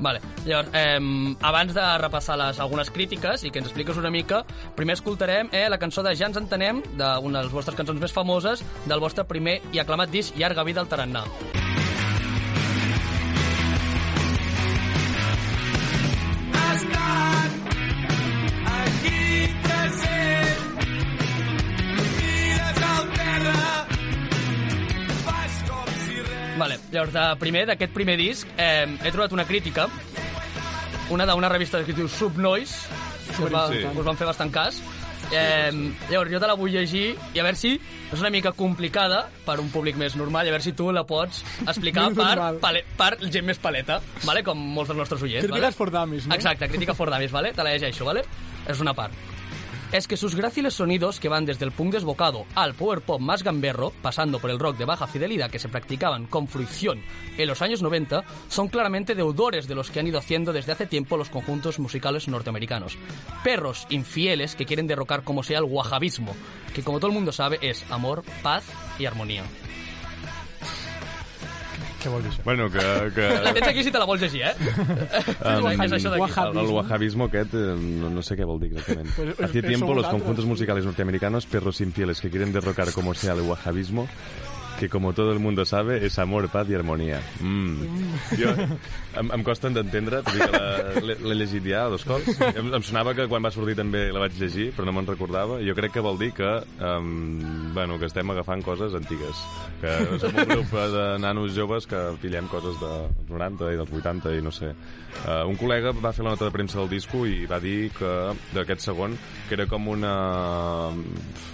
Vale, 0.00 0.20
llavors, 0.46 0.70
eh, 0.72 1.36
abans 1.44 1.74
de 1.76 1.82
repassar 2.00 2.38
les, 2.40 2.58
algunes 2.64 2.88
crítiques 2.88 3.44
i 3.44 3.50
que 3.52 3.60
ens 3.60 3.68
expliques 3.68 3.98
una 4.00 4.08
mica, 4.08 4.46
primer 4.74 4.94
escoltarem 4.96 5.50
eh, 5.52 5.66
la 5.68 5.76
cançó 5.76 6.00
de 6.02 6.14
Ja 6.16 6.30
ens 6.30 6.38
entenem, 6.40 6.80
d'una 6.96 7.42
de 7.42 7.44
les 7.44 7.52
vostres 7.52 7.76
cançons 7.76 8.00
més 8.00 8.12
famoses, 8.16 8.64
del 8.88 8.98
vostre 9.04 9.26
primer 9.28 9.58
i 9.76 9.78
aclamat 9.82 10.08
disc 10.10 10.38
Llarga 10.40 10.64
vida 10.64 10.80
al 10.80 10.88
tarannà. 10.88 11.26
Ha 11.52 11.69
Vale, 26.60 26.76
llavors, 26.92 27.12
de 27.14 27.22
primer, 27.40 27.62
d'aquest 27.70 27.92
primer 27.96 28.18
disc, 28.20 28.48
eh, 28.60 28.84
he 28.84 29.10
trobat 29.14 29.32
una 29.32 29.46
crítica, 29.48 29.86
una 31.08 31.24
d'una 31.24 31.48
revista 31.48 31.80
que 31.86 31.94
es 31.94 31.96
diu 31.96 32.08
Subnoise, 32.08 32.82
que 33.30 33.44
us, 33.46 33.52
va, 33.54 33.62
Sí. 33.72 33.80
us 33.86 34.04
van 34.04 34.18
fer 34.18 34.26
bastant 34.28 34.52
cas. 34.52 34.82
Eh, 35.30 35.70
llavors, 36.10 36.30
jo 36.32 36.40
te 36.42 36.48
la 36.50 36.56
vull 36.58 36.72
llegir 36.74 37.14
i 37.14 37.38
a 37.38 37.44
veure 37.46 37.58
si 37.58 37.76
és 37.78 38.18
una 38.18 38.32
mica 38.34 38.50
complicada 38.56 39.22
per 39.46 39.60
un 39.62 39.70
públic 39.70 39.98
més 40.00 40.16
normal 40.18 40.46
i 40.48 40.50
a 40.50 40.56
veure 40.56 40.66
si 40.66 40.74
tu 40.76 40.90
la 40.90 41.04
pots 41.06 41.44
explicar 41.66 42.08
per, 42.18 42.34
pale, 42.62 42.84
per 42.98 43.12
gent 43.28 43.46
més 43.46 43.62
paleta, 43.62 44.00
vale? 44.26 44.42
com 44.46 44.58
molts 44.58 44.90
dels 44.90 45.04
nostres 45.04 45.22
oients. 45.22 45.46
Crítiques 45.46 45.68
vale? 45.70 45.78
for 45.78 45.94
dummies, 45.94 46.26
no? 46.26 46.34
Exacte, 46.34 46.68
crítica 46.72 46.98
for 46.98 47.12
dummies, 47.12 47.30
¿vale? 47.34 47.54
Te 47.54 47.66
la 47.66 47.76
llegeixo, 47.76 48.04
¿vale? 48.04 48.24
Es 48.66 48.80
una 48.82 48.94
part. 48.94 49.14
Es 49.92 50.06
que 50.06 50.16
sus 50.16 50.36
gráciles 50.36 50.74
sonidos, 50.74 51.18
que 51.18 51.28
van 51.28 51.44
desde 51.44 51.64
el 51.64 51.72
punk 51.72 51.94
desbocado 51.94 52.46
al 52.54 52.74
power 52.74 53.00
pop 53.00 53.20
más 53.20 53.42
gamberro, 53.42 53.92
pasando 54.02 54.38
por 54.38 54.50
el 54.50 54.60
rock 54.60 54.78
de 54.78 54.84
baja 54.84 55.08
fidelidad 55.08 55.50
que 55.50 55.58
se 55.58 55.68
practicaban 55.68 56.26
con 56.26 56.46
fruición 56.46 57.02
en 57.36 57.48
los 57.48 57.60
años 57.60 57.82
90, 57.82 58.22
son 58.48 58.68
claramente 58.68 59.16
deudores 59.16 59.66
de 59.66 59.74
los 59.74 59.90
que 59.90 59.98
han 59.98 60.06
ido 60.06 60.20
haciendo 60.20 60.52
desde 60.52 60.70
hace 60.70 60.86
tiempo 60.86 61.16
los 61.16 61.28
conjuntos 61.28 61.80
musicales 61.80 62.28
norteamericanos. 62.28 62.96
Perros 63.42 63.88
infieles 63.90 64.54
que 64.54 64.64
quieren 64.64 64.86
derrocar 64.86 65.24
como 65.24 65.42
sea 65.42 65.58
el 65.58 65.64
wahhabismo, 65.64 66.36
que 66.72 66.84
como 66.84 66.98
todo 67.00 67.08
el 67.08 67.14
mundo 67.14 67.32
sabe 67.32 67.58
es 67.60 67.84
amor, 67.90 68.22
paz 68.44 68.64
y 68.96 69.06
armonía. 69.06 69.42
Què 72.00 72.08
vol 72.12 72.22
dir 72.24 72.30
això? 72.32 72.44
Bueno, 72.46 72.68
que... 72.72 72.84
que... 73.14 73.26
La 73.44 73.52
tens 73.56 73.68
aquí 73.68 73.84
si 73.84 73.92
te 73.92 74.00
la 74.00 74.06
vols 74.08 74.22
llegir, 74.24 74.42
eh? 74.48 74.54
Um, 75.40 75.66
és 75.70 75.94
això 75.98 76.12
d'aquí. 76.12 76.28
El, 76.40 76.60
el 76.62 76.72
wahhabismo 76.74 77.26
aquest, 77.28 77.54
eh, 77.58 77.74
no, 77.76 78.10
no 78.14 78.24
sé 78.24 78.36
què 78.38 78.46
vol 78.48 78.60
dir 78.62 78.70
exactament. 78.72 79.10
Pues, 79.16 79.40
Hace 79.48 79.62
tiempo 79.62 79.94
los 79.94 80.08
conjuntos 80.08 80.46
musicales 80.48 80.84
norteamericanos, 80.88 81.46
perros 81.46 81.80
infieles 81.84 82.20
que 82.20 82.30
quieren 82.30 82.52
derrocar 82.52 82.92
como 82.92 83.14
sea 83.14 83.34
el 83.34 83.42
wahhabismo, 83.42 84.08
que 84.80 84.88
como 84.88 85.12
todo 85.12 85.32
el 85.32 85.40
mundo 85.40 85.66
sabe 85.66 86.06
es 86.06 86.18
amor, 86.18 86.48
paz 86.48 86.66
y 86.70 86.74
armonía. 86.74 87.20
Mm. 87.40 87.84
Jo, 88.40 88.48
em, 89.20 89.28
em 89.36 89.42
costen 89.44 89.76
d'entendre, 89.76 90.22
tot 90.24 90.38
i 90.38 90.40
que 90.40 91.02
l'he 91.04 91.36
llegit 91.36 91.66
ja 91.68 91.82
dos 91.92 92.06
cops. 92.08 92.40
Em, 92.48 92.70
em 92.72 92.86
sonava 92.86 93.12
que 93.14 93.26
quan 93.28 93.44
va 93.44 93.52
sortir 93.52 93.76
també 93.76 94.06
la 94.08 94.24
vaig 94.24 94.40
llegir, 94.40 94.70
però 94.72 94.88
no 94.88 94.96
me'n 94.96 95.10
recordava. 95.10 95.60
Jo 95.60 95.76
crec 95.76 95.92
que 95.98 96.04
vol 96.04 96.16
dir 96.16 96.30
que, 96.32 96.48
um, 96.80 97.74
bueno, 97.76 97.98
que 98.00 98.08
estem 98.08 98.32
agafant 98.32 98.64
coses 98.64 98.96
antigues. 98.96 99.44
Que 99.84 99.98
som 100.22 100.40
un 100.40 100.48
grup 100.48 100.72
de 100.96 101.06
nanos 101.20 101.52
joves 101.52 101.84
que 101.90 102.00
pillem 102.24 102.48
coses 102.48 102.80
dels 102.80 103.28
90 103.28 103.74
i 103.74 103.80
dels 103.82 103.96
80 104.00 104.32
i 104.38 104.44
no 104.44 104.54
sé. 104.54 104.72
Uh, 105.26 105.44
un 105.44 105.60
col·lega 105.60 105.92
va 105.92 106.14
fer 106.16 106.24
la 106.24 106.32
nota 106.32 106.48
de 106.48 106.56
premsa 106.56 106.80
del 106.80 106.88
disco 106.88 107.26
i 107.28 107.44
va 107.50 107.60
dir 107.60 107.90
que 107.92 108.14
d'aquest 108.56 108.88
segon 108.88 109.18
que 109.44 109.58
era 109.58 109.68
com 109.68 109.92
una... 109.92 110.14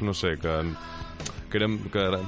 no 0.01 0.15
sé, 0.15 0.37
que 0.39 0.61
que, 1.51 1.59
érem, 1.59 1.79
que 1.93 1.99
era 2.03 2.19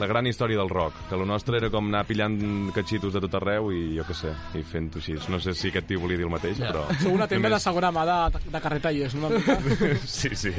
la 0.00 0.06
gran 0.08 0.26
història 0.26 0.58
del 0.58 0.68
rock, 0.70 0.94
que 1.08 1.14
el 1.18 1.26
nostre 1.28 1.58
era 1.58 1.70
com 1.70 1.88
anar 1.90 2.04
pillant 2.08 2.38
catxitos 2.76 3.12
de 3.16 3.20
tot 3.26 3.34
arreu 3.40 3.70
i 3.72 3.96
jo 3.98 4.04
què 4.08 4.16
sé, 4.16 4.32
i 4.58 4.62
fent-ho 4.64 4.98
així. 5.02 5.16
No 5.32 5.40
sé 5.40 5.54
si 5.54 5.68
aquest 5.72 5.86
tio 5.90 6.00
volia 6.00 6.16
dir 6.20 6.26
el 6.28 6.32
mateix, 6.32 6.58
Ja. 6.60 6.70
però... 6.72 6.86
Sou 7.02 7.12
una 7.16 7.28
tenda 7.28 7.48
de 7.52 7.60
segona 7.60 7.90
mà 7.92 8.04
de, 8.08 8.40
de 8.50 8.60
carreta 8.60 8.92
i 8.92 9.02
és 9.06 9.14
una 9.14 9.28
mica... 9.34 9.58
Sí, 10.06 10.34
sí. 10.36 10.52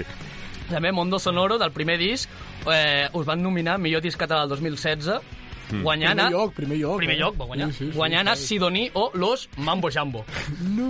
També 0.71 0.91
Mondo 0.95 1.19
Sonoro, 1.19 1.57
del 1.59 1.71
primer 1.75 1.97
disc, 1.99 2.29
eh, 2.71 3.09
us 3.13 3.25
van 3.27 3.41
nominar 3.43 3.77
millor 3.81 4.01
disc 4.01 4.19
català 4.19 4.45
del 4.45 4.57
2016, 4.57 5.21
Mm. 5.71 5.83
guanyant 5.85 6.19
a... 6.19 6.25
Primer 6.25 6.31
lloc, 6.35 6.53
primer 6.53 6.77
lloc. 6.81 6.97
Primer 6.99 7.15
eh? 7.15 7.19
lloc, 7.21 7.35
va 7.39 7.45
guanyar. 7.47 7.67
Sí, 7.71 7.77
sí, 7.77 7.85
sí, 7.85 7.95
guanyant 7.95 8.27
a 8.27 8.35
sí. 8.35 8.45
Sidoní 8.45 8.89
o 8.93 9.09
Los 9.13 9.47
Mambo 9.55 9.89
Jambo. 9.89 10.25
No. 10.67 10.89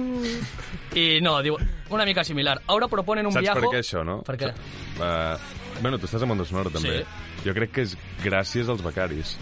I 0.98 1.20
no, 1.22 1.36
diu, 1.46 1.54
una 1.92 2.04
mica 2.04 2.24
similar. 2.24 2.60
Ahora 2.66 2.88
proponen 2.88 3.28
un 3.28 3.32
Saps 3.36 3.44
viaje... 3.46 3.60
per 3.62 3.70
què 3.76 3.82
això, 3.84 4.02
no? 4.04 4.16
Per 4.26 4.38
què? 4.42 4.50
Uh, 4.98 5.61
bueno, 5.82 5.98
tu 6.00 6.08
estàs 6.10 6.24
a 6.24 6.30
Mondo 6.30 6.46
Sonoro, 6.48 6.72
també. 6.74 7.02
Sí. 7.02 7.46
Jo 7.48 7.54
crec 7.58 7.72
que 7.76 7.86
és 7.88 7.98
gràcies 8.24 8.70
als 8.72 8.82
becaris. 8.86 9.36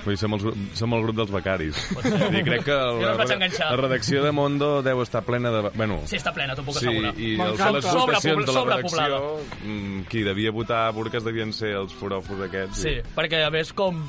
Vull 0.00 0.14
dir, 0.14 0.20
som, 0.22 0.32
els, 0.32 0.44
som 0.78 0.94
el 0.96 1.02
grup 1.04 1.18
dels 1.18 1.30
becaris. 1.34 1.76
I 2.38 2.40
crec 2.46 2.62
que 2.64 2.72
la, 2.72 3.10
la 3.20 3.76
redacció 3.76 4.22
de 4.24 4.30
Mondo 4.32 4.70
deu 4.86 5.02
estar 5.04 5.20
plena 5.26 5.50
de... 5.52 5.60
Bueno, 5.74 5.98
Sí, 6.08 6.16
està 6.16 6.32
plena, 6.32 6.56
t'ho 6.56 6.64
puc 6.64 6.78
Sí, 6.78 6.86
assegurar. 6.88 7.12
i 7.20 7.34
els, 7.36 7.60
les 7.60 7.90
votacions 7.92 8.48
de 8.48 8.54
la 8.56 8.64
redacció, 8.70 9.20
mm, 9.60 10.00
qui 10.08 10.24
devia 10.24 10.54
votar 10.56 10.86
a 10.86 10.94
Burques 10.96 11.26
devien 11.26 11.52
ser 11.52 11.74
els 11.82 11.92
forofos 11.92 12.40
aquests. 12.48 12.80
Sí, 12.80 12.96
perquè 13.16 13.44
a 13.44 13.52
més 13.52 13.74
com 13.76 14.00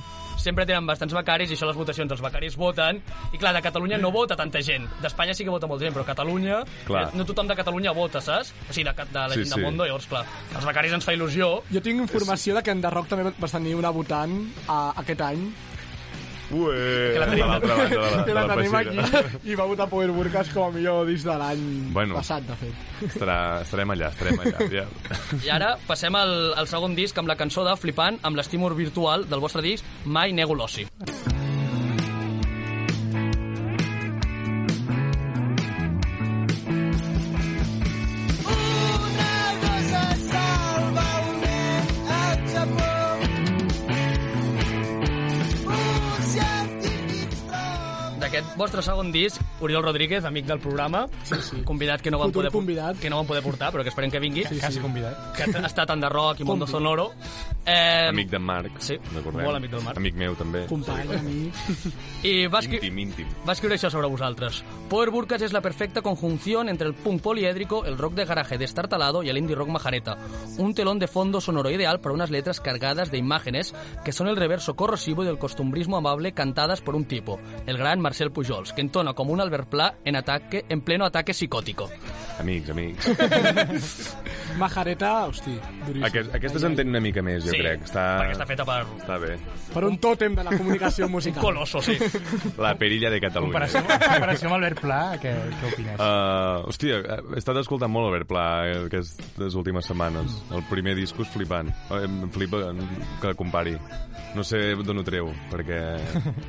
sempre 0.41 0.65
tenen 0.65 0.85
bastants 0.89 1.13
becaris 1.15 1.51
i 1.51 1.55
això 1.55 1.67
les 1.69 1.77
votacions 1.77 2.11
els 2.11 2.21
becaris 2.23 2.57
voten 2.59 3.01
i 3.33 3.37
clar, 3.41 3.53
de 3.55 3.61
Catalunya 3.61 3.97
no 4.01 4.11
vota 4.11 4.35
tanta 4.35 4.61
gent 4.65 4.87
d'Espanya 5.01 5.33
sí 5.37 5.45
que 5.45 5.53
vota 5.53 5.67
molta 5.69 5.85
gent, 5.85 5.95
però 5.95 6.05
Catalunya 6.07 6.61
Clar. 6.87 7.07
eh, 7.09 7.17
no 7.17 7.25
tothom 7.25 7.47
de 7.47 7.55
Catalunya 7.55 7.91
vota, 7.95 8.21
saps? 8.21 8.53
O 8.69 8.73
sigui, 8.73 8.85
de, 8.89 8.93
de 9.11 9.19
la 9.19 9.29
Sí, 9.29 9.41
gent 9.43 9.53
sí. 9.53 9.55
de 9.55 9.61
Mondo, 9.65 9.85
llavors 9.85 10.07
clar, 10.11 10.25
els 10.55 10.65
becaris 10.65 10.93
ens 10.97 11.05
fa 11.05 11.13
il·lusió 11.15 11.51
Jo 11.71 11.81
tinc 11.81 12.01
informació 12.07 12.55
de 12.57 12.63
que 12.63 12.71
en 12.73 12.81
The 12.81 12.89
Rock 12.89 13.07
també 13.13 13.31
vas 13.37 13.51
tenir 13.55 13.75
una 13.75 13.91
votant 13.93 14.33
a, 14.67 14.93
aquest 15.01 15.21
any, 15.21 15.45
Ué, 16.51 17.13
Que 17.13 17.19
la 17.19 17.25
a 17.25 17.29
tenim. 17.29 17.45
l'altra 17.47 17.75
banda 17.75 17.89
de 17.89 18.01
la, 18.01 18.23
que 18.23 18.29
de 18.29 18.33
la 18.35 18.45
la 18.45 18.55
tenim 18.55 18.75
aquí, 18.75 19.49
i 19.51 19.55
va 19.55 19.65
votar 19.69 19.87
Power 19.89 20.09
Burkas 20.11 20.49
com 20.53 20.67
a 20.67 20.71
millor 20.75 21.05
disc 21.07 21.25
de 21.25 21.37
l'any 21.39 21.65
Bueno. 21.93 22.15
passat, 22.19 22.43
de 22.47 22.55
fet. 22.59 22.73
Estarà, 23.07 23.37
estarem 23.61 23.89
allà, 23.95 24.09
estarem 24.11 24.39
allà. 24.39 24.67
Ja. 24.71 24.85
I 25.45 25.49
ara 25.49 25.75
passem 25.87 26.15
al, 26.15 26.53
al 26.59 26.67
segon 26.67 26.95
disc 26.95 27.17
amb 27.17 27.27
la 27.31 27.35
cançó 27.39 27.63
de 27.67 27.75
Flipant 27.79 28.19
amb 28.23 28.35
l'estímul 28.37 28.75
virtual 28.75 29.27
del 29.29 29.39
vostre 29.39 29.61
disc 29.61 29.83
Mai 30.05 30.33
nego 30.33 30.53
l'oci. 30.55 30.85
Vostre 48.61 48.81
segon 48.85 49.11
disc, 49.11 49.41
Oriol 49.59 49.83
Rodríguez, 49.83 50.23
amic 50.25 50.45
del 50.45 50.59
programa, 50.61 51.07
sí, 51.23 51.35
sí. 51.41 51.61
convidat 51.65 52.01
que 52.01 52.11
no, 52.13 52.19
van 52.19 52.29
Futur 52.29 52.43
poder, 52.43 52.51
convidat. 52.53 52.99
que 53.01 53.09
no 53.09 53.17
van 53.17 53.27
poder 53.27 53.41
portar, 53.43 53.71
però 53.73 53.81
que 53.83 53.89
esperem 53.89 54.11
que 54.13 54.19
vingui, 54.21 54.43
Sí, 54.45 54.59
Quasi 54.59 54.79
convidat. 54.79 55.17
que 55.35 55.43
ha 55.57 55.65
estat 55.65 55.89
en 55.89 56.01
The 56.01 56.09
Rock 56.09 56.41
i 56.41 56.45
Convi. 56.45 56.67
Sonoro. 56.67 57.11
Eh, 57.65 58.07
Amic 58.09 58.29
d'en 58.29 58.41
Marc, 58.41 58.79
Sí, 58.79 58.97
recordem. 59.13 59.43
molt 59.45 59.57
amic 59.57 59.71
del 59.71 59.83
Marc. 59.83 59.97
Amic 59.97 60.15
meu, 60.15 60.35
també. 60.35 60.65
Company, 60.67 61.13
amic... 61.17 61.53
I 62.23 62.47
va, 62.47 62.59
escri 62.59 62.77
Íntim, 62.77 62.99
íntim. 62.99 63.27
va 63.47 63.53
escriure 63.53 63.75
això 63.77 63.89
sobre 63.89 64.07
vosaltres. 64.07 64.63
Power 64.89 65.09
Burkas 65.09 65.41
es 65.41 65.53
la 65.53 65.61
perfecta 65.61 66.01
conjunción 66.01 66.69
entre 66.69 66.87
el 66.87 66.93
punk 66.93 67.21
poliédrico, 67.21 67.85
el 67.85 67.97
rock 67.97 68.13
de 68.13 68.25
garaje 68.25 68.57
destartalado 68.57 69.23
y 69.23 69.29
el 69.29 69.37
indie 69.37 69.55
rock 69.55 69.69
majareta. 69.69 70.17
Un 70.57 70.73
telón 70.73 70.99
de 70.99 71.07
fondo 71.07 71.41
sonoro 71.41 71.69
ideal 71.71 71.99
para 71.99 72.13
unas 72.13 72.29
letras 72.31 72.59
cargadas 72.59 73.09
de 73.11 73.17
imágenes 73.17 73.73
que 74.05 74.11
son 74.11 74.27
el 74.27 74.35
reverso 74.37 74.75
corrosivo 74.75 75.23
del 75.23 75.37
costumbrismo 75.39 75.97
amable 75.97 76.33
cantadas 76.33 76.81
por 76.81 76.95
un 76.95 77.05
tipo, 77.05 77.39
el 77.65 77.77
gran 77.77 77.99
Marcel 77.99 78.31
Pujols, 78.51 78.73
que 78.73 78.81
entona 78.81 79.13
como 79.13 79.31
un 79.31 79.39
Albert 79.39 79.69
Pla 79.69 79.95
en, 80.03 80.15
ataque, 80.15 80.65
en 80.67 80.81
pleno 80.81 81.05
ataque 81.05 81.33
psicótico. 81.33 81.89
Amics, 82.39 82.69
amics. 82.69 83.07
Majareta, 84.57 85.27
hosti, 85.27 85.53
duríssim. 85.85 86.03
Aquest, 86.03 86.33
aquesta 86.35 86.59
s'entén 86.59 86.89
una 86.91 86.99
mica 87.03 87.21
més, 87.23 87.45
jo 87.45 87.53
sí, 87.53 87.59
crec. 87.61 87.85
Està, 87.87 88.03
perquè 88.19 88.35
està 88.35 88.47
feta 88.49 88.65
per 88.67 88.79
està 88.97 89.17
bé. 89.21 89.35
Per 89.71 89.83
un 89.87 89.95
tòtem 90.03 90.35
de 90.35 90.43
la 90.43 90.51
comunicació 90.57 91.07
un 91.07 91.13
musical. 91.15 91.41
colosso, 91.45 91.79
sí. 91.85 91.95
La 92.59 92.73
perilla 92.79 93.09
de 93.13 93.21
Catalunya. 93.23 93.53
Comparació, 93.53 93.83
comparació 93.87 94.49
amb 94.49 94.57
Albert 94.57 94.81
Pla, 94.83 94.99
què, 95.21 95.31
què 95.61 95.71
opines? 95.71 95.95
Uh, 96.01 96.67
hòstia, 96.67 96.99
he 97.31 97.39
estat 97.39 97.61
escoltant 97.61 97.93
molt 97.93 98.09
Albert 98.11 98.27
Pla 98.31 98.45
eh, 98.67 98.77
aquestes 98.89 99.55
últimes 99.55 99.87
setmanes. 99.87 100.35
El 100.51 100.65
primer 100.71 100.97
disc 100.99 101.19
és 101.23 101.31
flipant. 101.31 101.71
Eh, 101.91 102.01
Em 102.11 102.27
flipa 102.33 102.65
que 103.21 103.31
compari. 103.39 103.77
No 104.35 104.43
sé 104.47 104.59
d'on 104.79 104.99
ho 105.01 105.03
treu, 105.03 105.27
perquè... 105.51 105.77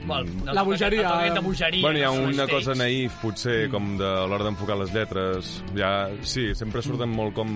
Val, 0.08 0.26
La 0.46 0.62
bogeria. 0.66 1.06
toquet 1.08 1.34
de 1.38 1.40
bogeria. 1.42 1.81
Bueno, 1.82 1.98
hi 1.98 2.04
ha 2.06 2.10
una 2.14 2.44
cosa 2.46 2.76
naïf, 2.78 3.16
potser, 3.18 3.66
com 3.72 3.96
de 3.98 4.08
l'hora 4.30 4.46
d'enfocar 4.46 4.76
les 4.78 4.92
lletres. 4.94 5.56
Ja, 5.74 6.12
sí, 6.22 6.52
sempre 6.54 6.78
surten 6.86 7.10
molt 7.10 7.34
com 7.34 7.50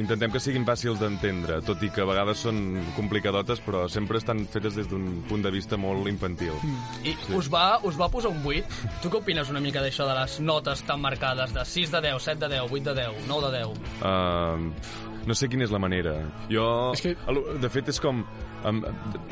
intentem 0.00 0.32
que 0.32 0.40
siguin 0.40 0.64
fàcils 0.64 1.00
d'entendre, 1.02 1.58
tot 1.66 1.82
i 1.84 1.90
que 1.92 2.00
a 2.00 2.08
vegades 2.08 2.40
són 2.46 2.80
complicadotes, 2.96 3.60
però 3.64 3.84
sempre 3.92 4.20
estan 4.20 4.46
fetes 4.48 4.78
des 4.78 4.88
d'un 4.88 5.20
punt 5.28 5.44
de 5.44 5.52
vista 5.52 5.76
molt 5.80 6.08
infantil. 6.08 6.56
I 7.04 7.12
us, 7.36 7.50
va, 7.52 7.80
us 7.84 8.00
va 8.00 8.08
posar 8.12 8.32
un 8.32 8.40
8? 8.40 8.80
Tu 9.02 9.12
què 9.12 9.20
opines 9.20 9.52
una 9.52 9.60
mica 9.60 9.84
d'això 9.84 10.08
de 10.08 10.16
les 10.16 10.40
notes 10.40 10.84
tan 10.88 11.04
marcades 11.04 11.52
de 11.56 11.64
6 11.76 11.92
de 11.92 12.04
10, 12.08 12.24
7 12.30 12.44
de 12.46 12.52
10, 12.56 12.72
8 12.72 12.88
de 12.88 12.98
10, 13.02 13.24
9 13.28 13.52
de 13.52 13.64
10? 13.68 13.80
Uh, 14.00 15.09
no 15.30 15.36
sé 15.38 15.48
quina 15.48 15.64
és 15.64 15.70
la 15.72 15.78
manera. 15.82 16.16
Jo, 16.50 16.92
És 16.92 17.02
que- 17.06 17.16
el- 17.30 17.60
de 17.62 17.68
fet, 17.70 17.88
és 17.94 18.00
com 18.02 18.24
um, 18.66 18.82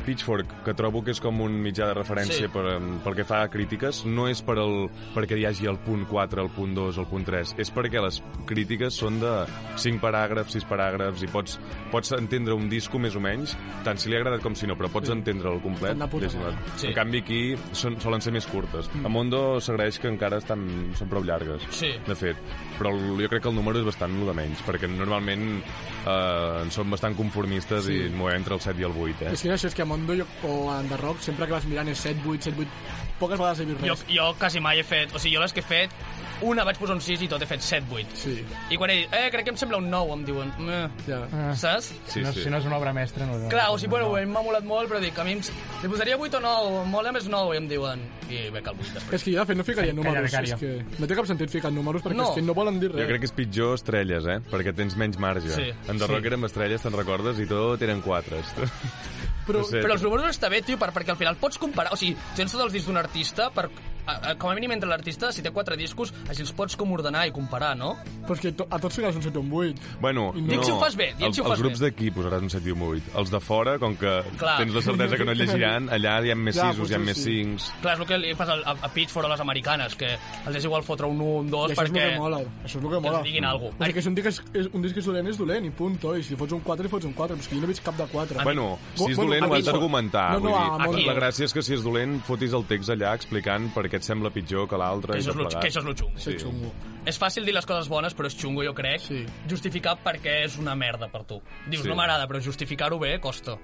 Pitchfork, 0.05 0.63
que 0.65 0.73
trobo 0.73 1.03
que 1.05 1.11
és 1.11 1.19
com 1.21 1.39
un 1.43 1.59
mitjà 1.61 1.85
de 1.89 1.93
referència 1.93 2.47
Sí. 2.47 2.51
per, 2.51 2.63
um, 2.77 2.99
pel 3.03 3.15
que 3.15 3.25
fa 3.27 3.43
a 3.43 3.49
crítiques, 3.51 4.03
no 4.05 4.27
és 4.27 4.41
per 4.41 4.57
el, 4.57 4.87
perquè 5.13 5.37
hi 5.37 5.45
hagi 5.45 5.67
el 5.69 5.77
punt 5.85 6.07
4, 6.09 6.41
el 6.41 6.49
punt 6.49 6.73
2, 6.73 6.97
el 6.97 7.05
punt 7.05 7.25
3, 7.27 7.53
és 7.59 7.69
perquè 7.73 8.01
les 8.01 8.21
crítiques 8.47 8.93
són 8.95 9.19
de 9.19 9.45
5 9.75 9.99
paràgrafs, 10.01 10.55
6 10.57 10.65
paràgrafs, 10.65 11.21
i 11.23 11.27
pots, 11.27 11.59
pots 11.91 12.11
entendre 12.17 12.53
un 12.55 12.69
disco 12.69 12.97
més 12.97 13.15
o 13.15 13.19
menys, 13.19 13.55
tant 13.83 13.99
si 13.99 14.09
li 14.09 14.15
ha 14.15 14.19
agradat 14.23 14.41
com 14.41 14.55
si 14.55 14.65
no, 14.65 14.75
però 14.75 14.89
pots 14.89 15.09
complet. 15.09 15.97
Puta 16.09 16.25
llegint-lo. 16.25 16.51
mare. 16.51 16.71
Sí. 16.77 16.87
En 16.87 16.93
canvi, 16.93 17.17
aquí 17.19 17.55
són, 17.73 17.99
solen 18.01 18.21
ser 18.21 18.31
més 18.33 18.45
curtes. 18.47 18.89
A 19.03 19.09
Mondo 19.09 19.59
s'agraeix 19.59 19.99
que 19.99 20.07
encara 20.07 20.37
estan, 20.37 20.93
són 20.95 21.07
prou 21.09 21.23
llargues 21.23 21.61
Sí. 21.69 21.91
de 22.07 22.15
fet. 22.15 22.37
Però 22.79 22.89
el, 22.93 23.21
jo 23.21 23.29
crec 23.29 23.43
que 23.43 23.49
el 23.49 23.55
número 23.55 23.79
és 23.79 23.85
bastant 23.85 24.11
el 24.19 24.25
de 24.25 24.33
menys, 24.33 24.61
perquè 24.65 24.87
normalment 24.89 25.61
eh, 26.05 26.61
en 26.63 26.71
som 26.71 26.89
bastant 26.91 27.17
conformistes 27.17 27.85
sí. 27.87 27.97
i 28.05 28.09
movem 28.13 28.39
entre 28.41 28.57
el 28.57 28.63
7 28.63 28.81
i 28.81 28.87
el 28.87 28.95
8, 28.95 29.27
eh? 29.27 29.33
És 29.33 29.43
que 29.43 29.51
això 29.53 29.69
és 29.71 29.77
que 29.77 29.85
a 29.85 29.89
Mondo 29.89 30.15
jo, 30.17 30.27
o 30.47 30.71
a 30.71 30.79
Enderrock, 30.83 31.21
sempre 31.25 31.47
que 31.47 31.55
vas 31.57 31.67
mirant 31.69 31.91
és 31.91 32.07
7, 32.07 32.25
8, 32.25 32.49
7, 32.51 32.65
8... 32.65 32.97
Poques 33.19 33.39
vegades 33.39 33.59
he 33.59 33.67
vist 33.67 33.81
Jo, 33.83 33.95
res. 33.97 34.05
jo 34.15 34.27
quasi 34.39 34.61
mai 34.63 34.79
he 34.79 34.87
fet... 34.87 35.13
O 35.13 35.19
sigui, 35.19 35.35
jo 35.35 35.43
les 35.43 35.55
que 35.55 35.63
he 35.63 35.67
fet, 35.67 35.95
una 36.41 36.63
vaig 36.63 36.77
posar 36.79 36.95
un 36.95 37.01
6 37.03 37.21
i 37.25 37.27
tot 37.31 37.41
he 37.41 37.47
fet 37.49 37.61
7, 37.65 37.85
8. 37.91 38.15
Sí, 38.15 38.35
I 38.71 38.77
quan 38.79 38.89
he 38.93 38.95
dit, 39.01 39.13
eh, 39.13 39.29
crec 39.33 39.43
que 39.45 39.51
em 39.51 39.57
sembla 39.59 39.77
un 39.77 39.89
9, 39.91 40.13
em 40.13 40.25
diuen, 40.25 40.53
eh, 40.69 40.87
ja. 41.07 41.19
Ah. 41.33 41.55
saps? 41.55 41.89
Sí, 42.07 42.19
si, 42.19 42.21
no, 42.21 42.31
sí. 42.33 42.43
si 42.43 42.49
no 42.49 42.57
és 42.57 42.65
una 42.65 42.77
obra 42.77 42.93
mestra... 42.93 43.25
No, 43.25 43.37
Clar, 43.49 43.69
o 43.73 43.77
sigui, 43.77 43.91
bueno, 43.91 44.11
m'ha 44.13 44.43
molat 44.45 44.63
molt, 44.63 44.89
però 44.91 44.99
dic, 45.03 45.17
a 45.19 45.23
mi 45.27 45.33
em... 45.37 45.41
li 45.83 45.89
posaria 45.91 46.17
8 46.17 46.37
o 46.39 46.43
9, 46.45 46.85
mola 46.89 47.11
més 47.15 47.27
9, 47.29 47.55
i 47.55 47.61
em 47.61 47.67
diuen, 47.69 48.05
i 48.29 48.45
bec 48.55 48.67
al 48.71 48.75
8 48.79 48.93
després. 48.99 49.19
És 49.19 49.23
que 49.27 49.33
jo, 49.33 49.39
de 49.41 49.45
fet, 49.51 49.57
no 49.59 49.63
ficaria 49.67 49.91
Calla, 49.93 50.03
números. 50.03 50.29
becària. 50.31 50.55
És 50.55 50.59
que 50.63 51.01
no 51.01 51.07
té 51.11 51.19
cap 51.19 51.27
sentit 51.29 51.49
ficar 51.51 51.71
números 51.75 52.03
perquè 52.05 52.15
No. 52.19 52.29
és 52.29 52.35
que 52.39 52.45
no 52.45 52.53
volen 52.53 52.79
dir 52.79 52.91
Jo 52.91 52.97
res. 52.97 53.07
crec 53.11 53.19
que 53.25 53.29
és 53.31 53.35
pitjor 53.35 53.75
estrelles, 53.75 54.25
eh? 54.25 54.39
Perquè 54.51 54.75
tens 54.75 54.95
menys 54.95 55.17
marge. 55.19 55.49
Sí. 55.49 55.69
En 55.87 55.97
The 55.99 56.07
Rock 56.07 56.25
érem 56.25 56.45
estrelles, 56.45 56.81
te'n 56.81 56.93
recordes? 56.95 57.39
I 57.39 57.45
tot 57.49 57.81
eren 57.81 58.01
quatres. 58.01 58.45
Però, 59.49 59.63
No 59.63 59.69
sé. 59.69 59.81
Però 59.83 59.95
els 59.97 60.03
números 60.05 60.29
està 60.35 60.49
bé, 60.53 60.61
tio, 60.65 60.77
per, 60.81 60.91
perquè 60.95 61.15
al 61.15 61.19
final 61.19 61.37
pots 61.41 61.57
comparar... 61.61 61.93
O 61.95 61.97
sigui, 61.99 62.15
tens 62.37 62.53
tots 62.53 62.63
els 62.69 62.75
discs 62.75 62.87
d'un 62.89 62.99
artista, 63.01 63.49
per, 63.55 63.67
a, 64.05 64.13
a, 64.31 64.35
com 64.39 64.49
a 64.49 64.55
mínim 64.57 64.71
entre 64.73 64.89
l'artista, 64.89 65.31
si 65.35 65.41
té 65.45 65.51
quatre 65.53 65.75
discos, 65.77 66.13
així 66.29 66.41
els 66.45 66.53
pots 66.57 66.77
com 66.79 66.91
ordenar 66.95 67.25
i 67.29 67.33
comparar, 67.35 67.75
no? 67.77 67.95
però 68.25 68.35
és 68.37 68.41
que 68.43 68.51
to, 68.53 68.65
a 68.69 68.77
tots 68.81 68.95
fiques 68.97 69.15
un 69.17 69.23
7 69.25 69.37
o 69.37 69.41
un 69.41 69.51
8. 69.59 69.89
Bueno, 70.01 70.27
Dic 70.37 70.59
no. 70.59 70.63
si 70.67 70.71
ho 70.71 70.77
fas 70.81 70.95
bé, 70.97 71.07
dic 71.17 71.25
els, 71.27 71.35
si 71.35 71.41
ho 71.41 71.45
fas 71.47 71.57
els 71.57 71.63
grups 71.65 71.81
d'aquí 71.81 72.11
posaràs 72.13 72.43
un 72.45 72.51
7 72.53 72.69
i 72.69 72.73
un 72.75 72.83
8. 72.87 73.13
Els 73.21 73.31
de 73.33 73.39
fora, 73.41 73.75
com 73.81 73.95
que 73.97 74.13
Clar. 74.37 74.55
tens 74.61 74.73
la 74.77 74.83
certesa 74.85 75.17
que 75.17 75.25
no 75.25 75.33
et 75.33 75.39
llegiran, 75.43 75.89
allà 75.93 76.15
hi 76.25 76.31
ha 76.33 76.37
més 76.37 76.57
Ja, 76.59 76.69
6 76.77 76.89
hi 76.93 76.97
ha 76.97 77.01
més 77.01 77.17
sí. 77.17 77.37
5 77.41 77.81
Clar, 77.81 77.95
és 77.95 78.03
el 78.03 78.09
que 78.11 78.19
li 78.21 78.33
passa 78.37 78.57
a, 78.61 78.75
a 78.85 78.91
Pitchfork 78.93 79.25
o 79.25 79.31
a 79.31 79.33
les 79.33 79.43
americanes, 79.45 79.95
que 79.99 80.11
els 80.13 80.59
és 80.61 80.67
igual 80.69 80.85
fotre 80.85 81.09
un 81.09 81.21
1, 81.25 81.35
un 81.43 81.49
2, 81.53 81.73
I 81.73 81.77
això 81.77 81.85
és 81.85 81.89
el 81.89 81.95
perquè... 81.95 82.07
que 82.13 82.21
mola. 82.21 82.41
Això 82.63 82.77
és 82.77 82.83
el 82.83 82.85
que 82.87 82.93
que 82.95 83.01
mola. 83.07 83.17
ens 83.23 83.27
diguin 83.29 83.49
alguna 83.49 83.69
O 83.69 83.77
cosa. 83.77 83.85
sigui, 83.89 83.97
que 83.99 84.01
si 84.05 84.09
un 84.09 84.15
disc 84.19 84.29
és, 84.29 84.41
és, 84.63 84.69
un 84.73 84.85
disc 84.85 84.97
és 85.01 85.09
dolent, 85.09 85.27
és 85.33 85.37
dolent, 85.41 85.65
i 85.65 85.73
punto. 85.73 86.15
I 86.17 86.23
si 86.25 86.37
fots 86.39 86.53
un 86.57 86.61
4, 86.65 86.85
li 86.85 86.91
fots 86.93 87.09
un 87.09 87.13
4. 87.17 87.35
Però 87.39 87.43
és 87.45 87.49
que 87.49 87.55
jo 87.57 87.61
no 87.63 87.69
veig 87.71 87.81
cap 87.85 87.97
de 87.99 88.07
4. 88.11 88.43
Bueno, 88.43 88.67
si 88.95 89.09
és 89.11 89.17
Bueno, 89.19 89.33
dolent 89.39 89.55
ho 89.55 89.57
has 89.57 89.69
d'argumentar. 89.69 90.25
No, 90.35 90.39
no, 90.49 90.53
vull 90.83 90.95
a 90.95 90.99
dir. 90.99 91.07
La 91.09 91.15
gràcia 91.17 91.47
és 91.49 91.55
que 91.55 91.63
si 91.65 91.75
és 91.77 91.83
dolent 91.85 92.19
fotis 92.27 92.55
el 92.57 92.65
text 92.69 92.93
allà 92.95 93.13
explicant 93.17 93.69
per 93.75 93.87
què 93.87 93.99
et 94.01 94.07
sembla 94.07 94.31
pitjor 94.35 94.67
que 94.69 94.79
l'altre. 94.79 95.15
Que 95.15 95.23
això, 95.23 95.35
és 95.35 95.39
lo, 95.39 95.49
que 95.49 95.67
això 95.69 95.83
és 95.83 95.89
lo 95.89 95.95
xungo. 96.03 96.23
Sí. 96.25 96.37
xungo. 96.41 96.73
És 97.05 97.17
fàcil 97.19 97.45
dir 97.45 97.53
les 97.55 97.65
coses 97.65 97.87
bones, 97.89 98.13
però 98.15 98.27
és 98.27 98.35
xungo, 98.37 98.63
jo 98.63 98.73
crec, 98.75 98.99
Sí. 99.01 99.25
justificar 99.49 99.97
per 100.03 100.17
què 100.21 100.43
és 100.45 100.57
una 100.59 100.75
merda 100.75 101.07
per 101.07 101.23
tu. 101.23 101.41
Dius, 101.69 101.83
Sí. 101.83 101.87
no 101.89 101.95
m'agrada, 101.95 102.27
però 102.27 102.41
justificar-ho 102.41 102.99
bé 102.99 103.19
costa. 103.19 103.57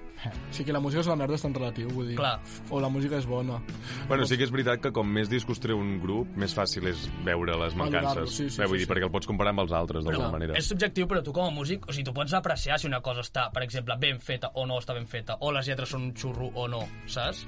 Sí 0.52 0.64
que 0.64 0.72
la 0.74 0.80
música 0.80 1.02
és 1.02 1.08
una 1.08 1.18
merda, 1.18 1.36
és 1.36 1.42
tan 1.42 1.54
relatiu, 1.54 1.90
vull 1.90 2.08
dir. 2.08 2.16
Clar. 2.16 2.40
O 2.70 2.80
la 2.80 2.90
música 2.90 3.18
és 3.18 3.26
bona. 3.26 3.62
Bueno, 4.08 4.26
sí 4.26 4.38
que 4.38 4.44
és 4.46 4.52
veritat 4.52 4.80
que 4.82 4.92
com 4.92 5.06
més 5.08 5.30
discos 5.30 5.60
treu 5.60 5.78
un 5.78 6.00
grup, 6.02 6.28
més 6.36 6.56
fàcil 6.56 6.88
és 6.88 7.10
veure 7.24 7.58
les 7.58 7.76
mancances. 7.76 8.30
sí, 8.32 8.50
sí, 8.50 8.58
Bé, 8.62 8.66
vull 8.68 8.78
sí, 8.80 8.86
dir, 8.86 8.88
sí. 8.88 8.94
perquè 8.94 9.04
el 9.04 9.12
pots 9.12 9.28
comparar 9.28 9.50
amb 9.52 9.60
els 9.60 9.72
altres, 9.72 10.04
d'alguna 10.06 10.32
manera. 10.32 10.54
És 10.58 10.66
subjectiu, 10.68 11.06
però 11.08 11.22
tu 11.22 11.32
com 11.34 11.46
a 11.46 11.52
músic, 11.52 11.88
o 11.88 11.92
sigui, 11.92 12.06
tu 12.06 12.14
pots 12.14 12.34
apreciar 12.34 12.80
si 12.80 12.88
una 12.88 13.02
cosa 13.02 13.22
està, 13.22 13.52
per 13.52 13.64
exemple, 13.64 13.96
ben 14.00 14.20
feta 14.20 14.50
o 14.56 14.66
no 14.66 14.78
està 14.80 14.94
ben 14.94 15.06
feta, 15.08 15.38
o 15.42 15.52
les 15.52 15.68
lletres 15.68 15.90
són 15.90 16.04
un 16.04 16.14
xurro 16.16 16.50
o 16.56 16.68
no, 16.68 16.88
saps? 17.06 17.46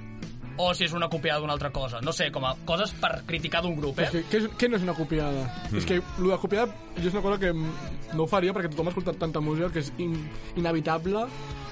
O 0.57 0.73
si 0.73 0.85
és 0.87 0.93
una 0.93 1.07
copiada 1.09 1.39
d'una 1.39 1.53
altra 1.53 1.69
cosa. 1.69 1.99
No 2.01 2.11
sé, 2.13 2.31
com 2.31 2.45
a 2.45 2.55
coses 2.65 2.91
per 2.97 3.23
criticar 3.27 3.61
d'un 3.61 3.75
grup, 3.77 3.99
Eh? 3.99 4.07
eh? 4.07 4.09
Que, 4.11 4.23
què, 4.31 4.37
és, 4.43 4.49
què 4.57 4.69
no 4.69 4.77
és 4.77 4.83
una 4.87 4.93
copiada? 4.97 5.45
Hmm. 5.69 5.77
És 5.77 5.85
que 5.85 5.99
el 6.01 6.31
de 6.31 6.37
copiada 6.41 6.73
jo 6.97 7.07
és 7.07 7.13
una 7.13 7.21
cosa 7.21 7.37
que 7.39 7.53
mm, 7.53 8.17
no 8.17 8.23
ho 8.23 8.27
faria 8.27 8.53
perquè 8.53 8.71
tothom 8.73 8.87
ha 8.89 8.95
escoltat 8.95 9.19
tanta 9.21 9.39
música 9.39 9.69
que 9.71 9.79
és 9.85 9.93
in, 10.01 10.17
inevitable 10.57 11.27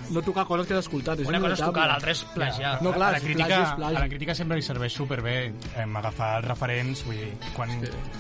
no 0.06 0.22
tocar 0.22 0.44
coses 0.46 0.68
que 0.68 0.76
has 0.76 0.84
escoltat. 0.86 1.18
És 1.20 1.26
Una 1.28 1.40
cosa 1.42 1.54
és 1.56 1.60
inevitable. 1.60 1.74
tocar, 1.74 1.88
l'altra 1.90 2.12
és 2.14 2.20
plagiar. 2.36 2.74
No, 2.86 2.92
clar, 2.94 3.08
a 3.08 3.12
la 3.16 3.18
és 3.18 3.24
crítica, 3.24 3.48
plagi, 3.48 3.64
és 3.64 3.72
plagi. 3.80 3.96
a 3.96 4.00
la 4.04 4.10
crítica 4.12 4.36
sempre 4.38 4.58
li 4.60 4.62
serveix 4.62 4.94
superbé 4.94 5.34
em, 5.82 5.96
agafar 5.98 6.28
els 6.38 6.46
referents, 6.46 7.02
vull 7.08 7.16
dir, 7.18 7.32
quan, 7.56 7.72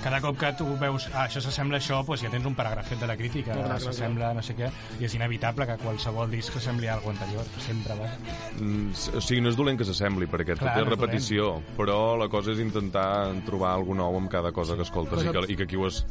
cada 0.01 0.19
cop 0.23 0.39
que 0.41 0.49
tu 0.57 0.65
veus 0.81 1.05
ah, 1.13 1.27
això 1.27 1.43
s'assembla 1.45 1.77
a 1.77 1.83
això, 1.83 1.99
doncs 2.07 2.23
ja 2.25 2.31
tens 2.33 2.49
un 2.49 2.55
paràgrafet 2.57 2.97
de 3.03 3.05
la 3.11 3.15
crítica, 3.15 3.51
Clar, 3.53 3.67
clar, 3.67 3.77
clar, 3.77 3.93
s'assembla 3.93 4.31
no 4.33 4.41
sé 4.41 4.55
què, 4.57 4.71
i 4.97 5.05
és 5.05 5.13
inevitable 5.13 5.67
que 5.69 5.77
qualsevol 5.83 6.31
disc 6.33 6.57
s'assembli 6.57 6.87
a 6.89 6.95
algú 6.97 7.11
anterior, 7.13 7.45
sempre 7.67 7.93
va. 8.01 8.09
Mm, 8.57 8.89
s- 8.97 9.13
o 9.13 9.21
sigui, 9.21 9.41
no 9.45 9.53
és 9.53 9.55
dolent 9.61 9.77
que 9.77 9.85
s'assembli, 9.85 10.25
perquè 10.25 10.54
tot 10.55 10.65
Clar, 10.65 10.75
és 10.75 10.85
no 10.85 10.91
és 10.91 10.93
repetició, 10.95 11.49
però 11.77 11.97
la 12.19 12.27
cosa 12.31 12.53
és 12.55 12.61
intentar 12.63 13.07
trobar 13.47 13.73
algú 13.75 13.95
nou 13.97 14.17
amb 14.19 14.31
cada 14.31 14.51
cosa 14.55 14.75
que 14.75 14.85
escoltes 14.85 15.23
i 15.25 15.33
que, 15.33 15.43
i 15.53 15.57
que 15.59 15.67
qui, 15.69 15.79
ho 15.79 15.87
es, 15.87 16.01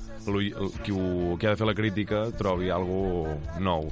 qui, 0.85 0.93
ho, 0.93 1.37
qui 1.39 1.47
ha 1.49 1.55
de 1.55 1.61
fer 1.61 1.69
la 1.69 1.75
crítica 1.77 2.25
trobi 2.39 2.71
algú 2.75 3.27
nou. 3.65 3.89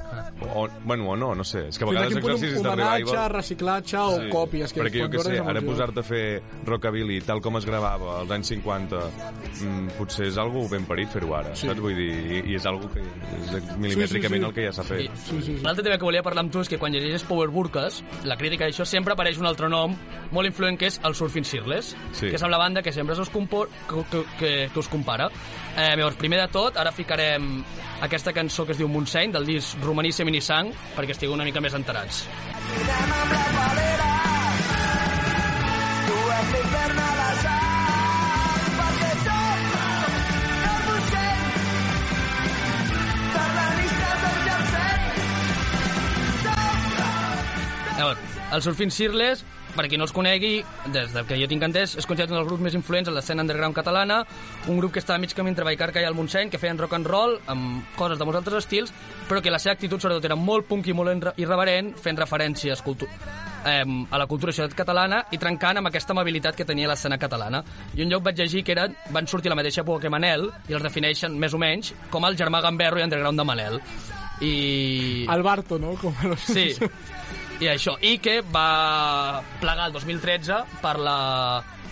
O, 0.55 0.67
bueno, 0.85 1.11
o 1.13 1.17
no, 1.17 1.33
no 1.39 1.45
sé. 1.45 1.67
És 1.71 1.79
que 1.79 1.87
a 1.87 1.91
vegades 1.91 2.17
exercicis 2.21 2.61
de 2.63 2.69
homenatge, 2.69 3.05
revival... 3.11 3.33
reciclatge 3.37 3.99
o 4.01 4.19
còpies. 4.33 4.73
Que 4.75 4.83
perquè 4.85 5.05
jo 5.05 5.11
què 5.13 5.25
sé, 5.27 5.39
ara 5.41 5.63
posar-te 5.65 6.03
a 6.03 6.07
fer 6.07 6.25
rockabilly 6.69 7.21
tal 7.27 7.43
com 7.45 7.59
es 7.61 7.67
gravava 7.69 8.19
als 8.21 8.33
anys 8.35 8.53
50 8.55 9.03
mm, 9.03 9.97
potser 9.99 10.29
és 10.31 10.39
algo 10.41 10.65
ben 10.73 10.87
parit 10.89 11.11
fer-ho 11.13 11.35
ara, 11.39 11.55
Sí. 11.57 11.69
saps? 11.69 11.81
Vull 11.83 11.97
dir, 11.97 12.11
i, 12.13 12.43
i 12.53 12.57
és 12.59 12.67
algo 12.69 12.89
que 12.93 13.03
és 13.03 13.77
milimètricament 13.79 14.43
sí. 14.43 14.49
el 14.49 14.55
que 14.57 14.67
ja 14.69 14.73
s'ha 14.77 14.87
fet. 14.87 15.05
I 15.07 15.11
Sí, 15.23 15.39
sí, 15.41 15.57
sí. 15.57 15.59
l'altre 15.65 15.85
tema 15.87 15.99
que 15.99 16.07
volia 16.07 16.23
parlar 16.25 16.45
amb 16.47 16.53
tu 16.53 16.63
és 16.63 16.71
que 16.71 16.79
quan 16.81 16.93
llegeixes 16.95 17.25
Power 17.29 17.49
Burkas, 17.55 18.03
la 18.29 18.37
crítica 18.41 18.67
d'això 18.67 18.87
sempre 18.89 19.15
apareix 19.15 19.39
un 19.41 19.47
altre 19.49 19.69
nom 19.73 19.95
molt 20.33 20.42
influent 20.47 20.79
que 20.79 20.87
és 20.91 21.01
el 21.05 21.15
Surfing 21.15 21.45
Shirtless, 21.45 21.95
Sí. 22.13 22.29
que 22.29 22.37
és 22.37 22.43
amb 22.43 22.51
la 22.53 22.59
banda 22.59 22.83
que 22.83 22.93
sempre 22.93 23.15
us, 23.19 23.31
compor, 23.31 23.69
que, 23.89 24.05
que, 24.11 24.25
que, 24.39 24.53
que 24.73 24.79
us 24.79 24.89
compara. 24.89 25.29
Eh, 25.77 25.95
llavors, 25.97 26.17
primer 26.17 26.41
de 26.41 26.49
tot, 26.53 26.77
ara 26.77 26.93
ficarem 26.93 27.65
aquesta 28.03 28.33
cançó 28.33 28.67
que 28.67 28.73
es 28.73 28.79
diu 28.79 28.89
Montseny, 28.89 29.33
del 29.33 29.47
disc 29.47 29.77
Romaníssim 29.83 30.29
i 30.29 30.41
Sang, 30.41 30.73
perquè 30.97 31.13
estigueu 31.17 31.35
una 31.35 31.45
mica 31.45 31.61
més 31.61 31.75
enterats. 31.75 32.27
Llavors, 47.97 48.19
el 48.53 48.63
Surfing 48.63 48.91
Shirtless, 48.91 49.45
per 49.77 49.87
qui 49.89 49.99
no 50.01 50.07
els 50.09 50.15
conegui, 50.15 50.55
des 50.95 51.15
del 51.15 51.27
que 51.29 51.39
jo 51.41 51.49
tinc 51.51 51.65
entès, 51.69 51.97
és 51.99 52.09
considerat 52.09 52.33
un 52.33 52.41
dels 52.41 52.49
grups 52.49 52.65
més 52.65 52.77
influents 52.79 53.09
en 53.11 53.17
l'escena 53.17 53.45
underground 53.47 53.77
catalana, 53.77 54.23
un 54.69 54.81
grup 54.81 54.93
que 54.95 55.03
estava 55.03 55.21
mig 55.23 55.35
camí 55.35 55.53
entre 55.53 55.65
Vallcarca 55.69 56.03
i 56.03 56.09
el 56.09 56.19
Montseny, 56.19 56.51
que 56.51 56.61
feien 56.63 56.81
rock 56.81 56.99
and 56.99 57.09
roll, 57.09 57.39
amb 57.53 57.95
coses 57.97 58.19
de 58.19 58.29
molts 58.29 58.43
altres 58.43 58.65
estils, 58.65 58.93
però 59.29 59.43
que 59.43 59.53
la 59.53 59.61
seva 59.63 59.77
actitud 59.79 60.01
sobretot 60.01 60.29
era 60.31 60.37
molt 60.37 60.69
punk 60.69 60.89
i 60.89 60.97
molt 60.97 61.33
irreverent, 61.37 61.95
fent 62.01 62.21
referències 62.21 62.85
cultu 62.85 63.09
eh, 63.65 63.85
a 64.11 64.19
la 64.19 64.27
cultura 64.27 64.51
i 64.51 64.57
societat 64.57 64.77
catalana 64.77 65.23
i 65.31 65.39
trencant 65.39 65.81
amb 65.81 65.91
aquesta 65.91 66.15
amabilitat 66.17 66.57
que 66.59 66.67
tenia 66.69 66.91
l'escena 66.91 67.19
catalana. 67.19 67.63
I 67.95 68.05
un 68.05 68.13
lloc 68.13 68.25
vaig 68.27 68.41
llegir 68.41 68.65
que 68.65 68.77
eren, 68.77 68.97
van 69.11 69.29
sortir 69.29 69.51
a 69.51 69.55
la 69.55 69.61
mateixa 69.63 69.83
època 69.85 70.05
que 70.05 70.13
Manel 70.13 70.49
i 70.69 70.77
els 70.77 70.85
defineixen 70.85 71.39
més 71.39 71.55
o 71.55 71.61
menys 71.63 71.93
com 72.11 72.27
el 72.29 72.39
germà 72.39 72.63
Gamberro 72.65 73.01
i 73.01 73.07
underground 73.07 73.39
de 73.39 73.49
Manel. 73.49 73.81
I... 74.43 74.55
El 75.31 75.43
Barto, 75.47 75.79
no? 75.79 75.95
Com 76.01 76.15
a 76.19 76.33
los... 76.33 76.43
Sí, 76.51 76.73
i 77.63 77.69
això. 77.71 77.95
I 78.03 78.17
que 78.23 78.41
va 78.43 79.43
plegar 79.63 79.87
el 79.91 79.95
2013 79.95 80.63
per 80.83 80.99
la... 80.99 81.17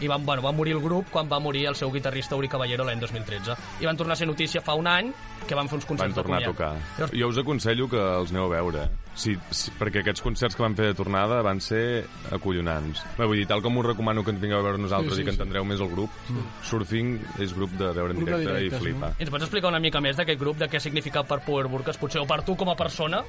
I 0.01 0.09
van, 0.09 0.23
bueno, 0.25 0.41
va 0.41 0.49
morir 0.57 0.73
el 0.73 0.81
grup 0.81 1.11
quan 1.13 1.29
va 1.29 1.37
morir 1.45 1.67
el 1.69 1.75
seu 1.77 1.91
guitarrista 1.93 2.33
Uri 2.33 2.49
Caballero 2.49 2.87
l'any 2.89 3.03
2013. 3.03 3.53
I 3.83 3.85
van 3.85 3.99
tornar 4.01 4.15
a 4.15 4.17
ser 4.17 4.27
notícia 4.31 4.63
fa 4.65 4.73
un 4.73 4.87
any 4.89 5.11
que 5.45 5.55
van 5.59 5.69
fer 5.69 5.77
uns 5.77 5.85
concerts 5.85 6.15
Van 6.17 6.25
tornar 6.25 6.39
a 6.41 6.47
tocar. 6.49 6.71
Llavors, 6.97 7.13
Jo 7.21 7.29
us 7.29 7.41
aconsello 7.43 7.89
que 7.93 8.01
els 8.01 8.33
aneu 8.33 8.47
a 8.47 8.55
veure. 8.55 8.87
Sí, 9.13 9.35
sí, 9.53 9.75
perquè 9.77 10.01
aquests 10.01 10.25
concerts 10.25 10.57
que 10.57 10.65
van 10.65 10.73
fer 10.79 10.89
de 10.89 10.97
tornada 10.97 11.43
van 11.45 11.61
ser 11.61 12.07
acollonants. 12.33 13.05
Bé, 13.19 13.29
vull 13.29 13.43
dir, 13.43 13.47
tal 13.51 13.61
com 13.61 13.77
us 13.77 13.91
recomano 13.91 14.25
que 14.25 14.33
ens 14.33 14.41
vingueu 14.41 14.63
a 14.63 14.65
veure 14.71 14.81
nosaltres 14.81 15.19
Sí, 15.19 15.21
sí, 15.21 15.27
i 15.27 15.29
que 15.29 15.35
sí. 15.35 15.41
entendreu 15.43 15.69
més 15.69 15.85
el 15.85 15.93
grup, 15.93 16.17
Surfing 16.65 17.19
és 17.45 17.53
grup 17.53 17.77
de 17.77 17.93
veure 17.93 18.17
en 18.17 18.25
de 18.25 18.39
directe 18.41 18.63
i 18.65 18.71
flipa. 18.81 19.13
I 19.19 19.27
ens 19.27 19.35
pots 19.37 19.51
explicar 19.51 19.69
una 19.69 19.85
mica 19.85 20.01
més 20.01 20.17
d'aquest 20.17 20.41
grup, 20.41 20.57
de 20.65 20.71
què 20.71 20.81
ha 20.81 20.87
significat 20.89 21.29
per 21.29 21.43
Power 21.45 21.69
Burkas, 21.69 22.01
potser, 22.01 22.25
o 22.25 22.31
per 22.31 22.41
tu 22.49 22.57
com 22.57 22.73
a 22.73 22.77
persona? 22.79 23.21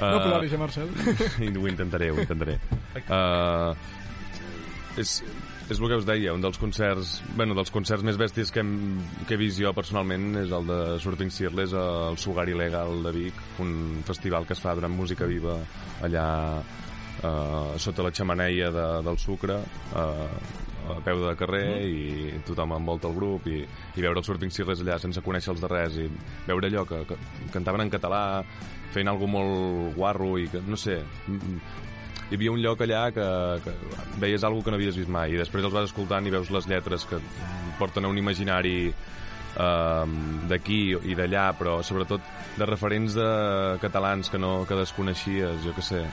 No 0.00 0.20
ploris, 0.22 0.52
eh, 0.52 0.58
Marcel? 0.60 0.90
Ho 1.60 1.68
intentaré, 1.68 2.10
ho 2.12 2.20
intentaré. 2.20 2.58
Uh, 3.08 3.72
és, 5.00 5.22
és 5.70 5.80
el 5.80 5.88
que 5.88 5.98
us 5.98 6.06
deia, 6.08 6.34
un 6.36 6.44
dels 6.44 6.58
concerts, 6.60 7.16
bueno, 7.36 7.56
dels 7.58 7.72
concerts 7.74 8.04
més 8.06 8.18
bèsties 8.20 8.52
que, 8.52 8.62
hem, 8.62 9.00
que 9.26 9.36
he 9.36 9.40
vist 9.40 9.60
jo 9.60 9.72
personalment 9.76 10.42
és 10.42 10.52
el 10.54 10.68
de 10.68 10.80
Surfing 11.02 11.32
Searless 11.32 11.74
al 11.80 12.20
Sugar 12.20 12.46
Il·legal 12.52 13.02
de 13.08 13.14
Vic, 13.16 13.40
un 13.64 14.02
festival 14.06 14.46
que 14.46 14.56
es 14.56 14.62
fa 14.62 14.76
durant 14.78 14.94
música 14.94 15.28
viva 15.28 15.56
allà 16.06 16.28
eh, 16.60 17.74
sota 17.82 18.06
la 18.06 18.12
xamaneia 18.14 18.70
de, 18.70 18.86
del 19.08 19.18
sucre, 19.18 19.58
eh, 19.96 20.64
a 20.86 21.00
peu 21.02 21.18
de 21.24 21.34
carrer 21.34 21.82
i 21.82 22.36
tothom 22.46 22.76
envolta 22.76 23.08
el 23.10 23.16
grup 23.16 23.48
i, 23.50 23.58
i 23.64 24.04
veure 24.04 24.20
els 24.22 24.28
Surfing 24.30 24.52
Searless 24.54 24.84
allà 24.84 25.00
sense 25.02 25.22
conèixer-los 25.24 25.64
de 25.64 25.70
res 25.72 25.98
i 26.04 26.06
veure 26.46 26.70
allò 26.70 26.86
que, 26.86 27.02
que 27.08 27.18
cantaven 27.54 27.82
en 27.86 27.90
català 27.90 28.22
fent 28.94 29.08
alguna 29.10 29.38
molt 29.38 29.96
guarro 29.96 30.36
i 30.38 30.48
que, 30.52 30.62
no 30.66 30.78
sé, 30.80 31.00
hi 32.26 32.34
havia 32.34 32.52
un 32.52 32.62
lloc 32.62 32.82
allà 32.82 33.06
que, 33.14 33.26
que 33.64 33.74
veies 34.22 34.44
alguna 34.44 34.64
que 34.64 34.74
no 34.74 34.80
havies 34.80 34.98
vist 34.98 35.12
mai 35.12 35.34
i 35.34 35.40
després 35.40 35.66
els 35.66 35.74
vas 35.74 35.90
escoltant 35.90 36.26
i 36.26 36.34
veus 36.34 36.50
les 36.54 36.66
lletres 36.70 37.06
que 37.06 37.20
porten 37.78 38.04
a 38.04 38.10
un 38.10 38.18
imaginari 38.18 38.92
eh, 39.56 40.06
d'aquí 40.48 40.80
i 41.10 41.14
d'allà 41.18 41.50
però 41.58 41.80
sobretot 41.82 42.20
de 42.56 42.66
referents 42.68 43.14
de 43.16 43.28
catalans 43.82 44.30
que, 44.30 44.38
no, 44.38 44.64
que 44.68 44.78
desconeixies 44.78 45.62
jo 45.64 45.74
que 45.76 45.82
sé. 45.82 46.06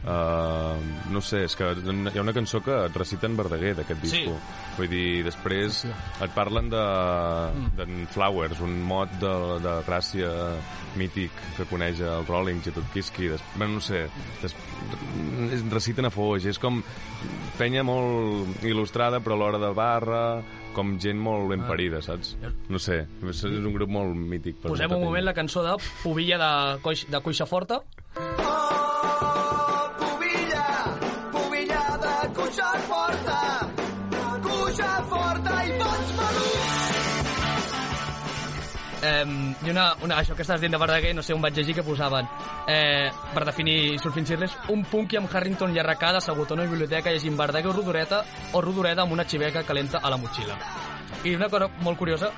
Uh, 0.00 0.80
no 1.12 1.20
sé, 1.20 1.42
és 1.44 1.52
que 1.58 1.66
hi 1.76 2.16
ha 2.16 2.22
una 2.22 2.32
cançó 2.32 2.62
que 2.64 2.72
et 2.86 2.94
reciten 2.96 3.34
Verdaguer 3.36 3.74
d'aquest 3.76 4.00
Sí. 4.00 4.22
disco. 4.22 4.38
Vull 4.78 4.88
dir, 4.88 5.20
després 5.26 5.82
et 5.84 6.30
parlen 6.32 6.70
de 6.72 6.84
d'en 7.76 8.06
Flowers 8.08 8.62
un 8.64 8.78
mot 8.80 9.12
de, 9.20 9.32
de 9.60 9.74
Gràcia 9.84 10.30
mític 10.96 11.36
que 11.58 11.66
coneix 11.68 12.00
el 12.00 12.24
Rollings 12.24 12.70
i 12.70 12.72
tot 12.72 12.88
Kiski. 12.94 13.28
Des, 13.28 13.44
bueno, 13.58 13.74
no 13.74 13.80
sé 13.84 14.06
des, 14.40 14.56
es 15.52 15.66
reciten 15.68 16.08
a 16.08 16.10
foix. 16.14 16.48
És 16.48 16.58
com 16.58 16.80
penya 17.58 17.84
molt 17.84 18.64
il·lustrada 18.64 19.20
però 19.20 19.36
a 19.36 19.42
l'hora 19.42 19.60
de 19.60 19.74
barra 19.76 20.24
com 20.80 20.94
gent 21.02 21.20
molt 21.20 21.50
ben 21.52 21.60
parida, 21.68 22.00
saps? 22.04 22.32
No 22.72 22.80
sé, 22.80 23.02
és 23.28 23.42
un 23.44 23.72
grup 23.74 23.90
molt 23.92 24.16
mític. 24.16 24.56
per 24.62 24.72
Posem 24.72 24.94
un 24.96 25.04
moment 25.04 25.26
la 25.26 25.34
cançó 25.36 25.64
de 25.66 25.76
Pubilla 26.00 26.38
de, 26.40 26.52
Coix, 26.84 27.04
de 27.10 27.20
Cuixa 27.20 27.46
Forta. 27.50 27.82
Pubilla, 30.00 30.64
pubilla 31.34 31.82
de 32.04 32.14
cuixa 32.38 32.70
forta, 32.88 33.38
Eh, 39.02 39.24
I 39.64 39.70
una, 39.70 39.94
una, 40.04 40.18
això 40.20 40.36
que 40.36 40.44
estàs 40.44 40.60
dient 40.60 40.74
de 40.74 40.80
Verdaguer, 40.80 41.14
no 41.16 41.22
sé 41.24 41.32
on 41.34 41.40
vaig 41.40 41.56
llegir 41.56 41.74
que 41.78 41.84
posaven, 41.86 42.28
eh, 42.68 43.08
per 43.34 43.44
definir 43.48 43.98
Surfing 43.98 44.26
Searless, 44.28 44.56
un 44.68 44.84
punky 44.84 45.16
amb 45.16 45.32
Harrington 45.32 45.74
i 45.74 45.80
arracada 45.80 46.20
assegut 46.20 46.50
a 46.50 46.58
una 46.58 46.68
biblioteca 46.68 47.12
llegint 47.12 47.38
Verdaguer 47.38 47.72
o 47.72 47.76
Rodoreta 47.76 48.24
o 48.52 48.60
Rodoreda 48.60 49.02
amb 49.02 49.16
una 49.16 49.24
xiveca 49.24 49.64
calenta 49.64 49.98
a 50.02 50.10
la 50.10 50.18
motxilla. 50.20 50.58
I 51.24 51.34
una 51.34 51.48
cosa 51.48 51.68
molt 51.80 51.98
curiosa, 51.98 52.30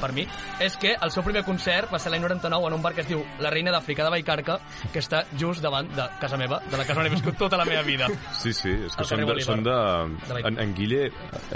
per 0.00 0.12
mi, 0.16 0.26
és 0.62 0.76
que 0.80 0.94
el 0.94 1.12
seu 1.14 1.24
primer 1.26 1.44
concert 1.46 1.92
va 1.92 2.00
ser 2.02 2.12
l'any 2.12 2.24
99 2.24 2.70
en 2.70 2.78
un 2.78 2.84
bar 2.84 2.94
que 2.94 3.04
es 3.04 3.10
diu 3.10 3.22
La 3.44 3.52
Reina 3.52 3.72
d'Àfrica 3.74 4.06
de 4.06 4.12
Baicarca, 4.14 4.58
que 4.92 5.02
està 5.02 5.24
just 5.40 5.64
davant 5.64 5.88
de 5.94 6.06
casa 6.20 6.38
meva, 6.40 6.60
de 6.70 6.80
la 6.80 6.86
casa 6.88 7.00
on 7.00 7.08
he 7.08 7.14
viscut 7.14 7.38
tota 7.38 7.60
la 7.60 7.68
meva 7.68 7.82
vida. 7.86 8.08
Sí, 8.44 8.52
sí, 8.52 8.72
és 8.88 8.96
que 8.96 9.04
són 9.06 9.22
de, 9.24 9.34
són 9.44 9.62
de, 9.64 9.74
De 10.28 10.40
en, 10.48 10.58
en, 10.60 10.72
Guille, 10.76 11.06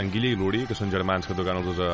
en 0.00 0.10
Guille 0.12 0.30
i 0.32 0.36
l'Uri, 0.38 0.62
que 0.68 0.76
són 0.78 0.92
germans 0.92 1.26
que 1.28 1.36
toquen 1.36 1.58
els 1.60 1.66
dos 1.68 1.80
a, 1.84 1.90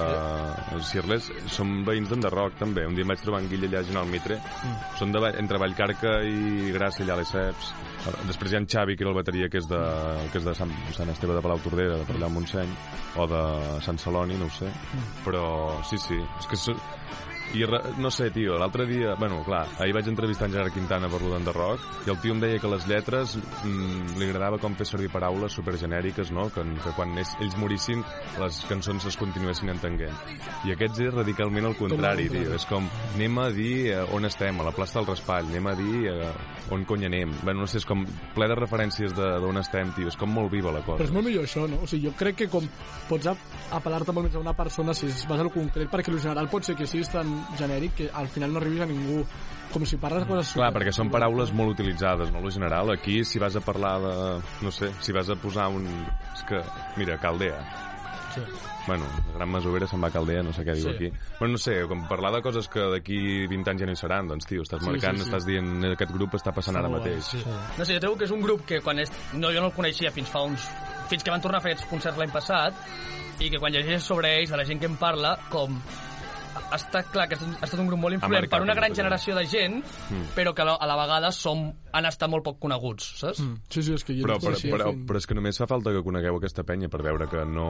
als 0.75 0.91
Cirles, 0.93 1.31
són 1.51 1.81
veïns 1.87 2.11
d'Enderroc, 2.13 2.59
també. 2.61 2.85
Un 2.87 2.95
dia 2.95 3.07
em 3.07 3.11
vaig 3.11 3.23
trobar 3.25 3.41
en 3.43 3.49
Guille 3.51 3.71
allà 3.71 3.83
a 3.83 4.03
al 4.03 4.11
Mitre. 4.11 4.39
Mm. 4.39 4.77
Són 5.01 5.15
de, 5.15 5.23
entre 5.41 5.61
Vallcarca 5.63 6.15
i 6.29 6.71
Gràcia, 6.75 7.07
allà 7.07 7.17
a 7.17 7.21
les 7.23 7.33
Ceps. 7.35 7.73
Després 8.29 8.53
hi 8.53 8.59
ha 8.59 8.61
en 8.63 8.69
Xavi, 8.69 8.97
que 8.99 9.07
era 9.07 9.13
el 9.15 9.17
bateria, 9.17 9.49
que 9.51 9.61
és 9.63 9.69
de, 9.71 9.81
que 10.33 10.41
és 10.41 10.47
de 10.47 10.55
Sant, 10.59 10.73
Sant 10.97 11.11
Esteve 11.15 11.37
de 11.37 11.43
Palau 11.45 11.63
Tordera, 11.65 11.99
de 12.01 12.09
per 12.09 12.19
allà 12.19 12.29
a 12.29 12.35
Montseny, 12.35 12.75
o 13.17 13.27
de 13.31 13.43
Sant 13.87 14.01
Celoni, 14.03 14.37
no 14.41 14.51
ho 14.51 14.55
sé. 14.55 14.69
Mm. 14.69 15.07
Però 15.25 15.45
sí, 15.89 15.99
sí, 16.03 16.21
és 16.39 16.47
que... 16.47 16.57
So, 16.57 16.75
i 17.53 17.63
re, 17.69 17.79
no 18.01 18.11
sé, 18.11 18.31
tio, 18.35 18.57
l'altre 18.59 18.87
dia... 18.89 19.15
Bueno, 19.21 19.43
clar, 19.47 19.67
ahir 19.79 19.93
vaig 19.95 20.09
entrevistar 20.11 20.49
en 20.49 20.55
Gerard 20.57 20.73
Quintana 20.75 21.07
per 21.13 21.21
lo 21.23 21.31
d'Enderroc 21.35 21.85
i 22.07 22.11
el 22.11 22.19
tio 22.23 22.33
em 22.35 22.41
deia 22.43 22.59
que 22.59 22.71
les 22.73 22.87
lletres 22.91 23.37
mm, 23.37 24.17
li 24.19 24.27
agradava 24.27 24.59
com 24.59 24.75
fer 24.75 24.87
servir 24.89 25.11
paraules 25.13 25.53
supergenèriques, 25.55 26.33
no? 26.35 26.49
Que, 26.55 26.65
que 26.83 26.95
quan 26.97 27.13
ells, 27.21 27.35
ells 27.45 27.55
morissin 27.61 28.03
les 28.41 28.59
cançons 28.67 29.07
es 29.07 29.19
continuessin 29.21 29.71
entenguent. 29.71 30.17
I 30.67 30.73
aquests 30.75 31.05
és 31.07 31.15
radicalment 31.15 31.69
el 31.71 31.77
contrari, 31.79 32.27
Com 32.33 32.39
el 32.41 32.49
tio. 32.49 32.57
És 32.59 32.67
com, 32.67 32.89
anem 33.15 33.39
a 33.45 33.47
dir 33.55 33.75
eh, 33.93 34.03
on 34.17 34.27
estem, 34.27 34.59
a 34.59 34.67
la 34.67 34.75
plaça 34.75 34.99
del 34.99 35.07
Raspall, 35.13 35.47
anem 35.53 35.71
a 35.71 35.77
dir 35.79 36.03
eh, 36.11 36.33
on 36.75 36.83
cony 36.89 37.07
anem. 37.07 37.37
Bueno, 37.45 37.61
no 37.63 37.71
sé, 37.71 37.79
és 37.83 37.87
com 37.87 38.03
ple 38.35 38.49
de 38.51 38.59
referències 38.59 39.15
de- 39.15 39.31
d'on 39.45 39.61
estem, 39.63 39.93
tio. 39.95 40.09
És 40.11 40.17
com 40.19 40.33
molt 40.33 40.51
viva 40.51 40.73
la 40.75 40.81
cosa. 40.83 40.99
Però 40.99 41.07
és 41.11 41.15
molt 41.15 41.29
millor 41.29 41.45
això, 41.47 41.69
no? 41.71 41.83
O 41.85 41.87
sigui, 41.87 42.09
jo 42.09 42.17
crec 42.19 42.41
que 42.43 42.49
com 42.51 42.67
pots 43.09 43.29
ap- 43.31 43.47
apel·lar-te 43.79 44.13
molt 44.17 44.27
més 44.31 44.35
a 44.39 44.43
una 44.43 44.57
persona 44.57 44.95
si 44.97 45.07
es 45.13 45.23
basa 45.29 45.45
en 45.47 45.53
concret, 45.55 45.91
perquè 45.93 46.11
el 46.11 46.19
general 46.25 46.49
pot 46.51 46.65
ser 46.67 46.75
que 46.79 46.87
siguis 46.89 47.13
tan 47.13 47.31
genèric 47.59 47.95
que 47.95 48.11
al 48.13 48.29
final 48.29 48.53
no 48.53 48.59
arribis 48.63 48.81
a 48.83 48.87
ningú. 48.87 49.25
Com 49.75 49.83
si 49.89 49.97
parles 49.99 50.23
de 50.23 50.29
coses... 50.29 50.53
Clar, 50.55 50.69
perquè 50.75 50.93
són 50.95 51.09
paraules 51.11 51.51
molt 51.53 51.73
utilitzades, 51.75 52.31
no? 52.31 52.41
Lo 52.45 52.51
general, 52.53 52.93
aquí, 52.93 53.25
si 53.25 53.41
vas 53.43 53.57
a 53.57 53.61
parlar 53.65 53.97
de... 54.05 54.13
No 54.63 54.71
sé, 54.71 54.93
si 55.01 55.11
vas 55.13 55.29
a 55.31 55.35
posar 55.35 55.67
un... 55.73 55.87
És 56.35 56.45
que, 56.47 56.61
mira, 56.97 57.17
Caldea. 57.19 57.59
Sí. 58.35 58.41
Bueno, 58.87 59.07
la 59.31 59.39
gran 59.39 59.49
masovera 59.51 59.87
se'n 59.89 60.03
va 60.03 60.11
a 60.11 60.15
Caldea, 60.15 60.43
no 60.45 60.53
sé 60.53 60.63
què 60.67 60.75
diu 60.77 60.91
Sí. 60.91 60.95
aquí. 60.95 61.09
Bueno, 61.41 61.53
no 61.57 61.59
sé, 61.59 61.75
com 61.89 62.05
parlar 62.07 62.31
de 62.37 62.43
coses 62.45 62.69
que 62.69 62.85
d'aquí 62.93 63.47
20 63.51 63.71
anys 63.73 63.81
ja 63.83 63.87
no 63.89 63.95
hi 63.97 63.99
seran, 63.99 64.29
doncs, 64.31 64.47
tio, 64.47 64.63
estàs 64.63 64.83
Sí, 64.85 64.91
marcant, 64.91 65.17
sí, 65.19 65.25
sí. 65.25 65.29
estàs 65.31 65.47
dient, 65.49 65.71
"Eh, 65.85 65.93
aquest 65.97 66.13
grup 66.13 66.35
està 66.39 66.53
passant 66.55 66.77
ara 66.77 66.89
mateix. 66.93 67.25
sí. 67.25 67.43
No 67.79 67.85
sé, 67.85 67.95
jo 67.95 68.01
trobo 68.01 68.19
que 68.19 68.25
és 68.29 68.31
un 68.31 68.43
grup 68.43 68.67
que 68.67 68.81
quan 68.81 68.99
és... 69.01 69.11
No, 69.33 69.51
jo 69.51 69.61
no 69.61 69.67
el 69.73 69.73
coneixia 69.73 70.11
fins 70.13 70.29
fa 70.29 70.43
uns... 70.43 70.69
Fins 71.09 71.25
que 71.25 71.31
van 71.31 71.41
tornar 71.41 71.59
a 71.59 71.63
fer 71.63 71.73
aquests 71.73 71.89
concerts 71.91 72.19
l'any 72.19 72.31
passat 72.31 72.75
i 73.41 73.51
que 73.51 73.59
quan 73.59 73.73
llegeixes 73.73 74.05
sobre 74.05 74.37
ells, 74.39 74.51
de 74.51 74.57
la 74.57 74.65
gent 74.65 74.79
que 74.79 74.87
em 74.87 74.97
parla, 74.97 75.37
com 75.51 75.81
ha 76.75 76.81
estat 76.81 77.11
clar 77.15 77.29
que 77.31 77.37
ha 77.37 77.39
estat- 77.39 77.61
ha 77.63 77.69
estat 77.69 77.81
un 77.81 77.87
grup 77.93 78.01
molt 78.03 78.19
influent 78.19 78.49
per 78.51 78.61
una 78.65 78.75
gran 78.75 78.95
generació 78.99 79.37
de 79.39 79.47
gent, 79.47 79.81
però 80.35 80.53
que 80.55 80.63
a 80.67 80.67
la, 80.67 80.97
vegada 80.99 81.31
som, 81.33 81.69
han 81.95 82.07
estat 82.11 82.29
molt 82.31 82.45
poc 82.45 82.59
coneguts, 82.63 83.13
saps? 83.23 83.41
Mm. 83.41 83.61
Sí, 83.71 83.83
sí, 83.87 83.95
és 83.95 84.05
que 84.05 84.19
Però, 84.25 84.39
però, 84.43 84.59
però, 84.59 84.91
però 85.07 85.23
és 85.23 85.27
que 85.31 85.35
només 85.39 85.59
fa 85.61 85.67
falta 85.71 85.93
que 85.95 86.03
conegueu 86.03 86.37
aquesta 86.43 86.65
penya 86.67 86.89
per 86.91 87.03
veure 87.07 87.29
que 87.31 87.45
no... 87.47 87.69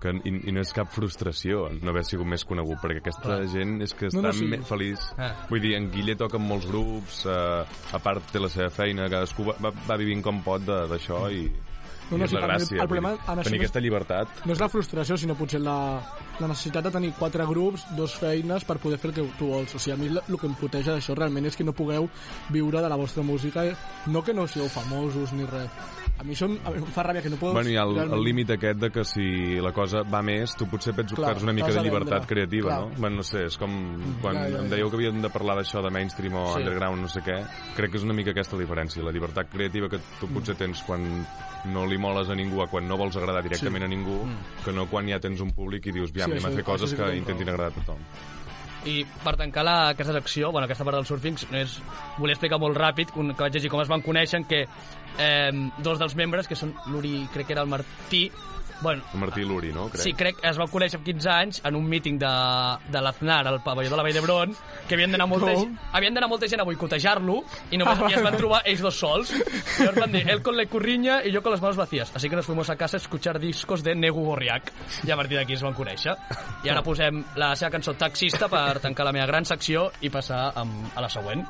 Que, 0.00 0.12
i, 0.24 0.30
I 0.48 0.52
no 0.52 0.60
és 0.62 0.72
cap 0.72 0.88
frustració 0.94 1.66
no 1.82 1.90
haver 1.90 2.04
sigut 2.08 2.26
més 2.26 2.44
conegut, 2.44 2.78
perquè 2.80 2.98
aquesta 3.02 3.22
Clar. 3.22 3.40
gent 3.52 3.82
és 3.82 3.92
que 3.92 4.06
No, 4.06 4.20
està 4.20 4.22
no, 4.22 4.28
no, 4.28 4.32
sí. 4.32 4.46
no, 4.56 4.64
feliç. 4.64 5.00
Ah. 5.18 5.32
Vull 5.50 5.60
dir, 5.60 5.74
en 5.76 5.90
Guille 5.90 6.14
toca 6.16 6.38
en 6.38 6.46
molts 6.46 6.66
grups, 6.70 7.24
eh, 7.26 7.64
a 7.92 7.98
part 7.98 8.22
té 8.32 8.40
la 8.40 8.48
seva 8.48 8.70
feina, 8.70 9.08
cadascú 9.10 9.44
va, 9.50 9.56
va, 9.60 9.74
va 9.88 9.96
vivint 10.00 10.22
com 10.22 10.40
pot 10.42 10.62
d'això 10.62 11.26
i, 11.32 11.50
No, 12.10 12.16
i 12.16 12.18
no, 12.18 12.24
és 12.24 12.30
sí, 12.32 12.34
la 12.34 12.40
el- 12.42 12.50
gràcia. 12.50 12.74
el 12.74 12.78
vull 12.80 12.88
problema 12.88 13.10
això 13.14 13.26
tenir 13.26 13.36
no 13.36 13.42
és- 13.42 13.60
aquesta 13.60 13.80
llibertat. 13.80 14.28
no 14.44 14.52
és 14.52 14.58
la 14.60 14.68
frustració, 14.68 15.16
sinó 15.16 15.34
potser 15.38 15.60
la, 15.60 16.00
la 16.40 16.48
necessitat 16.48 16.82
de 16.84 16.90
tenir 16.90 17.12
quatre 17.14 17.44
grups, 17.46 17.84
dos 17.94 18.16
feines 18.18 18.64
per 18.64 18.78
poder 18.78 18.98
fer 18.98 19.10
el 19.10 19.14
que 19.14 19.28
tu 19.38 19.46
vols. 19.46 19.74
O 19.74 19.78
sigui, 19.78 19.92
a 19.94 19.96
mi 19.96 20.08
el 20.08 20.38
que 20.40 20.46
em 20.48 20.54
puteja 20.58 20.90
d'això 20.96 21.14
realment 21.14 21.46
és 21.46 21.56
que 21.56 21.62
no 21.62 21.72
pugueu 21.72 22.08
viure 22.48 22.80
de 22.82 22.88
la 22.88 22.96
vostra 22.96 23.22
música, 23.22 23.62
no 24.06 24.24
que 24.24 24.34
no 24.34 24.48
sigueu 24.48 24.68
famosos 24.68 25.32
ni 25.34 25.44
res. 25.46 25.70
A 26.20 26.22
mi, 26.22 26.34
això 26.36 26.44
em, 26.50 26.58
a 26.68 26.70
mi 26.74 26.82
em 26.82 26.88
fa 26.92 27.00
ràbia 27.06 27.22
que 27.24 27.30
no 27.32 27.38
podeu... 27.40 27.54
Bueno, 27.56 27.70
hi 27.72 27.76
ha 27.80 27.84
el, 27.86 27.94
realment- 27.96 28.12
el 28.18 28.24
límit 28.26 28.50
aquest 28.52 28.78
de 28.82 28.90
que 28.92 29.04
si 29.08 29.56
la 29.64 29.70
cosa 29.72 30.02
va 30.04 30.20
més, 30.20 30.52
tu 30.58 30.66
potser 30.68 30.92
pets 30.92 31.14
Clar, 31.16 31.30
perds 31.32 31.46
una 31.46 31.54
mica 31.56 31.70
de 31.72 31.80
llibertat 31.86 32.10
vendre. 32.18 32.28
creativa, 32.28 32.68
Clar. 32.68 32.80
no? 32.82 33.00
Bueno, 33.00 33.16
no 33.16 33.24
sé, 33.24 33.46
és 33.48 33.56
com 33.56 33.72
quan 34.20 34.36
Ja, 34.36 34.42
ja, 34.44 34.50
ja. 34.52 34.58
em 34.60 34.68
dèieu 34.68 34.90
que 34.92 34.98
havíem 35.00 35.22
de 35.24 35.30
parlar 35.32 35.56
d'això 35.56 35.80
de 35.82 35.90
mainstream 35.96 36.34
o 36.36 36.44
Sí. 36.52 36.58
underground, 36.60 37.00
no 37.00 37.08
sé 37.08 37.22
què, 37.24 37.38
crec 37.74 37.90
que 37.90 37.96
és 37.96 38.04
una 38.04 38.12
mica 38.12 38.34
aquesta 38.36 38.58
diferència, 38.60 39.02
la 39.02 39.12
llibertat 39.16 39.48
creativa 39.48 39.88
que 39.88 39.98
tu 40.20 40.26
Mm. 40.28 40.34
potser 40.36 40.56
tens 40.60 40.82
quan 40.84 41.26
no 41.72 41.86
li 41.86 41.96
moles 41.96 42.28
a 42.28 42.34
ningú, 42.36 42.60
a 42.62 42.66
quan 42.68 42.86
no 42.86 42.98
vols 42.98 43.16
agradar 43.16 43.42
directament 43.42 43.80
Sí. 43.80 43.86
a 43.86 43.88
ningú, 43.88 44.20
que 44.62 44.72
no 44.72 44.86
quan 44.92 45.08
ja 45.08 45.18
tens 45.20 45.40
un 45.40 45.52
públic 45.52 45.86
i 45.86 45.92
dius, 45.92 46.10
Sí, 46.12 46.20
anem 46.20 46.44
a 46.44 46.50
fer 46.50 46.64
coses 46.64 46.92
que 46.92 47.16
intentin 47.16 47.48
agradar 47.48 47.72
a 47.72 47.80
tothom. 47.80 47.96
I 48.88 49.02
per 49.24 49.34
tancar 49.36 49.64
la, 49.66 49.76
aquesta 49.90 50.14
secció, 50.16 50.50
bueno, 50.54 50.64
aquesta 50.64 50.86
part 50.88 50.96
del 50.96 51.08
surfing, 51.08 51.36
és, 51.58 51.76
volia 52.16 52.36
explicar 52.36 52.60
molt 52.62 52.78
ràpid, 52.78 53.12
que 53.12 53.36
vaig 53.36 53.56
llegir 53.58 53.72
com 53.72 53.82
es 53.82 53.90
van 53.92 54.04
conèixer, 54.04 54.40
que 54.48 54.62
eh, 54.64 55.50
dos 55.84 56.00
dels 56.00 56.16
membres, 56.16 56.48
que 56.48 56.56
són 56.56 56.72
l'Uri, 56.88 57.26
crec 57.34 57.50
que 57.50 57.56
era 57.58 57.66
el 57.66 57.68
Martí, 57.68 58.28
bueno, 58.82 59.02
Martí 59.14 59.42
Luri, 59.44 59.72
no? 59.72 59.88
Crec. 59.90 60.02
Sí, 60.02 60.12
crec 60.14 60.36
que 60.40 60.48
es 60.48 60.58
va 60.58 60.66
conèixer 60.72 60.96
amb 60.98 61.04
15 61.06 61.28
anys 61.30 61.60
en 61.68 61.76
un 61.76 61.88
míting 61.88 62.18
de, 62.18 62.30
de 62.88 63.00
l'Aznar 63.04 63.46
al 63.46 63.58
pavelló 63.62 63.90
de 63.90 63.96
la 63.98 64.02
Vall 64.06 64.14
d'Hebron, 64.16 64.54
que 64.88 64.94
havien 64.96 65.10
d'anar 65.12 65.26
molta, 65.28 65.52
gent- 65.54 65.76
havien 65.92 66.14
d'anar 66.14 66.28
molta 66.30 66.48
gent 66.48 66.60
a 66.62 66.64
boicotejar-lo 66.64 67.40
i, 67.70 67.76
només, 67.80 68.00
i 68.10 68.14
es 68.16 68.22
van 68.24 68.36
trobar 68.38 68.62
ells 68.64 68.80
dos 68.80 68.96
sols. 68.98 69.32
I 69.34 69.82
llavors 69.84 70.00
van 70.00 70.12
dir, 70.12 70.24
él 70.30 70.42
con 70.42 70.56
la 70.56 70.66
curriña 70.66 71.20
y 71.24 71.30
yo 71.32 71.42
con 71.42 71.52
las 71.52 71.60
manos 71.60 71.76
vacías. 71.76 72.10
Así 72.14 72.28
que 72.30 72.36
nos 72.36 72.46
fuimos 72.46 72.70
a 72.70 72.76
casa 72.76 72.96
a 72.96 73.00
escuchar 73.00 73.38
discos 73.38 73.82
de 73.84 73.94
Negu 73.94 74.24
Gorriak. 74.24 74.72
I 75.04 75.10
a 75.10 75.16
partir 75.16 75.36
d'aquí 75.38 75.54
es 75.58 75.62
van 75.62 75.74
conèixer. 75.74 76.16
I 76.64 76.68
ara 76.72 76.82
posem 76.82 77.22
la 77.36 77.54
seva 77.56 77.70
cançó 77.70 77.94
Taxista 77.94 78.48
per 78.48 78.78
tancar 78.80 79.04
la 79.04 79.12
meva 79.12 79.26
gran 79.26 79.44
secció 79.44 79.90
i 80.00 80.10
passar 80.10 80.52
amb, 80.56 80.88
a 80.96 81.00
la 81.04 81.08
següent. 81.12 81.44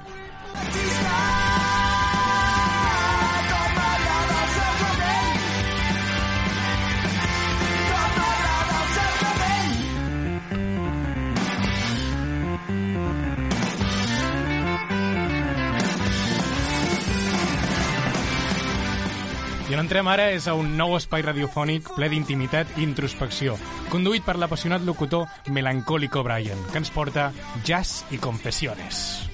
I 19.71 19.75
on 19.77 19.85
entrem 19.85 20.09
ara 20.11 20.25
és 20.35 20.49
a 20.51 20.55
un 20.59 20.73
nou 20.75 20.97
espai 20.97 21.23
radiofònic 21.23 21.93
ple 21.95 22.09
d'intimitat 22.11 22.73
i 22.75 22.83
introspecció, 22.83 23.53
conduït 23.87 24.25
per 24.27 24.35
l'apassionat 24.35 24.83
locutor 24.83 25.29
Melancólico 25.55 26.25
Brian, 26.27 26.59
que 26.73 26.81
ens 26.83 26.91
porta 26.91 27.29
Jazz 27.62 28.03
i 28.11 28.18
Confessiones. 28.18 29.31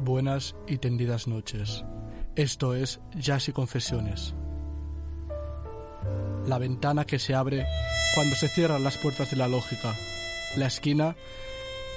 Buenas 0.00 0.54
y 0.66 0.78
tendidas 0.78 1.28
noches. 1.28 1.84
Esto 2.34 2.74
es 2.74 2.98
Jazz 3.14 3.50
y 3.50 3.52
Confesiones. 3.52 4.34
La 6.46 6.56
ventana 6.56 7.04
que 7.04 7.18
se 7.18 7.34
abre 7.34 7.66
cuando 8.16 8.34
se 8.34 8.48
cierran 8.48 8.82
las 8.82 8.96
puertas 8.96 9.30
de 9.30 9.36
la 9.36 9.46
lógica. 9.46 9.94
La 10.56 10.68
esquina 10.68 11.14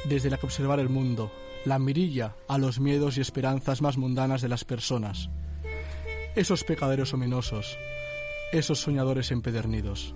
desde 0.04 0.30
la 0.30 0.36
que 0.36 0.48
observar 0.48 0.82
el 0.82 0.90
mundo. 0.90 1.32
La 1.64 1.80
mirilla 1.80 2.36
a 2.50 2.58
los 2.58 2.82
miedos 2.82 3.18
y 3.18 3.22
esperanzas 3.22 3.82
más 3.82 3.98
mundanas 3.98 4.42
de 4.42 4.50
las 4.50 4.66
personas. 4.66 5.30
Esos 6.36 6.66
pecaderos 6.66 7.14
ominosos. 7.14 7.78
Esos 8.52 8.82
soñadores 8.82 9.32
empedernidos. 9.32 10.14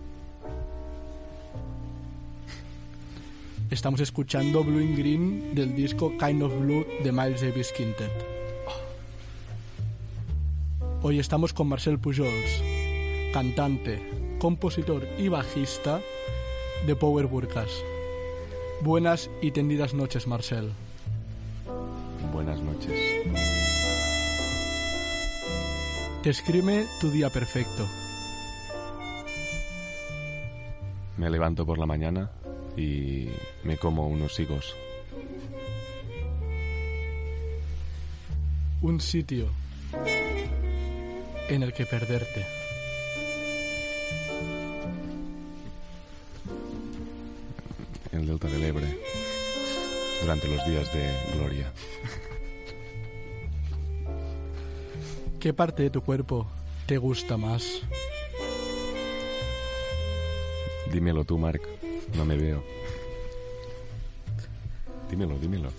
Estamos 3.70 4.01
escuchando 4.01 4.62
Blue 4.62 4.80
and 4.80 4.97
Green 4.97 5.56
del 5.56 5.74
disco 5.74 6.12
Kind 6.20 6.43
of 6.43 6.54
Blue 6.60 6.86
de 7.01 7.14
Miles 7.14 7.39
Davis 7.39 7.72
Quintet. 7.72 8.12
Hoy 11.01 11.20
estamos 11.20 11.54
con 11.54 11.70
Marcel 11.70 11.97
Pujols, 11.97 12.62
cantante, 13.34 14.01
compositor 14.44 15.08
y 15.18 15.30
bajista 15.30 16.02
de 16.86 16.98
Power 16.98 17.28
Burkas. 17.28 17.82
Buenas 18.82 19.30
y 19.41 19.52
tendidas 19.52 19.94
noches, 19.94 20.28
Marcel. 20.28 20.74
Buenas 22.34 22.60
noches. 22.60 22.91
Describe 26.26 26.86
tu 27.00 27.10
día 27.10 27.30
perfecto. 27.30 27.88
Me 31.16 31.30
levanto 31.30 31.66
por 31.66 31.78
la 31.78 31.86
mañana 31.86 32.30
y 32.76 33.30
me 33.64 33.78
como 33.78 34.10
unos 34.10 34.38
higos. 34.41 34.76
Un 38.82 39.00
sitio 39.00 39.48
en 41.48 41.64
el 41.64 41.72
que 41.72 41.86
perderte. 41.86 42.62
El 48.24 48.30
Delta 48.30 48.47
del 48.47 48.63
Ebre 48.63 48.88
durante 50.21 50.47
los 50.47 50.65
días 50.65 50.93
de 50.93 51.13
gloria. 51.36 51.71
¿Qué 55.39 55.53
parte 55.53 55.84
de 55.84 55.89
tu 55.89 56.01
cuerpo 56.01 56.47
te 56.86 56.97
gusta 56.97 57.36
más? 57.36 57.82
Dímelo 60.89 61.26
tú, 61.26 61.38
Marc. 61.38 61.61
No 62.15 62.24
me 62.24 62.38
veo. 62.38 62.63
Dímelo, 65.09 65.38
dímelo. 65.38 65.69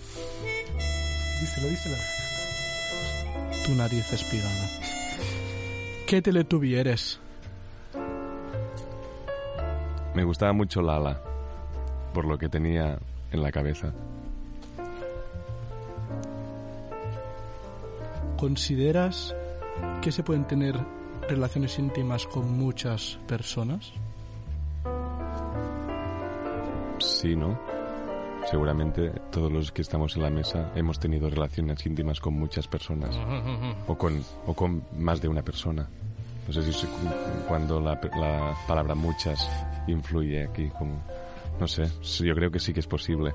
Díselo, 1.41 1.67
díselo. 1.67 1.97
Tu 3.65 3.73
nariz 3.73 4.13
espigada. 4.13 4.69
¿Qué 6.05 6.21
Teletubby 6.21 6.75
eres? 6.75 7.19
Me 10.13 10.23
gustaba 10.23 10.53
mucho 10.53 10.81
Lala, 10.81 11.21
por 12.15 12.25
lo 12.25 12.37
que 12.37 12.47
tenía 12.47 12.97
en 13.33 13.43
la 13.43 13.51
cabeza. 13.51 13.91
¿Consideras 18.37 19.35
que 20.01 20.13
se 20.13 20.23
pueden 20.23 20.45
tener 20.45 20.79
relaciones 21.27 21.77
íntimas 21.77 22.25
con 22.25 22.57
muchas 22.57 23.19
personas? 23.27 23.91
Sí, 26.99 27.35
¿no? 27.35 27.59
Seguramente 28.49 29.09
todos 29.31 29.51
los 29.51 29.73
que 29.73 29.81
estamos 29.81 30.15
en 30.15 30.21
la 30.21 30.29
mesa 30.29 30.71
hemos 30.73 30.97
tenido 30.99 31.29
relaciones 31.29 31.85
íntimas 31.85 32.21
con 32.21 32.35
muchas 32.35 32.65
personas. 32.65 33.13
O 33.87 33.97
con, 33.97 34.23
o 34.45 34.53
con 34.53 34.83
más 34.97 35.19
de 35.21 35.27
una 35.27 35.41
persona. 35.41 35.85
No 36.47 36.53
sé 36.53 36.71
si 36.71 36.87
cuando 37.47 37.81
la, 37.81 37.99
la 38.17 38.55
palabra 38.67 38.95
muchas 38.95 39.49
influye 39.87 40.45
aquí, 40.45 40.69
como... 40.69 41.01
No 41.59 41.67
sé, 41.67 41.89
yo 42.23 42.35
creo 42.35 42.51
que 42.51 42.59
sí 42.59 42.73
que 42.73 42.81
es 42.81 42.87
posible. 42.87 43.33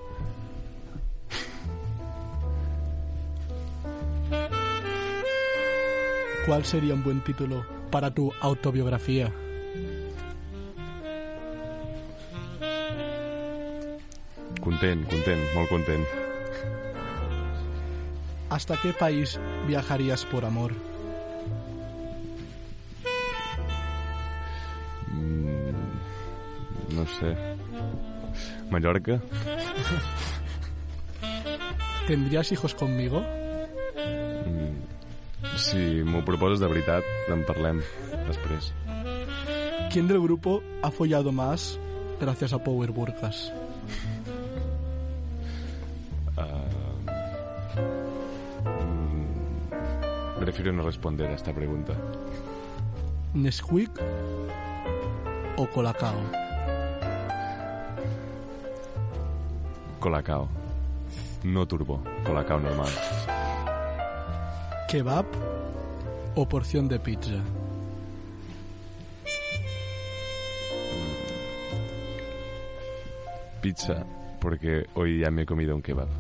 ¿Cuál 6.47 6.65
sería 6.65 6.95
un 6.95 7.03
buen 7.05 7.21
título 7.21 7.65
para 7.91 8.13
tu 8.13 8.33
autobiografía? 8.41 9.33
Content, 14.61 15.09
content, 15.09 15.41
molt 15.55 15.69
content. 15.69 16.05
¿Hasta 18.51 18.77
qué 18.81 18.93
país 18.93 19.39
viajarías 19.67 20.25
por 20.27 20.45
amor? 20.45 20.73
Mm, 25.13 25.71
no 26.95 27.07
sé. 27.07 27.60
Mallorca? 28.71 29.21
¿Tendrías 32.07 32.51
hijos 32.53 32.75
conmigo? 32.75 33.21
Mm, 34.47 35.57
si 35.57 36.03
m'ho 36.03 36.25
proposes 36.25 36.61
de 36.61 36.67
veritat, 36.67 37.05
en 37.29 37.45
parlem 37.47 37.83
després. 38.27 38.73
¿Quién 39.93 40.09
del 40.09 40.21
grupo 40.21 40.63
ha 40.83 40.91
follado 40.91 41.33
más 41.33 41.79
gracias 42.21 42.53
a 42.53 42.59
Power 42.63 42.91
Burkas? 42.91 43.53
Ah, 46.37 46.65
mm, 48.65 50.41
prefiero 50.41 50.73
no 50.73 50.83
responder 50.83 51.31
a 51.31 51.35
esta 51.35 51.53
pregunta. 51.53 51.95
¿Nesquik 53.35 53.91
o 55.57 55.67
Colacao? 55.67 56.50
Colacao. 60.01 60.49
No 61.45 61.67
turbo, 61.67 62.03
colacao 62.25 62.59
normal. 62.59 62.89
¿Kebab 64.89 65.27
o 66.35 66.49
porción 66.49 66.89
de 66.89 66.99
pizza? 66.99 67.43
Pizza, 73.61 74.07
porque 74.41 74.87
hoy 74.95 75.21
ya 75.21 75.31
me 75.31 75.43
he 75.43 75.47
comido 75.47 75.77
un 75.77 75.83
kebab. 75.83 76.09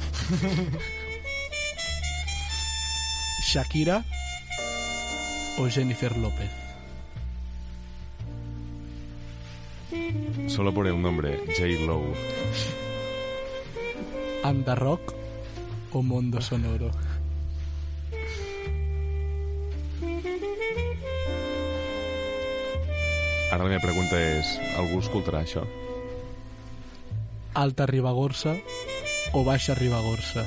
¿Shakira 3.46 4.04
o 5.58 5.68
Jennifer 5.68 6.14
López? 6.18 6.50
Solo 10.48 10.72
por 10.74 10.86
el 10.86 11.00
nombre, 11.00 11.38
J. 11.46 11.64
Lowe. 11.86 12.14
¿Anda 14.42 14.74
Rock 14.74 15.12
o 15.92 16.02
Mundo 16.02 16.40
Sonoro? 16.40 16.90
Ara 23.52 23.64
la 23.64 23.68
meva 23.68 23.82
pregunta 23.82 24.16
és, 24.16 24.54
algú 24.80 25.02
escoltarà 25.02 25.42
això? 25.44 25.66
¿Alta 27.52 27.84
Ribagorça 27.90 28.54
o 29.36 29.44
Baixa 29.44 29.76
Ribagorça? 29.76 30.46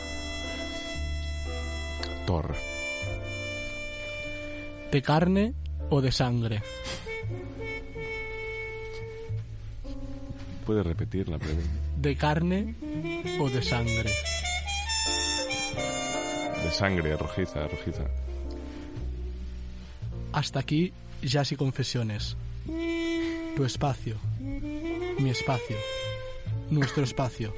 Thor. 2.25 2.55
¿De 4.89 5.01
carne 5.03 5.53
o 5.89 6.01
de 6.01 6.11
sangre? 6.11 6.63
¿Puedes 10.65 10.85
repetir 10.85 11.27
la 11.29 11.37
pregunta? 11.37 11.69
¿De 11.97 12.15
carne 12.15 12.75
o 13.39 13.49
de 13.49 13.61
sangre? 13.61 14.09
De 16.63 16.71
sangre, 16.71 17.17
rojiza, 17.17 17.67
rojiza. 17.67 18.05
Hasta 20.31 20.59
aquí 20.59 20.93
Jazz 21.21 21.51
y 21.51 21.55
Confesiones. 21.57 22.37
Tu 23.55 23.63
espacio. 23.65 24.15
Mi 24.39 25.29
espacio. 25.29 25.75
Nuestro 26.69 27.03
espacio. 27.03 27.53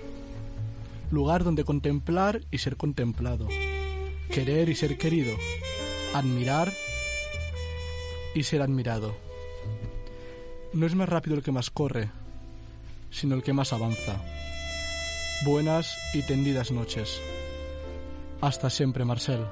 Lugar 1.11 1.43
donde 1.43 1.63
contemplar 1.63 2.41
y 2.49 2.57
ser 2.57 2.75
contemplado. 2.75 3.47
Querer 4.31 4.69
y 4.69 4.75
ser 4.75 4.97
querido. 4.97 5.37
Admirar 6.13 6.73
y 8.33 8.43
ser 8.43 8.61
admirado. 8.61 9.15
No 10.73 10.85
es 10.85 10.95
más 10.95 11.07
rápido 11.07 11.37
el 11.37 11.43
que 11.43 11.53
más 11.53 11.69
corre, 11.69 12.09
sino 13.15 13.35
el 13.35 13.43
que 13.43 13.53
más 13.53 13.71
avanza. 13.71 14.17
Buenas 15.45 15.97
y 16.13 16.21
tendidas 16.23 16.71
noches. 16.71 17.21
Hasta 18.41 18.69
siempre, 18.69 19.05
Marcel. 19.05 19.45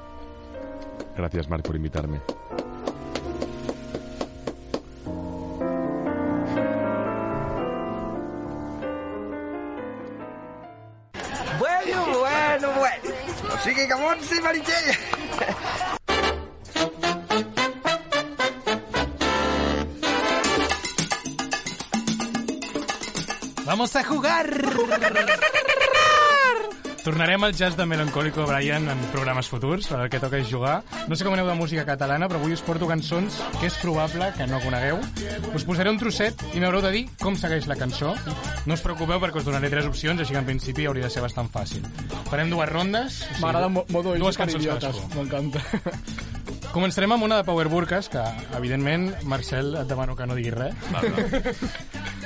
Gracias, 1.15 1.47
Marc, 1.47 1.65
por 1.65 1.75
invitarme. 1.75 2.19
Bueno, 11.57 12.19
bueno, 12.19 12.67
bueno. 12.77 13.15
Sigui 13.63 13.87
que 13.87 13.95
Montse 13.95 14.35
i 14.35 14.41
Meritxell... 14.41 15.02
Vamos 23.83 23.97
a 23.97 24.03
jugar! 24.05 24.47
Tornarem 27.03 27.43
al 27.43 27.53
jazz 27.53 27.75
de 27.75 27.85
Melancólico 27.85 28.45
Brian 28.45 28.87
en 28.87 28.97
programes 29.11 29.49
futurs, 29.49 29.91
el 29.91 30.07
que 30.07 30.21
toca 30.23 30.39
és 30.39 30.47
jugar. 30.47 30.77
No 31.11 31.17
sé 31.19 31.25
com 31.27 31.35
aneu 31.35 31.49
de 31.49 31.55
música 31.59 31.83
catalana, 31.83 32.29
però 32.31 32.39
avui 32.39 32.55
us 32.55 32.63
porto 32.63 32.87
cançons 32.87 33.41
que 33.59 33.67
és 33.67 33.75
probable 33.81 34.29
que 34.37 34.47
no 34.47 34.61
conegueu. 34.63 35.01
Us 35.51 35.67
posaré 35.67 35.91
un 35.91 35.99
trosset 35.99 36.45
i 36.55 36.63
m'haureu 36.63 36.79
de 36.85 36.93
dir 36.95 37.01
com 37.19 37.35
segueix 37.35 37.67
la 37.67 37.75
cançó. 37.75 38.13
No 38.63 38.77
us 38.79 38.85
preocupeu 38.87 39.19
perquè 39.19 39.43
us 39.43 39.49
donaré 39.51 39.67
tres 39.73 39.91
opcions, 39.91 40.23
així 40.23 40.31
que 40.31 40.39
en 40.39 40.47
principi 40.47 40.87
hauria 40.87 41.09
de 41.09 41.11
ser 41.11 41.25
bastant 41.27 41.51
fàcil. 41.51 41.83
Farem 42.31 42.55
dues 42.55 42.71
rondes. 42.71 43.19
o 43.19 43.33
sigui, 43.33 43.41
M'agrada 43.43 43.67
mo 43.67 43.83
modo 43.91 44.15
dues 44.15 44.39
cançons 44.39 44.63
idiotes. 44.63 44.95
cadascú. 44.95 45.19
M'encanta. 45.19 45.59
Començarem 46.71 47.11
amb 47.11 47.27
una 47.27 47.35
de 47.43 47.43
Power 47.51 47.67
Burkas, 47.67 48.07
que, 48.09 48.23
evidentment, 48.57 49.11
Marcel, 49.27 49.75
et 49.83 49.91
demano 49.91 50.15
que 50.15 50.25
no 50.25 50.39
diguis 50.39 50.55
res. 50.55 50.73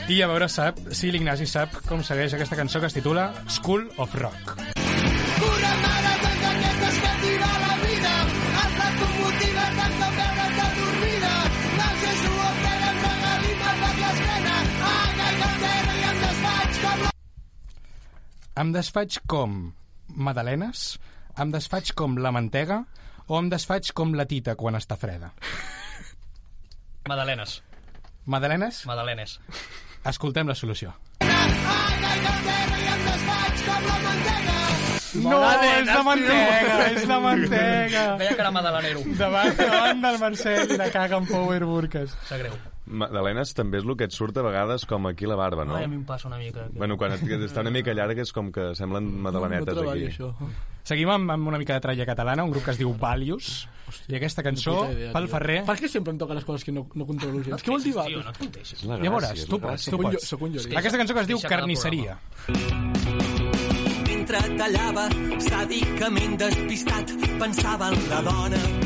I 0.08 0.22
a 0.24 0.28
veure 0.32 0.46
sap, 0.48 0.78
si 0.96 1.10
l'Ignasi 1.12 1.44
sap 1.52 1.74
com 1.84 2.00
segueix 2.00 2.32
aquesta 2.38 2.56
cançó 2.56 2.80
que 2.80 2.88
es 2.88 2.94
titula 2.96 3.26
School 3.52 3.90
of 4.00 4.14
Rock. 4.16 4.54
Una 5.44 5.72
marató 5.82 6.30
d'aquestes 6.44 7.00
que 7.04 7.10
tira 7.24 7.50
la 7.64 7.74
vida. 7.82 8.14
Els 8.62 8.78
locomotives 8.78 9.74
van 9.80 9.98
com 9.98 10.14
veure's 10.20 10.62
adormida. 10.66 11.32
Naus 11.80 12.06
i 12.08 12.14
suoperes 12.22 13.02
regalimes 13.04 13.82
per 13.82 13.92
l'esquena. 13.98 14.54
Ai, 14.92 15.18
ai, 15.26 15.34
la 15.42 15.50
terra 15.66 15.98
i 15.98 16.06
em 16.12 16.22
desfaig 16.22 16.80
com 16.86 17.04
la... 17.04 17.12
Em 18.64 18.72
desfaig 18.78 19.18
com 19.34 19.58
madalenes, 20.30 20.86
em 21.36 21.52
desfaig 21.58 21.92
com 22.00 22.16
la 22.24 22.32
mantega 22.38 22.78
o 23.28 23.42
em 23.42 23.52
desfaig 23.52 23.92
com 23.92 24.16
la 24.16 24.28
tita 24.32 24.56
quan 24.56 24.80
està 24.80 24.96
freda. 24.96 25.34
Madalenes. 27.12 27.60
Madalenes? 28.24 28.86
Madalenes. 28.88 29.36
Escoltem 30.08 30.48
la 30.48 30.56
solució. 30.56 30.94
La 31.22 31.38
la. 31.52 31.88
No, 35.18 35.38
és 35.66 35.88
de 35.90 36.02
mantega, 36.06 36.78
és 36.92 37.06
de 37.10 37.20
mantega. 37.26 38.06
Veia 38.22 38.36
que 38.36 38.44
era 38.46 38.52
madalenero. 38.54 39.04
Davant, 39.20 39.54
davant 39.58 40.02
del 40.06 40.20
Marcel 40.24 40.74
i 40.76 40.80
la 40.80 40.90
caga 40.94 41.22
amb 41.22 41.32
Power 41.32 41.64
Burkas. 41.66 42.14
Sap 42.30 42.44
greu. 42.44 42.58
Magdalenes 42.88 43.52
també 43.58 43.82
és 43.82 43.86
el 43.86 43.96
que 44.00 44.08
et 44.08 44.16
surt 44.16 44.38
a 44.40 44.44
vegades 44.46 44.86
com 44.88 45.08
aquí 45.10 45.28
la 45.28 45.36
barba, 45.36 45.66
no? 45.68 45.76
Ai, 45.76 45.84
a 45.86 45.92
mi 45.92 45.98
em 46.00 46.06
passa 46.08 46.30
una 46.30 46.38
mica. 46.40 46.68
Bueno, 46.74 46.96
quan 46.98 47.12
et, 47.18 47.24
està 47.46 47.62
una 47.66 47.72
mica 47.74 47.94
llarga 47.94 48.24
és 48.24 48.32
com 48.34 48.52
que 48.56 48.70
semblen 48.80 49.10
madalenetes 49.22 49.76
no 49.76 49.82
treballo, 49.82 50.08
aquí. 50.08 50.16
això. 50.16 50.34
Seguim 50.88 51.10
amb, 51.12 51.32
amb 51.36 51.50
una 51.52 51.60
mica 51.60 51.76
de 51.76 51.84
tralla 51.84 52.06
catalana, 52.08 52.46
un 52.48 52.52
grup 52.54 52.64
que 52.64 52.72
es 52.72 52.80
diu 52.80 52.94
Valius, 52.96 53.68
i 54.08 54.16
aquesta 54.16 54.44
cançó, 54.44 54.86
idea, 54.92 55.12
pel 55.12 55.28
tio. 55.28 55.34
Ferrer... 55.36 55.58
Per 55.68 55.76
què 55.82 55.90
sempre 55.92 56.16
em 56.16 56.22
toquen 56.22 56.40
les 56.40 56.48
coses 56.48 56.64
que 56.64 56.72
no, 56.72 56.88
no 56.96 57.06
controlo 57.10 57.44
gens? 57.44 57.64
Què 57.64 57.74
vol 57.74 57.84
dir 57.84 57.94
Valius? 57.98 58.24
no 58.88 58.96
et 58.96 59.04
Ja 59.04 59.12
veuràs, 59.12 59.46
tu 59.52 59.60
pots, 59.60 59.90
tu 59.92 60.00
pots. 60.00 60.28
soc 60.32 60.48
un. 60.48 60.56
Aquesta 60.56 60.98
cançó 61.04 61.14
que 61.14 61.26
es 61.26 61.32
diu 61.34 61.44
Carnisseria. 61.44 62.18
Mentre 64.08 64.40
tallava, 64.60 65.08
sàdicament 65.44 66.40
despistat, 66.40 67.16
pensava 67.40 67.92
en 67.92 68.10
la 68.12 68.22
dona. 68.32 68.77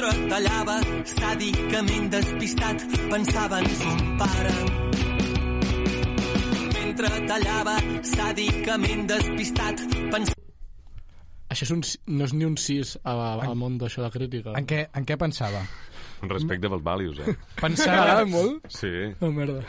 Mentre 0.00 0.28
tallava, 0.32 0.74
sàdicament 1.04 2.06
despistat, 2.08 2.84
pensava 3.10 3.58
en 3.60 3.66
son 3.76 3.98
pare. 4.16 4.52
Mentre 6.72 7.10
tallava, 7.28 7.74
sàdicament 8.08 9.04
despistat, 9.10 9.82
pensava... 10.14 10.38
Això 11.52 11.68
és 11.68 11.74
un, 11.76 11.84
no 12.16 12.24
és 12.24 12.32
ni 12.32 12.48
un 12.48 12.56
6 12.56 12.94
al 13.12 13.44
món 13.60 13.76
d'això 13.76 14.06
de 14.06 14.10
crítica. 14.16 14.56
En 14.56 14.70
què, 14.72 14.86
en 14.88 15.04
què 15.04 15.20
pensava? 15.20 15.60
Respecte 16.32 16.72
pels 16.72 16.88
valius, 16.88 17.20
eh? 17.20 17.36
Pensava... 17.60 18.00
T'agrada 18.00 18.24
molt? 18.32 18.72
Sí. 18.72 18.96
Oh, 19.20 19.28
merda. 19.36 19.60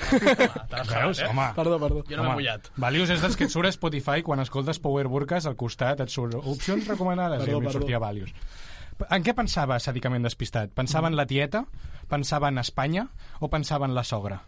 Veus? 0.95 1.25
Home, 1.27 1.51
Perdó, 1.59 1.75
perdó. 1.83 2.07
Jo 2.07 2.23
no 2.23 2.29
m'he 2.29 2.39
mullat. 2.39 2.71
Valius 2.79 3.11
és 3.17 3.27
dels 3.27 3.35
que 3.35 3.51
et 3.51 3.59
surt 3.59 3.67
a 3.67 3.75
Spotify 3.75 4.23
quan 4.23 4.47
escoltes 4.47 4.79
Power 4.79 5.11
Burkas 5.11 5.51
al 5.51 5.59
costat 5.59 6.07
et 6.07 6.19
surt 6.19 6.39
opcions 6.39 6.87
recomanades 6.87 7.43
Perdó, 7.43 7.59
i 7.59 7.59
a 7.59 7.67
mi 7.67 7.79
sortia 7.81 7.99
Valius. 7.99 8.31
En 9.09 9.23
què 9.25 9.33
pensava 9.37 9.79
sàdicament 9.81 10.25
despistat? 10.27 10.73
Pensava 10.77 11.09
en 11.09 11.17
la 11.17 11.25
tieta? 11.25 11.63
Pensava 12.11 12.51
en 12.51 12.61
Espanya? 12.61 13.07
O 13.39 13.49
pensava 13.49 13.87
en 13.87 13.95
la 13.95 14.03
sogra? 14.03 14.41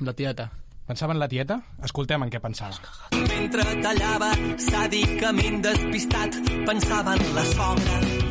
La 0.00 0.14
tieta. 0.14 0.50
Pensava 0.86 1.12
en 1.12 1.18
la 1.20 1.28
tieta? 1.28 1.58
Escoltem 1.82 2.22
en 2.22 2.30
què 2.30 2.40
pensava. 2.42 2.78
Mentre 3.16 3.66
tallava, 3.82 4.30
sàdicament 4.68 5.60
despistat, 5.66 6.38
pensava 6.68 7.18
en 7.18 7.34
la 7.34 7.44
sogra. 7.52 8.25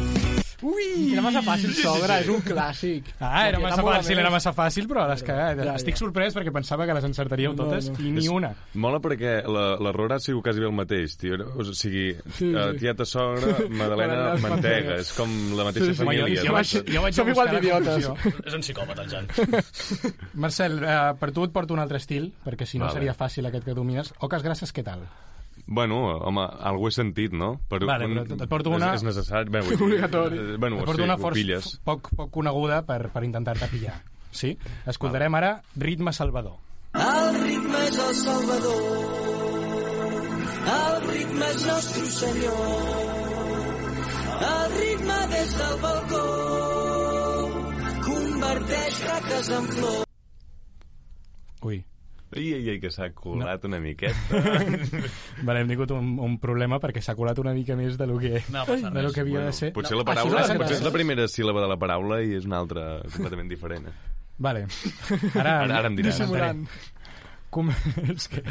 Ui! 0.61 1.11
Era 1.11 1.21
massa 1.21 1.41
fàcil, 1.43 1.73
sogra, 1.75 2.19
és 2.23 2.29
un 2.31 2.39
clàssic. 2.41 3.09
Ah, 3.19 3.47
era 3.49 3.59
massa 3.59 3.83
fàcil, 3.83 4.19
era 4.21 4.29
massa 4.31 4.53
fàcil, 4.55 4.87
però 4.87 5.07
les 5.09 5.21
cagat. 5.23 5.59
Ja, 5.59 5.73
Estic 5.75 5.95
ja. 5.97 5.99
sorprès 6.05 6.33
perquè 6.35 6.53
pensava 6.55 6.85
que 6.87 6.93
les 6.95 7.03
encertaríeu 7.03 7.51
No, 7.53 7.63
totes 7.65 7.89
no. 7.89 7.97
i 7.99 8.11
ni 8.11 8.23
És- 8.23 8.29
una. 8.31 8.53
Mola 8.73 8.99
perquè 9.03 9.43
la- 9.47 9.75
l'error 9.79 10.13
ha 10.13 10.19
sigut 10.19 10.43
quasi 10.43 10.59
bé 10.59 10.65
el 10.67 10.71
mateix, 10.71 11.17
tio. 11.17 11.35
O 11.55 11.63
sigui, 11.73 12.15
Sí, 12.37 12.53
eh, 12.55 12.71
sí. 12.71 12.77
tieta 12.79 13.05
sogra, 13.05 13.57
Madalena, 13.69 14.35
Mantega. 14.39 14.95
És 14.95 15.11
com 15.13 15.29
la 15.57 15.63
mateixa 15.65 15.87
Sí, 15.87 15.93
sí. 15.95 16.03
Família. 16.03 16.43
jo, 16.43 16.53
vaig, 16.53 16.67
jo 16.93 17.01
vaig 17.01 17.13
Som 17.13 17.27
a 17.27 17.31
igual 17.31 17.47
buscar 17.47 17.53
la 17.53 17.59
d'idiotes. 17.59 18.45
És 18.45 18.53
un 18.53 18.61
psicòpata, 18.61 19.01
el 19.03 19.09
Jan. 19.09 19.27
Marcel, 20.35 20.79
eh, 20.83 21.13
per 21.19 21.31
tu 21.31 21.43
et 21.43 21.51
porto 21.51 21.73
un 21.73 21.79
altre 21.79 21.97
estil, 21.97 22.33
perquè 22.45 22.65
si 22.65 22.77
no 22.79 22.85
Vale. 22.85 22.93
seria 22.99 23.13
fàcil 23.13 23.45
aquest 23.47 23.65
que 23.65 23.73
domines. 23.73 24.13
Oques 24.19 24.41
grasses, 24.43 24.73
què 24.73 24.83
tal? 24.83 25.01
Bueno, 25.68 26.18
home, 26.22 26.43
algú 26.61 26.88
he 26.88 26.91
sentit, 26.91 27.32
no? 27.34 27.59
Per, 27.68 27.80
Vale, 27.86 28.05
però 28.05 28.22
et 28.43 28.49
porto 28.49 28.70
una- 28.70 28.91
És, 28.93 29.01
és 29.01 29.03
necessari. 29.03 29.49
Bé, 29.49 29.61
vull 29.61 29.76
dir, 29.78 29.82
Obligatori. 29.84 30.38
eh, 30.38 30.57
Bueno, 30.59 30.78
Et 30.80 30.86
porto 30.86 31.01
sí, 31.01 31.07
una 31.07 31.18
força 31.18 31.80
poc, 31.84 32.09
poc 32.16 32.30
coneguda 32.32 32.84
per, 32.86 33.09
per 33.09 33.24
intentar-te 33.24 33.68
pillar. 33.68 34.01
Sí? 34.32 34.57
Escoltarem 34.86 35.34
ara 35.36 35.61
Ritme 35.76 36.13
Salvador. 36.13 36.57
El 36.93 37.41
ritme 37.43 37.80
és 37.88 37.97
el 37.97 38.16
Salvador, 38.16 38.84
el 40.76 41.07
ritme 41.09 41.45
és 41.49 41.66
nostre 41.68 42.05
senyor, 42.05 42.61
el 44.51 44.78
ritme 44.80 45.18
des 45.34 45.57
del 45.57 45.76
balcó 45.82 46.24
converteix 48.05 49.01
raques 49.09 49.49
en 49.49 49.68
flor. 49.74 50.03
Ui. 51.66 51.84
Ai, 52.36 52.47
ai, 52.57 52.69
ai, 52.73 52.79
que 52.83 52.89
s'ha 52.91 53.09
colat 53.15 53.63
una 53.67 53.79
miqueta. 53.79 54.39
Vale, 55.47 55.61
hem 55.63 55.69
tingut 55.71 55.91
un, 55.95 56.13
un 56.19 56.38
problema 56.43 56.79
perquè 56.83 57.01
s'ha 57.03 57.15
colat 57.15 57.39
una 57.39 57.53
mica 57.55 57.75
més 57.79 57.95
de 57.97 58.07
lo 58.09 58.17
que, 58.19 58.41
No 58.51 58.65
de 58.67 59.03
lo 59.03 59.11
que 59.15 59.21
havia 59.23 59.39
Bueno, 59.39 59.51
de 59.51 59.53
ser. 59.53 59.71
potser 59.75 59.95
la 59.97 60.03
Això 60.03 60.09
paraula, 60.13 60.41
és 60.43 60.49
la 60.51 60.57
potser 60.59 60.77
és 60.79 60.83
la 60.86 60.91
primera 60.95 61.27
síl·laba 61.31 61.63
de 61.63 61.71
la 61.71 61.77
paraula 61.81 62.19
i 62.25 62.36
és 62.36 62.45
una 62.49 62.59
altra 62.59 62.86
completament 63.13 63.49
diferent. 63.51 63.88
eh? 63.88 63.95
Vale. 64.38 64.65
Ara, 65.33 65.61
Ara, 65.63 65.77
ara 65.79 65.88
em 65.88 65.95
diràs. 65.95 66.17
Dissimulant. 66.19 66.65
Com... 67.55 67.69
és 68.11 68.27
que... 68.27 68.41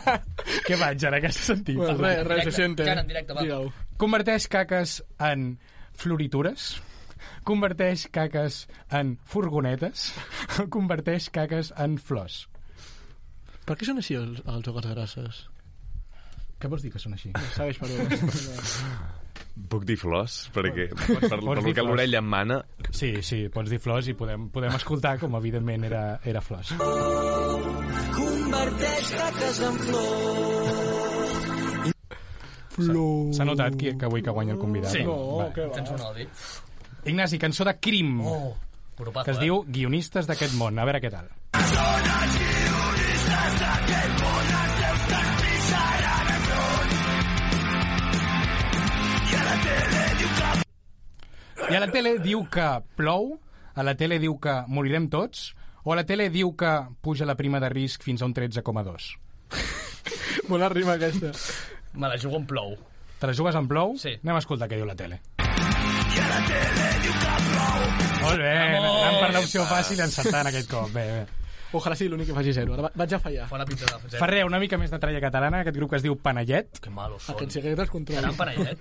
Què 0.66 0.74
vaig 0.80 1.04
ara? 1.06 1.20
Què 1.22 1.30
has 1.30 1.38
sentit? 1.52 1.76
Bueno, 1.78 1.94
res, 2.02 2.18
res, 2.26 2.26
se 2.26 2.34
Directe. 2.34 2.56
siente. 2.56 2.84
Cara, 2.88 3.04
en 3.04 3.10
directe, 3.12 3.36
va. 3.38 3.60
Converteix 4.00 4.48
caques 4.50 4.96
en 5.22 5.52
floritures? 5.94 6.72
Converteix 7.46 8.08
caques 8.10 8.64
en 8.90 9.14
furgonetes? 9.28 10.08
O 10.58 10.66
converteix 10.72 11.30
caques 11.30 11.70
en 11.78 11.94
flors? 12.02 12.48
Per 13.70 13.76
què 13.78 13.86
són 13.86 14.00
així 14.02 14.16
els, 14.18 14.40
els 14.50 14.64
jocs 14.66 14.86
grasses? 14.90 15.36
Què 16.58 16.68
vols 16.68 16.82
dir 16.82 16.90
que 16.90 16.98
són 16.98 17.12
així? 17.14 17.30
Segueix, 17.54 17.78
perdó. 17.78 17.94
Puc 19.70 19.84
dir 19.86 19.94
flors? 20.00 20.40
Perquè 20.54 20.88
per, 20.90 21.06
per, 21.06 21.28
per 21.30 21.38
el 21.38 21.68
que 21.68 21.74
flors. 21.76 21.86
l'orella 21.86 22.18
em 22.18 22.26
mana... 22.32 22.56
Sí, 22.90 23.12
sí, 23.22 23.44
pots 23.54 23.70
dir 23.70 23.78
flors 23.78 24.08
i 24.10 24.14
podem, 24.18 24.48
podem 24.50 24.74
escoltar 24.74 25.14
com 25.22 25.36
evidentment 25.38 25.86
era, 25.86 26.02
era 26.26 26.42
flors. 26.42 26.72
Converteix 28.16 29.12
raques 29.20 29.62
en 29.68 29.78
flor. 29.84 30.72
Flor. 32.74 33.14
S'ha 33.38 33.46
notat 33.46 33.78
que, 33.78 33.94
que 34.00 34.10
avui 34.10 34.26
que 34.26 34.34
guanya 34.34 34.56
el 34.56 34.62
convidat? 34.64 34.96
Sí. 34.98 35.06
No, 35.06 35.46
què 35.54 35.68
va. 35.68 35.78
Tens 35.78 35.94
un 35.94 36.02
odi. 36.10 36.26
Ignasi, 37.06 37.38
cançó 37.38 37.62
de 37.70 37.78
Crim, 37.78 38.18
Oh, 38.26 38.56
que 38.98 39.30
es 39.30 39.38
diu 39.38 39.62
Guionistes 39.70 40.26
d'aquest 40.26 40.58
món. 40.58 40.74
A 40.74 40.90
veure 40.90 41.00
què 41.06 41.14
tal. 41.14 41.30
I 51.70 51.76
a 51.76 51.80
la 51.80 51.86
tele 51.92 52.18
diu 52.18 52.42
que 52.50 52.66
plou, 52.98 53.38
a 53.78 53.82
la 53.86 53.94
tele 53.94 54.18
diu 54.18 54.34
que 54.42 54.54
morirem 54.66 55.06
tots, 55.12 55.52
O 55.82 55.94
la 55.96 56.04
tele 56.04 56.28
diu 56.28 56.52
que 56.56 56.70
puja 57.00 57.24
la 57.24 57.36
prima 57.36 57.60
de 57.60 57.70
risc 57.72 58.02
fins 58.04 58.20
a 58.20 58.26
un 58.28 58.34
13,2. 58.36 59.06
Bona 60.48 60.68
rima 60.68 60.98
aquesta. 60.98 61.32
Me 61.94 62.08
la 62.08 62.18
jugo 62.20 62.36
en 62.36 62.46
plou. 62.46 62.76
Te 63.18 63.26
la 63.26 63.34
jugues 63.34 63.56
en 63.56 63.68
plou? 63.68 63.96
Sí. 64.00 64.12
Anem 64.20 64.36
a 64.36 64.42
escoltar 64.44 64.68
què 64.68 64.76
diu 64.76 64.88
la 64.88 64.96
tele. 64.96 65.20
Molt 68.20 68.42
bé, 68.44 68.52
anem 68.52 69.16
per 69.22 69.30
l'opció 69.34 69.64
fàcil 69.68 70.04
encertant 70.04 70.50
aquest 70.52 70.68
cop. 70.70 70.92
Bé, 70.92 71.06
bé. 71.16 71.49
Ojalà 71.72 71.94
sigui 71.96 72.10
l'únic 72.10 72.26
que 72.28 72.34
faci 72.34 72.52
zero. 72.52 72.74
Ara 72.74 72.82
va- 72.88 72.92
vaig 72.94 73.14
a 73.14 73.18
fallar. 73.22 73.48
Fa 73.48 73.58
la 73.58 73.64
pinta 73.66 73.84
de 73.86 73.92
zero. 74.08 74.18
Ferrer, 74.24 74.44
una 74.44 74.58
mica 74.58 74.76
més 74.78 74.90
de 74.90 74.98
tralla 74.98 75.20
catalana, 75.20 75.60
aquest 75.60 75.76
grup 75.76 75.90
que 75.90 75.96
es 75.96 76.02
diu 76.02 76.16
Panellet. 76.18 76.80
Que 76.80 76.90
malos 76.90 77.22
són. 77.22 77.36
Aquests 77.36 77.54
secretes 77.60 77.90
controlen. 77.90 78.22
Gran 78.24 78.36
panellet. 78.36 78.78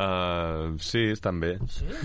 Uh, 0.00 0.78
sí, 0.78 1.10
estan 1.12 1.40
bé. 1.40 1.58
Sí? 1.68 1.86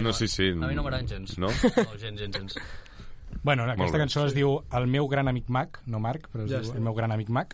No, 0.00 0.12
sí, 0.14 0.26
sí. 0.26 0.46
A 0.48 0.54
mi 0.70 0.74
no 0.74 0.82
m'agraden 0.82 1.06
gens. 1.06 1.34
No? 1.38 1.48
No, 1.48 1.98
gens, 2.00 2.18
gens, 2.18 2.32
gens. 2.38 2.54
Bueno, 3.42 3.64
aquesta 3.64 3.98
bé, 3.98 4.02
cançó 4.06 4.24
es 4.24 4.32
diu 4.32 4.54
El 4.72 4.86
meu 4.86 5.06
gran 5.08 5.28
amic 5.28 5.50
Mac, 5.52 5.82
no 5.84 6.00
Marc, 6.00 6.30
però 6.32 6.46
es 6.46 6.50
Ja 6.50 6.60
diu. 6.62 6.72
El 6.78 6.80
meu 6.80 6.94
gran 6.94 7.12
amic 7.12 7.28
Mac, 7.28 7.52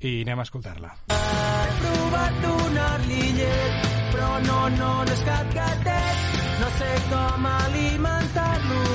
i 0.00 0.20
anem 0.26 0.40
a 0.40 0.44
escoltar-la. 0.44 0.92
He 1.08 1.72
provat 1.80 2.36
donar-li 2.44 3.22
llet, 3.38 3.88
però 4.12 4.30
no, 4.50 4.60
no, 4.76 4.92
no 5.04 5.12
és 5.16 5.24
cap 5.24 5.54
gatet. 5.56 6.38
No 6.60 6.70
sé 6.76 6.92
com 7.08 7.46
alimentar-lo. 7.54 8.87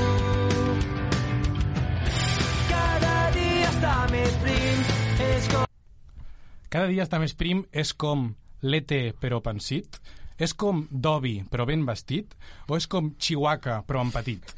Està 3.84 4.08
més 4.08 4.36
prim, 4.40 4.84
és 5.28 5.48
com... 5.52 5.64
Cada 6.72 6.88
dia 6.88 7.04
està 7.04 7.18
més 7.20 7.34
prim, 7.36 7.64
és 7.76 7.90
com 8.00 8.30
l'ET 8.64 8.94
però 9.20 9.42
pensit? 9.44 9.98
És 10.40 10.54
com 10.56 10.86
Dobby 10.90 11.42
però 11.52 11.66
ben 11.68 11.84
vestit? 11.86 12.32
O 12.72 12.78
és 12.80 12.88
com 12.88 13.10
Chihuahua 13.20 13.82
però 13.88 14.06
en 14.06 14.14
petit? 14.16 14.54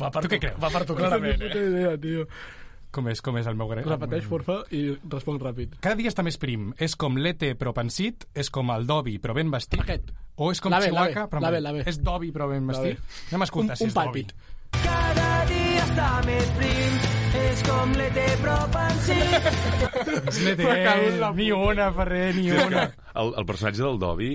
Va 0.00 0.08
per 0.14 0.22
Tu 0.24 0.30
què 0.32 0.38
creus? 0.40 0.56
Va 0.62 0.70
per 0.72 0.86
tu 0.88 0.96
No 0.96 1.02
clarament, 1.02 1.36
puta 1.44 1.60
eh? 1.60 1.68
idea, 1.68 1.92
tio. 2.00 2.24
Com 2.96 3.10
és, 3.12 3.20
com 3.20 3.36
és 3.36 3.46
el 3.52 3.60
meu 3.60 3.68
gran... 3.68 3.84
Repeteix, 3.84 4.24
porfa, 4.32 4.62
i 4.72 4.82
responc 5.12 5.44
ràpid. 5.44 5.76
Cada 5.84 6.00
dia 6.00 6.08
està 6.08 6.24
més 6.24 6.40
prim. 6.40 6.70
És 6.80 6.96
com 6.96 7.20
l'ET 7.20 7.44
però 7.60 7.74
pensit? 7.76 8.24
És 8.32 8.48
com 8.48 8.72
el 8.72 8.88
Dobby 8.88 9.18
però 9.20 9.36
ben 9.36 9.52
vestit? 9.52 9.84
Aquest. 9.84 10.14
O 10.40 10.48
és 10.54 10.64
com 10.64 10.72
La 10.72 10.80
Chihuahua 10.80 11.28
però 11.28 11.44
la 11.44 11.52
la? 11.60 11.76
És 11.84 12.00
Dobby 12.00 12.32
però 12.32 12.48
ben 12.48 12.64
vestit? 12.72 13.04
Anem 13.28 13.44
a 13.44 13.50
escoltar 13.52 13.76
Un- 13.76 13.82
si 13.82 13.84
un 13.84 13.92
és 13.92 13.98
Dobby. 14.00 14.24
pàlpit. 14.24 14.38
Cada 14.80 15.44
dia 15.52 15.57
està 15.88 16.08
més 16.26 16.48
prim, 16.58 16.96
és 17.38 17.64
com 17.66 17.96
l'ET 17.96 18.18
però 18.42 18.58
pensit. 18.74 19.48
És 20.28 20.40
l'ET, 20.44 20.62
ni 21.38 21.48
una, 21.54 21.88
Ferrer, 21.96 22.28
ni 22.36 22.50
una. 22.52 22.88
El, 23.18 23.32
el 23.40 23.48
personatge 23.48 23.84
del 23.84 24.00
Dobby 24.02 24.32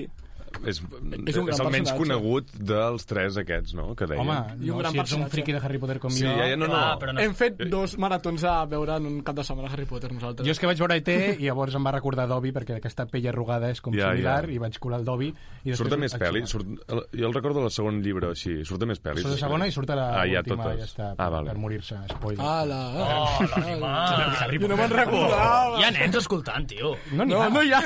és, 0.66 0.80
És 0.80 0.80
un 0.82 1.50
és 1.50 1.58
gran 1.58 1.66
el 1.68 1.72
menys 1.74 1.92
conegut 1.98 2.52
dels 2.60 3.06
tres 3.10 3.38
aquests, 3.42 3.74
no?, 3.76 3.96
que 3.96 4.06
deien. 4.08 4.22
Home, 4.24 4.38
I 4.62 4.70
un 4.70 4.78
no, 4.78 4.82
gran 4.84 4.92
si 4.94 5.00
ets 5.00 5.12
un 5.14 5.24
personatge. 5.24 5.32
friqui 5.34 5.56
de 5.56 5.62
Harry 5.64 5.80
Potter 5.82 6.00
com 6.00 6.12
Sí, 6.14 6.24
jo... 6.24 6.32
ja, 6.38 6.48
ja, 6.52 6.58
no, 6.60 6.68
no. 6.68 6.76
Ah, 6.78 6.98
però 7.02 7.14
no. 7.14 7.20
Hem 7.24 7.34
fet 7.36 7.58
dos 7.72 7.98
maratons 7.98 8.44
a 8.48 8.56
veure 8.70 8.98
en 9.02 9.06
un 9.10 9.22
cap 9.24 9.36
de 9.36 9.44
setmana 9.44 9.72
Harry 9.74 9.86
Potter, 9.90 10.12
nosaltres. 10.14 10.46
Jo 10.48 10.52
és 10.56 10.60
que 10.62 10.70
vaig 10.70 10.80
veure 10.84 10.98
ET 11.02 11.10
i 11.40 11.48
llavors 11.48 11.76
em 11.76 11.84
va 11.84 11.92
recordar 11.96 12.28
Dobby 12.30 12.52
perquè 12.56 12.78
aquesta 12.78 13.06
pell 13.10 13.28
arrugada 13.32 13.70
és 13.74 13.82
com 13.82 13.94
Ja, 13.98 14.12
similar 14.14 14.46
ja. 14.48 14.52
i 14.54 14.58
vaig 14.62 14.78
colar 14.80 15.00
el 15.02 15.06
Dobby 15.06 15.30
i 15.32 15.72
després 15.72 15.78
Surt 15.90 15.98
més 16.00 16.14
el 16.14 16.20
pel·li? 16.24 16.46
Surt, 16.48 16.68
jo 17.14 17.28
el 17.28 17.34
recordo 17.34 17.62
del 17.66 17.72
segon 17.72 18.02
llibre, 18.04 18.30
així. 18.36 18.60
Surt 18.66 18.84
més 18.86 19.02
pel·lis. 19.02 19.24
Surt 19.24 19.36
a 19.38 19.42
segona 19.46 19.68
i 19.68 19.72
surt 19.76 19.90
a 19.90 19.96
la 20.00 20.08
ah, 20.22 20.26
ja, 20.28 20.44
totes. 20.44 20.80
ja 20.80 20.86
està, 20.90 21.10
Ah, 21.18 21.30
vale. 21.30 21.50
per 21.52 21.58
morir-se, 21.58 21.96
spoiler. 22.12 22.44
Ala, 22.44 22.82
Oh, 23.04 23.46
l'animal. 23.56 24.36
Harry 24.44 24.60
jo 24.60 24.68
no 24.68 24.78
me'n 24.78 24.92
recordava. 24.92 25.80
Hi 25.80 25.84
ha 25.88 25.92
nens 25.96 26.16
escoltant, 26.20 26.68
tio. 26.68 26.96
No, 27.14 27.26
No, 27.26 27.50
no 27.50 27.62
hi 27.64 27.72
ha. 27.74 27.80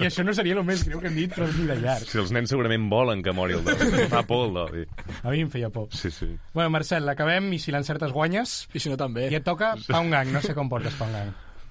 I 0.00 0.06
això 0.08 0.24
no 0.24 0.32
seria 0.34 0.56
el 0.56 0.64
més 0.64 0.84
greu 0.88 1.00
que 1.00 1.08
hem 1.10 1.16
dit, 1.20 1.34
però 1.34 1.46
de 1.68 1.76
llarg. 1.80 2.06
Si 2.08 2.18
els 2.20 2.30
nens 2.32 2.48
segurament 2.52 2.88
volen 2.90 3.22
que 3.22 3.32
mori 3.36 3.54
el 3.58 3.64
Dobby. 3.64 4.06
Fa 4.12 4.22
por 4.28 4.46
el 4.48 4.54
Dobby. 4.54 4.86
A 5.22 5.30
mi 5.34 5.40
em 5.44 5.50
feia 5.50 5.68
por. 5.70 5.88
Sí, 5.92 6.10
sí. 6.10 6.30
Bueno, 6.54 6.70
Marcel, 6.70 7.04
l'acabem 7.06 7.52
i 7.52 7.58
si 7.58 7.72
l'encertes 7.74 8.12
guanyes 8.12 8.68
I 8.74 8.80
si 8.80 8.88
no, 8.92 8.96
també. 9.00 9.28
i 9.30 9.36
et 9.40 9.44
toca 9.44 9.74
pa 9.88 10.00
un 10.00 10.10
gang. 10.10 10.30
No 10.32 10.40
sé 10.44 10.54
com 10.56 10.68
portes 10.68 10.94
pa 10.98 11.06
un 11.10 11.12
gang. 11.18 11.30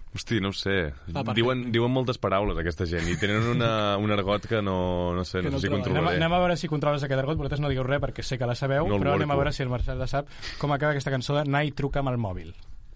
Hosti, 0.09 0.39
no 0.41 0.49
ho 0.49 0.53
sé. 0.57 0.91
Ah, 1.13 1.21
diuen, 1.37 1.67
diuen 1.71 1.91
moltes 1.93 2.17
paraules, 2.17 2.57
aquesta 2.57 2.87
gent, 2.89 3.05
i 3.11 3.13
tenen 3.21 3.43
una, 3.45 3.95
un 4.01 4.09
argot 4.09 4.47
que 4.49 4.57
no, 4.59 5.13
no 5.13 5.21
sé, 5.23 5.43
Que 5.43 5.51
no, 5.51 5.51
no 5.51 5.59
sé 5.59 5.67
si 5.67 5.69
trobaré. 5.69 5.77
Anem, 5.77 5.83
controlaré. 5.85 6.17
anem 6.17 6.33
a 6.33 6.39
veure 6.41 6.55
si 6.57 6.67
controles 6.71 7.03
aquest 7.05 7.19
argot. 7.21 7.37
Vosaltres 7.37 7.61
no 7.61 7.69
digueu 7.69 7.85
res 7.85 8.01
perquè 8.01 8.25
sé 8.25 8.39
que 8.41 8.49
la 8.49 8.55
sabeu, 8.57 8.89
No 8.89 8.97
però 8.97 9.13
anem 9.19 9.29
a 9.29 9.37
veure 9.37 9.53
si 9.53 9.61
el 9.61 9.69
Marcel 9.69 10.01
la 10.01 10.07
sap. 10.09 10.25
Com 10.57 10.73
acaba 10.73 10.95
aquesta 10.97 11.13
cançó 11.13 11.37
de 11.37 11.45
Nai 11.45 11.69
truca 11.77 12.01
amb 12.01 12.09
el 12.09 12.17
mòbil. 12.17 12.55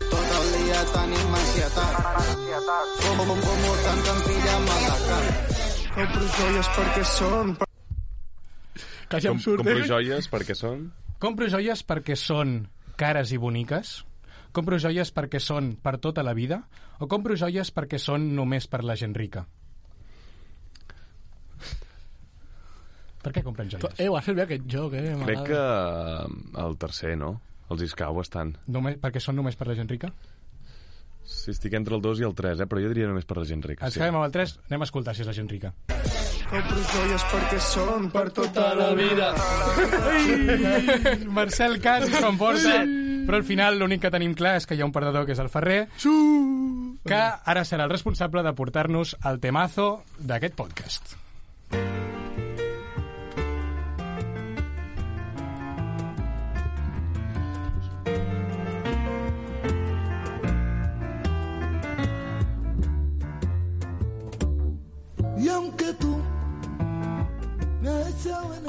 Tot 0.10 0.34
el 0.42 0.50
dia 0.58 0.82
tenim 0.90 1.38
ansietat. 1.38 2.02
Com, 3.06 3.18
com, 3.30 3.46
com 3.46 3.68
tant 3.86 4.02
que 4.02 4.16
em 4.18 4.24
pilla. 4.32 5.53
Compro 5.94 6.26
joies 6.26 6.70
perquè 6.74 7.02
són... 7.06 7.52
Quasi 9.12 9.30
Com, 9.30 9.36
em 9.36 9.42
surt, 9.44 9.62
compro 9.62 9.76
eh? 9.78 9.86
joies 9.86 10.28
perquè 10.32 10.56
són... 10.58 10.88
Compro 11.22 11.46
joies 11.54 11.84
perquè 11.86 12.16
són 12.18 12.56
cares 12.98 13.30
i 13.36 13.38
boniques? 13.38 13.92
Compro 14.58 14.80
joies 14.82 15.14
perquè 15.14 15.38
són 15.38 15.76
per 15.86 16.00
tota 16.02 16.26
la 16.26 16.34
vida? 16.34 16.64
O 16.98 17.06
compro 17.12 17.38
joies 17.38 17.70
perquè 17.78 18.00
són 18.02 18.26
només 18.34 18.66
per 18.66 18.82
la 18.82 18.98
gent 18.98 19.14
rica? 19.14 19.46
Per 23.22 23.32
què 23.38 23.46
compren 23.46 23.70
joies? 23.70 23.94
Eh, 24.02 24.10
ho 24.10 24.18
has 24.18 24.26
fet 24.26 24.42
bé 24.42 24.48
aquest 24.48 24.66
joc, 24.74 24.98
eh? 24.98 25.14
Crec 25.28 25.46
que 25.54 25.64
el 26.66 26.80
tercer, 26.82 27.14
no? 27.22 27.36
Els 27.70 27.86
iscau 27.86 28.18
bastant. 28.18 28.58
Només, 28.66 28.98
perquè 29.02 29.22
són 29.22 29.38
només 29.38 29.56
per 29.62 29.70
la 29.70 29.78
gent 29.78 29.94
rica? 29.94 30.10
Sí, 31.26 31.52
estic 31.52 31.74
entre 31.74 31.96
el 31.96 32.02
2 32.02 32.20
i 32.20 32.24
el 32.28 32.34
3, 32.36 32.60
eh? 32.60 32.68
però 32.68 32.82
jo 32.84 32.90
diria 32.92 33.08
només 33.08 33.26
per 33.26 33.38
la 33.38 33.46
gent 33.46 33.64
rica. 33.64 33.86
Ens 33.86 33.94
Sí. 33.96 34.00
quedem 34.02 34.16
amb 34.16 34.26
el 34.26 34.32
3, 34.32 34.58
anem 34.70 34.82
a 34.82 34.88
escoltar 34.90 35.16
si 35.16 35.22
és 35.24 35.28
la 35.28 35.34
gent 35.34 35.50
rica. 35.50 35.74
Compro 36.50 36.82
joies 36.92 37.24
perquè 37.32 37.60
són 37.60 38.12
per 38.12 38.30
tota 38.32 38.74
la 38.78 38.92
vida. 38.94 39.34
Marcel 41.28 41.80
Cas 41.82 42.06
s'ho 42.12 42.28
emporta, 42.30 42.84
però 43.26 43.40
al 43.40 43.44
final 43.48 43.80
l'únic 43.80 44.02
que 44.06 44.12
tenim 44.14 44.36
clar 44.38 44.58
és 44.60 44.68
que 44.68 44.76
hi 44.78 44.82
ha 44.84 44.86
un 44.86 44.92
perdedor 44.94 45.26
que 45.26 45.34
és 45.34 45.40
el 45.42 45.50
Ferrer, 45.50 45.88
que 46.04 47.20
ara 47.20 47.64
serà 47.66 47.88
el 47.88 47.94
responsable 47.96 48.44
de 48.46 48.54
portar-nos 48.54 49.16
el 49.26 49.40
temazo 49.40 50.04
d'aquest 50.20 50.56
podcast. 50.60 51.16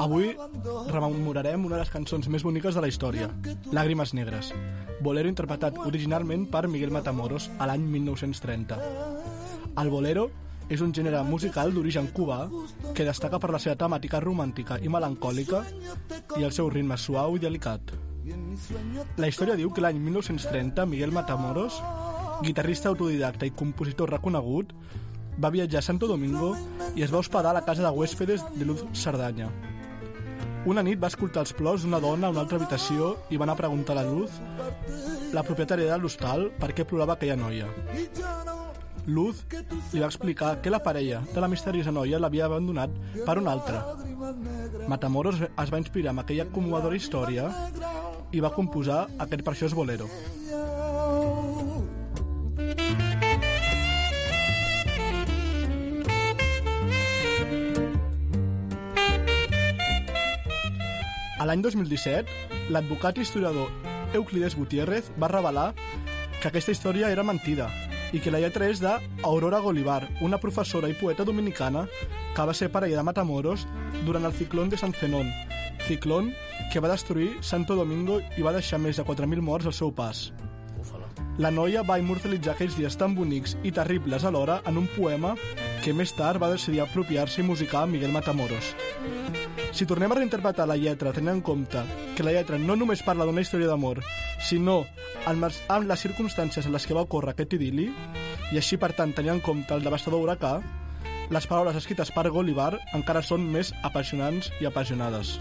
Avui 0.04 0.34
rememorarem 0.92 1.62
una 1.64 1.78
de 1.78 1.80
les 1.80 1.88
cançons 1.88 2.26
més 2.28 2.42
boniques 2.44 2.76
de 2.76 2.80
la 2.84 2.88
història, 2.90 3.30
Làgrimes 3.72 4.10
negres, 4.12 4.50
bolero 5.00 5.30
interpretat 5.32 5.78
originalment 5.80 6.44
per 6.52 6.66
Miguel 6.68 6.92
Matamoros 6.92 7.46
a 7.56 7.70
l'any 7.70 7.86
1930. 7.94 8.76
El 9.80 9.90
bolero 9.94 10.26
és 10.68 10.82
un 10.84 10.92
gènere 10.92 11.22
musical 11.24 11.72
d'origen 11.72 12.10
cubà 12.12 12.42
que 12.92 13.08
destaca 13.08 13.40
per 13.40 13.48
la 13.54 13.62
seva 13.64 13.78
temàtica 13.80 14.20
romàntica 14.20 14.76
i 14.84 14.92
melancòlica 14.92 15.64
i 16.36 16.44
el 16.44 16.52
seu 16.52 16.68
ritme 16.68 17.00
suau 17.00 17.38
i 17.38 17.40
delicat. 17.40 17.96
La 19.16 19.32
història 19.32 19.56
diu 19.56 19.72
que 19.72 19.84
l'any 19.84 20.04
1930 20.04 20.84
Miguel 20.92 21.16
Matamoros, 21.16 21.80
guitarrista 22.44 22.92
autodidacta 22.92 23.48
i 23.48 23.56
compositor 23.56 24.12
reconegut, 24.18 24.76
va 25.40 25.50
viatjar 25.50 25.80
a 25.80 25.88
Santo 25.88 26.12
Domingo 26.12 26.52
i 26.94 27.08
es 27.08 27.12
va 27.12 27.24
hospedar 27.24 27.54
a 27.54 27.60
la 27.60 27.64
casa 27.64 27.88
de 27.88 27.90
huéspedes 27.90 28.44
de 28.52 28.68
Luz 28.68 28.84
Cerdanya. 28.92 29.48
Una 30.64 30.80
nit 30.80 30.96
va 30.96 31.10
escoltar 31.12 31.42
els 31.44 31.52
plors 31.52 31.82
d'una 31.84 31.98
dona 32.00 32.30
a 32.30 32.32
una 32.32 32.40
altra 32.40 32.56
habitació 32.56 33.10
i 33.28 33.36
va 33.36 33.44
anar 33.44 33.52
a 33.58 33.60
preguntar 33.60 33.92
a 33.92 33.98
la 33.98 34.04
Luz, 34.08 34.38
la 35.36 35.42
propietària 35.44 35.90
de 35.90 35.98
l'hostal, 36.00 36.46
per 36.60 36.70
què 36.72 36.86
plorava 36.88 37.18
aquella 37.18 37.36
noia. 37.36 37.68
Luz 39.04 39.42
li 39.92 40.00
va 40.00 40.08
explicar 40.08 40.54
que 40.64 40.72
la 40.72 40.80
parella 40.80 41.20
de 41.34 41.42
la 41.44 41.50
misteriosa 41.52 41.92
noia 41.92 42.20
l'havia 42.22 42.46
abandonat 42.48 42.94
per 43.26 43.36
una 43.42 43.52
altra. 43.52 43.82
Matamoros 44.88 45.42
es 45.44 45.74
va 45.74 45.82
inspirar 45.82 46.14
en 46.16 46.22
aquella 46.24 46.48
commovedora 46.54 46.96
història 46.96 47.50
i 48.32 48.40
va 48.40 48.54
composar 48.56 49.04
aquest 49.26 49.44
preciós 49.44 49.76
bolero. 49.76 50.08
L'any 61.44 61.60
2017, 61.60 62.70
l'advocat 62.72 63.18
i 63.18 63.24
historiador 63.24 63.68
Euclides 64.16 64.56
Gutiérrez 64.56 65.10
va 65.20 65.28
revelar 65.28 65.72
que 66.40 66.48
aquesta 66.48 66.72
història 66.72 67.10
era 67.12 67.24
mentida 67.26 67.68
i 68.14 68.20
que 68.22 68.32
la 68.32 68.40
lletra 68.40 68.68
és 68.70 68.80
de 68.80 68.92
Aurora 69.26 69.60
Golivar, 69.60 70.04
una 70.22 70.38
professora 70.40 70.88
i 70.88 70.96
poeta 70.96 71.26
dominicana 71.26 71.84
que 72.36 72.46
va 72.48 72.54
ser 72.54 72.70
parella 72.72 73.00
de 73.00 73.06
Matamoros 73.10 73.66
durant 74.06 74.24
el 74.24 74.36
ciclón 74.38 74.70
de 74.70 74.78
San 74.80 74.94
Zenón, 74.94 75.32
ciclón 75.88 76.32
que 76.72 76.80
va 76.80 76.92
destruir 76.92 77.36
Santo 77.42 77.76
Domingo 77.76 78.20
i 78.38 78.46
va 78.46 78.54
deixar 78.56 78.80
més 78.80 78.96
de 78.96 79.04
4.000 79.04 79.44
morts 79.44 79.66
al 79.66 79.76
seu 79.76 79.92
pas. 79.92 80.30
La 81.42 81.50
noia 81.50 81.82
va 81.82 81.96
immortalitzar 81.98 82.52
aquells 82.54 82.76
dies 82.78 82.94
tan 82.98 83.14
bonics 83.18 83.56
i 83.66 83.72
terribles 83.74 84.22
alhora 84.28 84.60
en 84.70 84.76
un 84.78 84.86
poema 84.94 85.32
que 85.82 85.92
més 85.96 86.12
tard 86.14 86.38
va 86.40 86.50
decidir 86.52 86.80
apropiar-se 86.84 87.42
i 87.42 87.46
musicar 87.46 87.88
Miguel 87.90 88.12
Matamoros. 88.14 88.68
Si 89.74 89.86
tornem 89.90 90.12
a 90.14 90.18
reinterpretar 90.20 90.68
la 90.70 90.76
lletra 90.78 91.10
tenint 91.12 91.32
en 91.34 91.40
compte 91.42 91.82
que 92.14 92.22
la 92.22 92.36
lletra 92.36 92.58
no 92.62 92.76
només 92.78 93.02
parla 93.02 93.26
d'una 93.26 93.42
història 93.42 93.66
d'amor, 93.66 93.98
sinó 94.46 94.84
amb, 95.26 95.42
les- 95.42 95.58
amb 95.66 95.90
les 95.90 96.04
circumstàncies 96.06 96.66
en 96.70 96.72
les 96.76 96.86
que 96.86 96.94
va 96.94 97.02
ocórrer 97.02 97.34
aquest 97.34 97.58
idili, 97.58 97.88
i 98.52 98.56
així, 98.60 98.76
per 98.78 98.92
tant, 98.94 99.12
tenint 99.12 99.34
en 99.34 99.40
compte 99.42 99.74
el 99.74 99.82
devastador 99.82 100.22
huracà, 100.22 100.60
les 101.34 101.46
paraules 101.50 101.74
escrites 101.74 102.12
per 102.14 102.28
Golivar 102.30 102.78
encara 102.94 103.22
són 103.22 103.42
més 103.50 103.74
apassionants 103.82 104.52
i 104.60 104.66
apassionades. 104.70 105.40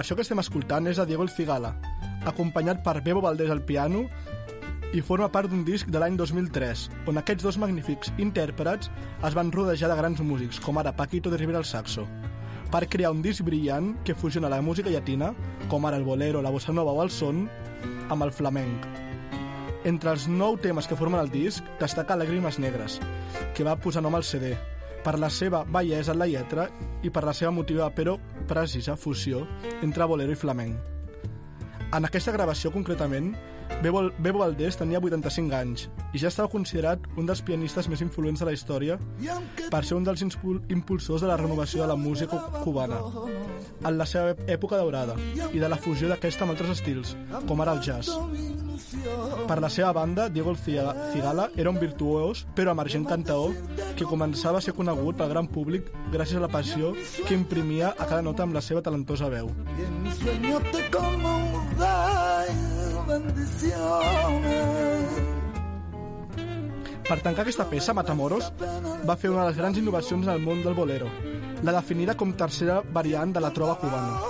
Versió 0.00 0.16
que 0.16 0.24
estem 0.24 0.40
escoltant 0.40 0.86
és 0.88 0.96
de 0.96 1.04
Diego 1.04 1.26
El 1.26 1.28
Cigala, 1.28 1.74
acompanyat 2.30 2.78
per 2.80 3.02
Bebo 3.04 3.20
Valdés 3.20 3.50
al 3.52 3.58
piano 3.68 4.06
i 4.96 5.02
forma 5.04 5.26
part 5.28 5.52
d'un 5.52 5.60
disc 5.66 5.90
de 5.92 6.00
l'any 6.00 6.16
2003, 6.16 6.86
on 7.12 7.20
aquests 7.20 7.44
dos 7.44 7.58
magnífics 7.60 8.08
intèrprets 8.16 8.88
es 9.28 9.36
van 9.36 9.52
rodejar 9.52 9.90
de 9.92 9.98
grans 9.98 10.22
músics, 10.24 10.56
com 10.64 10.80
ara 10.80 10.94
Paquito 10.96 11.28
de 11.28 11.36
Rivera 11.36 11.60
al 11.60 11.68
saxo, 11.68 12.06
per 12.72 12.86
crear 12.88 13.12
un 13.12 13.20
disc 13.20 13.44
brillant 13.44 13.92
que 14.08 14.16
fusiona 14.16 14.48
la 14.48 14.62
música 14.64 14.88
llatina, 14.88 15.34
com 15.68 15.84
ara 15.84 16.00
el 16.00 16.08
bolero, 16.08 16.40
la 16.40 16.56
bossa 16.56 16.72
nova 16.72 16.96
o 16.96 17.04
el 17.04 17.12
son, 17.12 17.44
amb 18.08 18.24
el 18.24 18.32
flamenc. 18.32 18.88
Entre 19.84 20.16
els 20.16 20.30
nou 20.32 20.56
temes 20.56 20.88
que 20.88 20.96
formen 20.96 21.20
el 21.20 21.28
disc 21.28 21.76
destaca 21.76 22.16
Làgrimes 22.16 22.56
Negres, 22.56 23.02
que 23.52 23.68
va 23.68 23.76
posar 23.76 24.00
nom 24.00 24.16
al 24.16 24.24
CD, 24.24 24.56
per 25.04 25.18
la 25.18 25.30
seva 25.32 25.64
bellesa 25.64 26.12
en 26.14 26.20
la 26.20 26.28
lletra 26.28 26.68
i 27.02 27.10
per 27.10 27.24
la 27.24 27.34
seva 27.36 27.52
motiva 27.54 27.90
però 27.94 28.16
precisa 28.48 28.96
fusió 28.96 29.46
entre 29.80 30.06
bolero 30.06 30.32
i 30.32 30.38
flamenc. 30.38 30.76
En 31.90 32.06
aquesta 32.06 32.30
gravació, 32.30 32.70
concretament, 32.70 33.32
Bebo, 33.82 34.10
Bebo 34.18 34.40
Valdés 34.42 34.76
tenia 34.76 35.00
85 35.00 35.56
anys 35.56 35.86
i 36.12 36.20
ja 36.20 36.28
estava 36.28 36.50
considerat 36.52 37.04
un 37.16 37.28
dels 37.28 37.40
pianistes 37.46 37.88
més 37.88 38.02
influents 38.04 38.42
de 38.42 38.48
la 38.48 38.52
història 38.52 38.98
per 39.72 39.82
ser 39.86 39.96
un 39.96 40.04
dels 40.04 40.20
impul 40.26 40.60
impulsors 40.68 41.24
de 41.24 41.30
la 41.30 41.38
renovació 41.40 41.82
de 41.82 41.88
la 41.88 41.96
música 41.96 42.42
cubana 42.64 42.98
en 43.84 43.96
la 43.96 44.06
seva 44.06 44.34
època 44.46 44.76
daurada 44.76 45.16
i 45.52 45.62
de 45.62 45.68
la 45.70 45.78
fusió 45.80 46.10
d'aquesta 46.10 46.44
amb 46.44 46.54
altres 46.56 46.74
estils, 46.76 47.14
com 47.48 47.60
ara 47.60 47.76
el 47.76 47.80
jazz. 47.84 48.12
Per 49.48 49.58
la 49.62 49.70
seva 49.72 49.92
banda, 49.96 50.28
Diego 50.28 50.54
Cigala 50.56 51.48
era 51.56 51.70
un 51.70 51.78
virtuós 51.80 52.44
però 52.56 52.74
emergent 52.76 53.06
cantaor 53.08 53.54
que 53.96 54.08
començava 54.08 54.58
a 54.58 54.64
ser 54.64 54.74
conegut 54.76 55.16
pel 55.16 55.32
gran 55.32 55.48
públic 55.48 55.88
gràcies 56.12 56.40
a 56.40 56.44
la 56.44 56.52
passió 56.52 56.92
que 57.26 57.36
imprimia 57.36 57.94
a 57.96 58.04
cada 58.04 58.22
nota 58.22 58.44
amb 58.44 58.56
la 58.56 58.64
seva 58.64 58.82
talentosa 58.82 59.30
veu. 59.32 59.52
En 59.78 60.02
mis 60.02 60.20
sueños 60.20 60.62
te 60.72 60.84
como 60.90 61.38
bendiciones. 61.78 62.79
Per 67.10 67.18
tancar 67.24 67.42
aquesta 67.42 67.66
peça, 67.66 67.94
Matamoros 67.96 68.52
va 69.08 69.16
fer 69.18 69.32
una 69.32 69.42
de 69.42 69.50
les 69.50 69.56
grans 69.58 69.78
innovacions 69.80 70.28
en 70.28 70.32
el 70.32 70.42
món 70.44 70.60
del 70.62 70.76
bolero, 70.78 71.08
la 71.66 71.74
definida 71.74 72.14
com 72.14 72.30
tercera 72.38 72.80
variant 72.94 73.32
de 73.34 73.40
la 73.42 73.50
trova 73.56 73.74
cubana. 73.80 74.20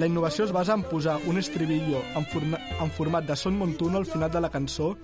La 0.00 0.08
innovació 0.08 0.46
es 0.46 0.52
basa 0.52 0.74
en 0.74 0.82
posar 0.88 1.18
un 1.28 1.36
estribillo 1.38 2.00
en, 2.16 2.24
forma, 2.26 2.58
en 2.80 2.90
format 2.90 3.26
de 3.28 3.36
son 3.36 3.58
montuno 3.58 3.98
al 3.98 4.06
final 4.06 4.30
de 4.32 4.40
la 4.40 4.50
cançó 4.50 4.94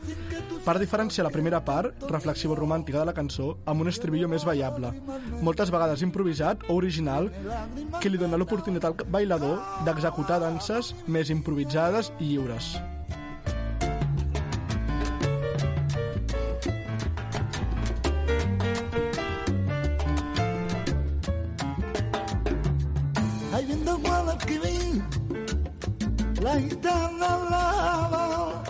per 0.64 0.78
diferenciar 0.80 1.24
la 1.24 1.32
primera 1.32 1.60
part, 1.64 2.02
reflexiva 2.10 2.56
romàntica 2.58 2.98
de 3.00 3.06
la 3.08 3.14
cançó, 3.16 3.54
amb 3.70 3.84
un 3.84 3.88
estribillo 3.92 4.28
més 4.28 4.44
ballable, 4.44 4.92
moltes 5.46 5.72
vegades 5.72 6.04
improvisat 6.04 6.66
o 6.68 6.76
original, 6.80 7.30
que 8.00 8.12
li 8.12 8.20
dona 8.20 8.40
l'oportunitat 8.40 9.04
al 9.04 9.12
bailador 9.18 9.60
d'executar 9.86 10.40
danses 10.42 10.94
més 11.06 11.32
improvisades 11.32 12.12
i 12.18 12.32
lliures. 12.34 12.74
Viendo 23.82 23.98
Guadalquivir, 23.98 25.02
la 26.42 26.60
gitana 26.60 27.34
hablaba, 27.34 28.62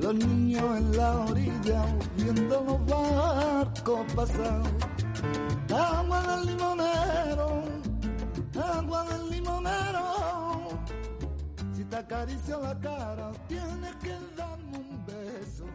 los 0.00 0.14
niños 0.16 0.78
en 0.78 0.96
la 0.96 1.20
orilla 1.20 1.84
viendo 2.16 2.60
los 2.60 2.86
barcos 2.86 4.12
pasar. 4.16 4.62
Agua 5.72 6.22
del 6.22 6.46
limonero, 6.46 7.62
agua 8.76 9.04
del 9.04 9.30
limonero, 9.30 10.80
si 11.72 11.84
te 11.84 11.96
acaricio 11.96 12.60
la 12.60 12.76
cara 12.80 13.30
tienes 13.46 13.94
que 14.02 14.16
darme 14.36 14.76
un 14.76 15.06
beso. 15.06 15.66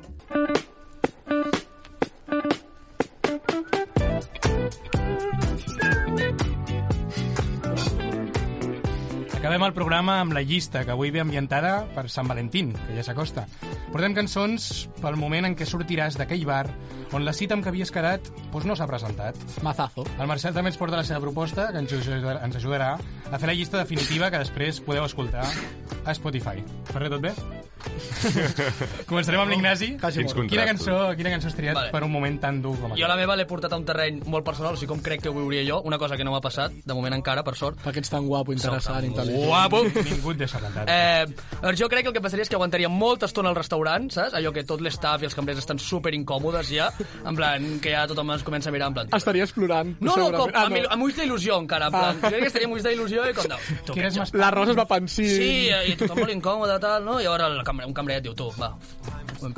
Acabem 9.52 9.68
el 9.68 9.74
programa 9.76 10.14
amb 10.24 10.32
la 10.32 10.46
llista, 10.48 10.86
que 10.88 10.94
avui 10.94 11.10
ve 11.12 11.20
ambientada 11.20 11.82
per 11.92 12.06
Sant 12.08 12.30
Valentín, 12.32 12.70
que 12.72 12.94
ja 12.96 13.04
s'acosta. 13.04 13.44
Portem 13.92 14.16
cançons 14.16 14.70
pel 15.02 15.18
moment 15.20 15.50
en 15.50 15.58
què 15.60 15.68
sortiràs 15.68 16.16
d'aquell 16.16 16.46
bar 16.48 16.70
on 17.12 17.26
la 17.28 17.34
cita 17.36 17.58
amb 17.58 17.66
què 17.66 17.74
havies 17.74 17.92
quedat 17.92 18.30
doncs 18.54 18.70
no 18.70 18.78
s'ha 18.80 18.88
presentat. 18.88 19.36
Mazazo. 19.60 20.06
El 20.16 20.32
Marcel 20.32 20.56
també 20.56 20.72
ens 20.72 20.80
porta 20.80 21.02
la 21.02 21.04
seva 21.04 21.20
proposta, 21.20 21.68
que 21.74 21.84
ens 21.84 21.98
ajudarà, 22.00 22.38
ens 22.48 22.62
ajudarà 22.62 22.94
a 22.96 23.42
fer 23.42 23.52
la 23.52 23.58
llista 23.60 23.84
definitiva 23.84 24.32
que 24.32 24.40
després 24.40 24.80
podeu 24.88 25.04
escoltar 25.04 25.44
a 25.44 26.16
Spotify. 26.16 26.64
Ferrer, 26.94 27.12
tot 27.12 27.28
bé? 27.28 27.36
Començarem 29.10 29.42
amb 29.42 29.52
l'Ignasi. 29.52 29.92
Quina 29.98 30.66
cançó, 30.70 30.98
quina 31.18 31.34
cançó 31.34 31.50
has 31.50 31.58
triat 31.58 31.78
Vale. 31.78 31.92
per 31.94 32.04
un 32.06 32.12
moment 32.14 32.38
tan 32.42 32.62
dur 32.64 32.76
com 32.78 32.92
Jo 32.92 32.94
aquest? 32.94 33.10
la 33.10 33.18
meva 33.20 33.38
l'he 33.38 33.48
portat 33.50 33.74
a 33.74 33.80
un 33.80 33.86
terreny 33.88 34.22
molt 34.30 34.46
personal, 34.48 34.78
o 34.78 34.80
sigui, 34.80 34.92
com 34.94 35.02
crec 35.04 35.24
que 35.26 35.32
ho 35.32 35.36
viuria 35.36 35.64
jo, 35.68 35.82
una 35.88 35.98
cosa 36.02 36.18
que 36.18 36.28
no 36.28 36.34
m'ha 36.36 36.44
passat, 36.44 36.76
de 36.86 36.98
moment 36.98 37.18
encara, 37.18 37.44
per 37.48 37.56
sort. 37.60 37.82
Perquè 37.84 38.04
ets 38.04 38.14
tan 38.14 38.28
guapo, 38.30 38.54
interessant, 38.56 39.06
intel·ligent. 39.08 39.41
Guapo! 39.46 39.82
Ningú 39.86 40.32
et 40.36 40.40
deixa 40.44 40.60
plantat. 40.62 40.90
Eh, 40.92 41.26
doncs 41.62 41.80
jo 41.82 41.90
crec 41.92 42.06
que 42.06 42.12
el 42.12 42.16
que 42.18 42.24
passaria 42.24 42.46
és 42.46 42.52
que 42.52 42.58
aguantaria 42.60 42.90
molta 42.92 43.28
estona 43.30 43.50
al 43.52 43.58
restaurant, 43.58 44.08
saps? 44.14 44.36
Allò 44.38 44.52
que 44.56 44.64
tot 44.68 44.82
l'estaf 44.84 45.24
i 45.24 45.30
els 45.30 45.36
cambrers 45.38 45.60
estan 45.64 45.80
super 45.82 46.14
incòmodes 46.18 46.70
ja, 46.72 46.90
en 47.26 47.36
plan, 47.38 47.66
que 47.84 47.94
ja 47.96 48.06
tothom 48.10 48.32
ens 48.36 48.44
comença 48.48 48.70
a 48.70 48.76
mirar 48.76 48.92
en 48.92 48.98
plan... 49.00 49.12
Estaria 49.18 49.46
explorant. 49.48 49.96
No, 50.02 50.16
no, 50.18 50.30
com. 50.36 50.52
Ah, 50.54 50.68
il- 50.72 50.88
amb 50.90 51.06
ulls 51.08 51.18
d'il·lusió 51.20 51.60
encara, 51.62 51.90
en 51.92 51.98
plan. 51.98 52.18
Ah. 52.22 52.30
Jo 52.30 52.34
crec 52.36 52.46
que 52.48 52.52
estaria 52.54 52.70
amb 52.70 52.78
ulls 52.78 52.86
d'il·lusió 52.88 53.28
i 53.30 53.36
com 53.38 53.50
de... 53.52 53.60
Tu, 53.88 54.38
La 54.40 54.52
Rosa 54.54 54.72
es 54.76 54.80
va 54.80 54.88
pensar. 54.90 55.26
Sí, 55.26 55.70
i 55.92 55.96
tothom 56.00 56.22
molt 56.24 56.34
incòmode, 56.36 56.78
tal, 56.84 57.04
no? 57.06 57.20
I 57.22 57.28
llavors 57.28 57.48
el 57.50 57.64
cambrer, 57.68 57.88
un 57.90 57.96
cambrer 57.98 58.20
et 58.22 58.28
diu, 58.28 58.36
tu, 58.38 58.50
va, 58.60 58.72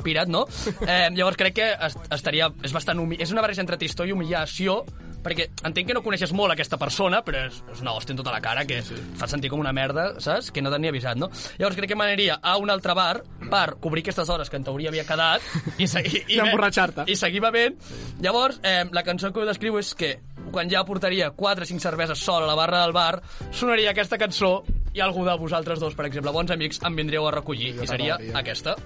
pirat, 0.04 0.28
no? 0.32 0.44
Eh, 0.86 1.08
llavors 1.16 1.36
crec 1.40 1.54
que 1.60 1.70
est 1.88 2.12
estaria... 2.14 2.50
És 2.64 2.72
bastant 2.74 3.00
humi... 3.02 3.18
És 3.20 3.32
una 3.34 3.42
barreja 3.44 3.62
entre 3.64 3.78
tristor 3.80 4.08
i 4.08 4.14
humillació, 4.16 4.80
perquè 5.24 5.48
entenc 5.64 5.88
que 5.88 5.96
no 5.96 6.02
coneixes 6.04 6.32
molt 6.36 6.52
aquesta 6.54 6.78
persona, 6.80 7.22
però 7.24 7.46
és, 7.48 7.62
és 7.72 7.80
una 7.82 7.94
hòstia 7.96 8.14
en 8.14 8.20
tota 8.20 8.34
la 8.34 8.42
cara 8.44 8.66
que 8.68 8.78
et 8.82 8.90
fa 9.18 9.28
sentir 9.30 9.50
com 9.52 9.62
una 9.62 9.72
merda, 9.72 10.20
saps? 10.22 10.50
Que 10.54 10.62
no 10.62 10.72
t'han 10.72 10.84
ni 10.84 10.92
avisat, 10.92 11.18
no? 11.20 11.30
Llavors 11.58 11.78
crec 11.80 11.94
que 11.94 11.98
m'aniria 11.98 12.38
a 12.42 12.56
un 12.60 12.70
altre 12.70 12.94
bar 12.96 13.22
per 13.50 13.78
cobrir 13.80 14.04
aquestes 14.04 14.28
hores 14.28 14.50
que 14.52 14.60
en 14.60 14.68
teoria 14.68 14.92
havia 14.92 15.06
quedat 15.08 15.42
i, 15.78 15.88
seguir, 15.88 16.24
I 16.28 16.40
emborratxar-te. 16.44 17.08
I 17.10 17.16
seguir 17.16 17.42
bevent. 17.44 17.80
Llavors, 18.22 18.60
eh, 18.62 18.84
la 18.92 19.02
cançó 19.06 19.32
que 19.32 19.40
ho 19.42 19.48
descriu 19.48 19.78
és 19.80 19.94
que 19.98 20.14
quan 20.54 20.70
ja 20.70 20.84
portaria 20.86 21.30
4 21.34 21.64
o 21.64 21.66
5 21.66 21.82
cerveses 21.82 22.20
sol 22.20 22.44
a 22.44 22.46
la 22.46 22.54
barra 22.54 22.84
del 22.84 22.92
bar, 22.94 23.22
sonaria 23.50 23.90
aquesta 23.90 24.18
cançó 24.20 24.58
i 24.94 25.00
algú 25.02 25.24
de 25.26 25.34
vosaltres 25.40 25.80
dos, 25.82 25.96
per 25.98 26.06
exemple, 26.06 26.30
bons 26.30 26.52
amics, 26.54 26.78
em 26.86 26.94
vindríeu 26.94 27.26
a 27.26 27.32
recollir. 27.34 27.74
I 27.74 27.88
seria 27.88 28.18
t'agradaria. 28.18 28.38
aquesta. 28.38 28.76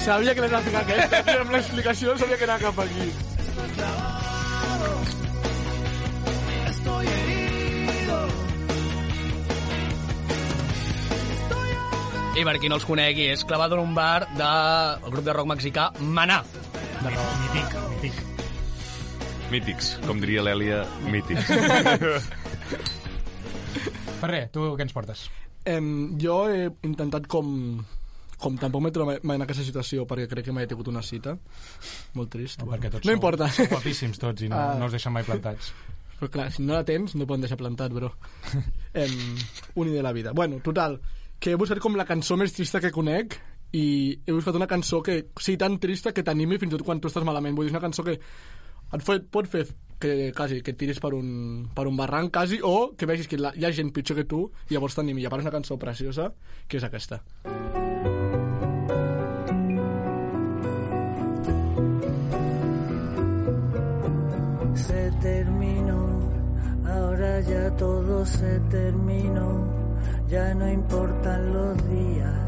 Sabia 0.00 0.34
que 0.34 0.40
l'anava 0.40 0.62
a 0.62 0.68
ficar 0.70 0.80
aquesta, 0.86 1.20
i 1.26 1.36
amb 1.42 1.52
l'explicació 1.52 2.16
sabia 2.16 2.40
que 2.40 2.48
anava 2.48 2.70
cap 2.70 2.80
aquí. 2.86 4.18
I 12.40 12.44
per 12.46 12.54
qui 12.56 12.70
no 12.72 12.78
els 12.78 12.86
conegui, 12.88 13.26
és 13.28 13.42
clavado 13.44 13.76
en 13.76 13.82
un 13.84 13.90
bar 13.92 14.24
del 14.32 15.10
grup 15.12 15.26
de 15.26 15.32
rock 15.36 15.48
mexicà 15.50 15.90
Maná. 16.00 16.38
De 17.02 17.10
raó, 17.12 17.26
mític, 17.42 17.74
mític. 17.90 18.22
Mítics, 19.50 19.90
com 20.06 20.22
diria 20.22 20.40
l'Èlia, 20.46 20.78
mítics. 21.12 21.50
Ferrer, 24.22 24.46
tu 24.54 24.70
què 24.72 24.86
ens 24.86 24.96
portes? 24.96 25.26
Em, 25.68 26.16
jo 26.22 26.38
he 26.48 26.70
intentat 26.88 27.28
com 27.28 27.52
com 28.40 28.56
tampoc 28.58 28.82
m'he 28.82 28.90
trobat 28.94 29.24
mai 29.28 29.36
en 29.36 29.44
aquesta 29.44 29.64
situació 29.66 30.06
perquè 30.08 30.26
crec 30.30 30.46
que 30.48 30.52
mai 30.56 30.64
he 30.64 30.70
tingut 30.70 30.88
una 30.88 31.02
cita 31.04 31.36
molt 32.16 32.30
trist 32.32 32.62
No, 32.62 32.70
perquè 32.72 32.90
tots 32.90 33.04
no 33.04 33.10
sou- 33.12 33.18
importa 33.18 33.48
sou 33.52 33.66
guapíssims 33.70 34.18
tots 34.18 34.42
i 34.42 34.48
no, 34.48 34.56
Ah. 34.56 34.74
no 34.80 34.86
us 34.88 34.92
deixen 34.96 35.12
mai 35.12 35.24
plantats. 35.24 35.72
però 36.20 36.28
clar, 36.30 36.50
si 36.52 36.62
no 36.62 36.74
la 36.74 36.84
tens 36.84 37.14
no 37.16 37.26
poden 37.26 37.40
deixar 37.46 37.56
plantat 37.60 37.92
bro 37.92 38.10
em, 38.94 39.14
un 39.74 39.92
de 39.92 40.02
la 40.02 40.12
vida 40.12 40.32
bueno, 40.32 40.60
total, 40.60 41.00
que 41.38 41.52
he 41.52 41.56
buscat 41.56 41.78
com 41.80 41.96
la 41.96 42.04
cançó 42.04 42.36
més 42.36 42.52
trista 42.52 42.80
que 42.80 42.90
conec 42.92 43.38
i 43.72 44.18
he 44.26 44.32
buscat 44.32 44.56
una 44.58 44.66
cançó 44.66 45.02
que 45.02 45.28
sigui 45.38 45.56
tan 45.56 45.78
trista 45.78 46.12
que 46.12 46.24
t'animi 46.26 46.58
fins 46.58 46.72
i 46.74 46.76
tot 46.76 46.84
quan 46.84 47.00
tu 47.00 47.08
estàs 47.08 47.24
malament 47.24 47.54
vull 47.56 47.68
dir, 47.68 47.72
una 47.72 47.80
cançó 47.80 48.02
que 48.04 48.18
et 48.92 49.02
fet, 49.06 49.28
pot 49.30 49.46
fer 49.46 49.64
que 50.00 50.32
quasi 50.34 50.62
que 50.64 50.72
et 50.72 50.78
tiris 50.80 50.98
per 50.98 51.12
un, 51.14 51.68
per 51.76 51.84
un 51.86 51.96
barranc 51.96 52.32
quasi, 52.32 52.58
o 52.64 52.96
que 52.96 53.06
vegis 53.06 53.28
que 53.28 53.36
la, 53.38 53.52
hi 53.54 53.64
ha 53.68 53.70
gent 53.70 53.92
pitjor 53.94 54.16
que 54.16 54.24
tu 54.24 54.50
i 54.70 54.74
llavors 54.74 54.96
t'animi. 54.96 55.20
I 55.22 55.26
a 55.28 55.30
part 55.30 55.44
és 55.44 55.46
una 55.46 55.52
cançó 55.52 55.76
preciosa, 55.78 56.32
que 56.66 56.78
és 56.80 56.84
aquesta. 56.88 57.20
Se 57.44 57.59
terminó, 65.20 66.06
ahora 66.86 67.40
ya 67.40 67.70
todo 67.76 68.24
se 68.26 68.60
terminó, 68.70 69.66
ya 70.28 70.54
no 70.54 70.68
importan 70.70 71.52
los 71.52 71.76
días 71.88 72.40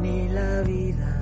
ni 0.00 0.28
la 0.28 0.60
vida. 0.62 1.20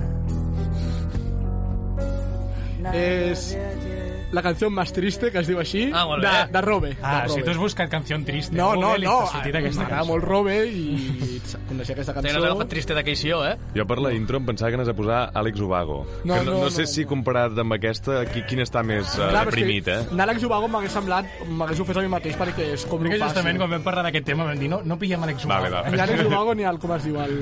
Nada 2.81 2.95
És 2.95 3.51
de 3.51 3.65
ayer. 3.65 4.22
La 4.33 4.41
canció 4.41 4.69
més 4.73 4.91
triste, 4.93 5.29
que 5.31 5.39
es 5.43 5.47
diu 5.47 5.59
així, 5.61 5.89
Ah, 5.93 6.05
de, 6.17 6.31
de 6.51 6.61
Robe. 6.65 6.95
Ah, 7.01 7.23
de 7.23 7.29
si 7.29 7.35
Robe. 7.39 7.43
tu 7.43 7.51
has 7.51 7.57
buscat 7.61 7.89
canció 7.89 8.17
triste. 8.25 8.55
No, 8.55 8.73
no, 8.75 8.95
i 8.97 9.03
no. 9.03 9.19
M'agrada 9.33 10.03
molt 10.05 10.23
Robe 10.23 10.55
i 10.67 11.39
coneixia 11.67 11.93
aquesta 11.95 12.13
cançó. 12.13 12.37
agafat 12.37 12.69
triste 12.69 12.93
de 12.95 13.03
Queixió, 13.03 13.43
eh? 13.45 13.57
Jo 13.75 13.85
per 13.85 13.99
la 13.99 14.13
intro 14.13 14.37
em 14.37 14.45
pensava 14.45 14.71
que 14.71 14.75
anaves 14.79 14.89
a 14.93 14.95
posar 14.97 15.31
Àlex 15.33 15.59
Ubago. 15.59 16.05
No, 16.23 16.35
que 16.39 16.45
no, 16.45 16.51
no, 16.51 16.63
no, 16.65 16.69
sé 16.71 16.81
no. 16.87 16.87
si 16.87 17.05
comparat 17.05 17.57
amb 17.59 17.73
aquesta, 17.73 18.23
qui, 18.25 18.43
quin 18.49 18.63
està 18.63 18.83
més 18.83 19.05
uh, 19.17 19.29
Clar, 19.29 19.43
és 19.47 19.51
deprimit, 19.51 19.85
que 19.85 19.97
eh? 19.99 20.07
N'Àlex 20.13 20.45
Ubago 20.47 20.67
m'hagués 20.67 20.93
semblat, 20.95 21.29
m'hagués 21.47 21.79
ofès 21.83 21.97
a 21.97 22.05
mi 22.05 22.11
mateix 22.13 22.37
perquè 22.39 22.71
és 22.77 22.85
com 22.89 23.03
Que 23.03 23.19
justament 23.19 23.57
quan 23.61 23.69
vam 23.69 23.83
parlar 23.85 24.03
d'aquest 24.07 24.25
tema 24.25 24.47
vam 24.49 24.59
dir 24.59 24.69
no, 24.71 24.81
no 24.85 24.97
pillem 24.99 25.23
Alex 25.23 25.45
Ubago. 25.45 25.69
Vale, 25.69 25.75
va. 25.75 25.89
Ni 25.93 25.99
Àlex 26.05 26.25
Ubago 26.29 26.55
ni 26.55 26.63
el, 26.63 26.79
com 26.79 26.95
es 26.97 27.03
diu, 27.05 27.19
el, 27.21 27.37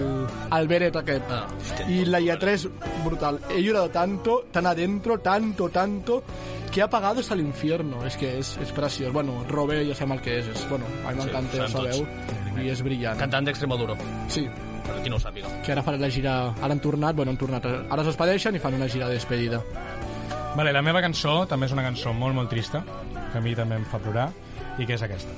el 0.59 0.67
Beret 0.67 0.95
aquest. 0.95 1.31
Ah, 1.31 1.45
y 1.87 2.05
la 2.05 2.19
lletra 2.19 2.51
es 2.53 2.67
brutal. 3.05 3.39
He 3.49 3.61
llorado 3.61 3.89
tanto, 3.89 4.45
tan 4.51 4.65
adentro, 4.65 5.19
tanto, 5.19 5.69
tanto, 5.69 6.23
que 6.71 6.80
ha 6.81 6.89
pagado 6.89 7.19
hasta 7.19 7.33
el 7.33 7.41
infierno. 7.41 8.03
Es 8.05 8.15
que 8.17 8.37
és, 8.39 8.57
és 8.61 8.71
preciós. 8.71 9.11
Bueno, 9.13 9.43
Robé 9.49 9.85
ja 9.87 9.95
sabem 9.95 10.13
el 10.17 10.21
que 10.21 10.39
és. 10.39 10.47
és 10.47 10.67
bueno, 10.69 10.85
a 11.05 11.11
mi 11.11 11.17
m'encanta, 11.21 11.57
ja 11.57 11.67
sabem 11.67 11.93
sabeu. 11.93 12.07
I 12.63 12.69
és 12.69 12.81
brillant. 12.83 13.17
Cantant 13.19 13.45
d'Extremadura, 13.45 13.95
Sí, 14.27 14.47
per 14.85 15.01
qui 15.03 15.09
no 15.09 15.15
ho 15.15 15.19
sàpiga. 15.19 15.47
que 15.63 15.71
ara 15.71 15.83
faran 15.83 16.01
la 16.01 16.09
gira... 16.09 16.53
Ara 16.61 16.73
han 16.73 16.79
tornat, 16.81 17.15
bueno, 17.15 17.31
han 17.31 17.37
tornat. 17.37 17.65
Ara 17.65 18.01
es 18.01 18.07
despedeixen 18.07 18.55
i 18.55 18.59
fan 18.59 18.73
una 18.73 18.87
gira 18.89 19.07
de 19.07 19.13
despedida. 19.15 19.61
Vale, 20.55 20.73
la 20.73 20.81
meva 20.81 21.01
cançó 21.01 21.45
també 21.47 21.65
és 21.65 21.71
una 21.71 21.83
cançó 21.83 22.11
molt, 22.13 22.35
molt 22.35 22.49
trista, 22.49 22.83
que 23.31 23.37
a 23.37 23.41
mi 23.41 23.55
també 23.55 23.75
em 23.79 23.85
fa 23.85 23.99
plorar, 23.99 24.29
i 24.77 24.85
que 24.85 24.93
és 24.97 25.01
aquesta. 25.01 25.29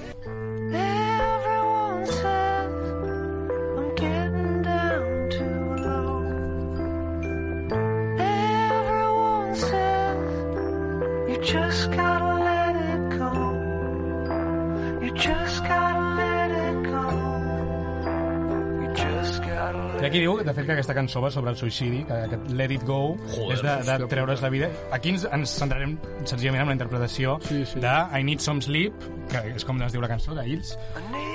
Aquí 20.13 20.21
diu, 20.21 20.35
de 20.45 20.53
fet, 20.53 20.67
que 20.69 20.75
aquesta 20.75 20.93
cançó 20.93 21.21
va 21.23 21.31
sobre 21.33 21.49
el 21.49 21.57
suïcidi, 21.57 22.03
que 22.05 22.13
aquest 22.27 22.51
Let 22.53 22.75
It 22.75 22.83
Go 22.85 23.15
Joder, 23.33 23.55
és 23.57 23.63
de, 23.65 23.97
de 24.03 24.07
treure's 24.11 24.43
la 24.45 24.51
vida. 24.53 24.69
Aquí 24.93 25.09
ens, 25.15 25.25
ens 25.33 25.55
centrarem 25.57 25.95
senzillament 26.29 26.61
en 26.67 26.69
la 26.69 26.75
interpretació 26.77 27.39
Sí, 27.47 27.63
sí. 27.65 27.81
de 27.81 27.93
I 28.13 28.21
Need 28.27 28.43
Some 28.45 28.61
Sleep, 28.61 28.93
que 29.33 29.41
és 29.55 29.65
com 29.65 29.81
es 29.81 29.95
diu 29.95 30.03
la 30.05 30.11
cançó, 30.11 30.35
d'Ils, 30.37 30.75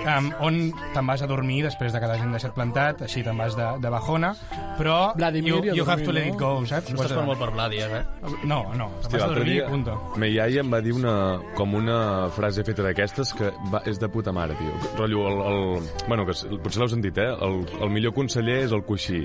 um, 0.09 0.31
on 0.45 0.59
te'n 0.95 1.09
vas 1.09 1.23
a 1.23 1.29
dormir 1.31 1.61
després 1.67 1.95
de 1.95 2.01
que 2.01 2.11
l'hagin 2.11 2.33
deixat 2.35 2.55
plantat, 2.57 3.05
així 3.07 3.23
te'n 3.27 3.39
vas 3.39 3.57
de, 3.59 3.69
de 3.83 3.93
bajona, 3.93 4.33
però 4.79 4.99
Vladimir 5.19 5.55
you, 5.55 5.61
i 5.69 5.77
you 5.79 5.87
have 5.89 6.05
to 6.05 6.15
let 6.15 6.27
no? 6.29 6.35
it 6.35 6.41
go, 6.41 6.53
saps? 6.71 6.93
No 6.95 7.03
estàs 7.03 7.17
per 7.19 7.27
molt 7.29 7.43
per 7.43 7.51
Vladi, 7.55 7.83
eh? 7.85 8.03
No, 8.45 8.63
no, 8.79 8.91
te'n 9.05 9.15
vas 9.15 9.27
a 9.27 9.31
dormir, 9.35 9.61
dia, 9.61 9.69
punto. 9.71 9.97
me 10.17 10.31
iaia 10.33 10.65
em 10.65 10.73
va 10.73 10.83
dir 10.85 10.97
una, 10.97 11.15
com 11.59 11.79
una 11.79 12.01
frase 12.35 12.65
feta 12.67 12.87
d'aquestes 12.87 13.35
que 13.39 13.53
va, 13.73 13.83
és 13.89 14.01
de 14.01 14.11
puta 14.13 14.35
mare, 14.35 14.57
tio. 14.59 14.75
Rotllo, 14.99 15.25
el, 15.31 15.41
el, 15.53 15.89
bueno, 16.09 16.27
que 16.29 16.37
potser 16.65 16.83
l'heu 16.83 16.93
sentit, 16.93 17.23
eh? 17.23 17.31
El, 17.47 17.63
el 17.83 17.95
millor 17.95 18.17
conseller 18.17 18.63
és 18.67 18.75
el 18.77 18.85
coixí. 18.89 19.25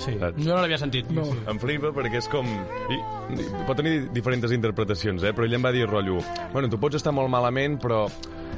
Sí. 0.00 0.14
Saps? 0.16 0.40
Jo 0.40 0.54
no 0.54 0.62
l'havia 0.62 0.78
sentit. 0.80 1.10
No. 1.12 1.26
Em 1.50 1.58
flipa 1.60 1.92
perquè 1.96 2.22
és 2.22 2.28
com... 2.32 2.48
I, 2.90 2.98
i, 3.36 3.48
pot 3.68 3.76
tenir 3.76 4.08
diferents 4.14 4.54
interpretacions, 4.56 5.24
eh? 5.28 5.34
Però 5.36 5.46
ell 5.46 5.58
em 5.58 5.66
va 5.66 5.72
dir, 5.76 5.84
rotllo, 5.88 6.22
bueno, 6.54 6.70
tu 6.72 6.80
pots 6.80 7.00
estar 7.00 7.12
molt 7.16 7.28
malament, 7.32 7.76
però 7.82 8.06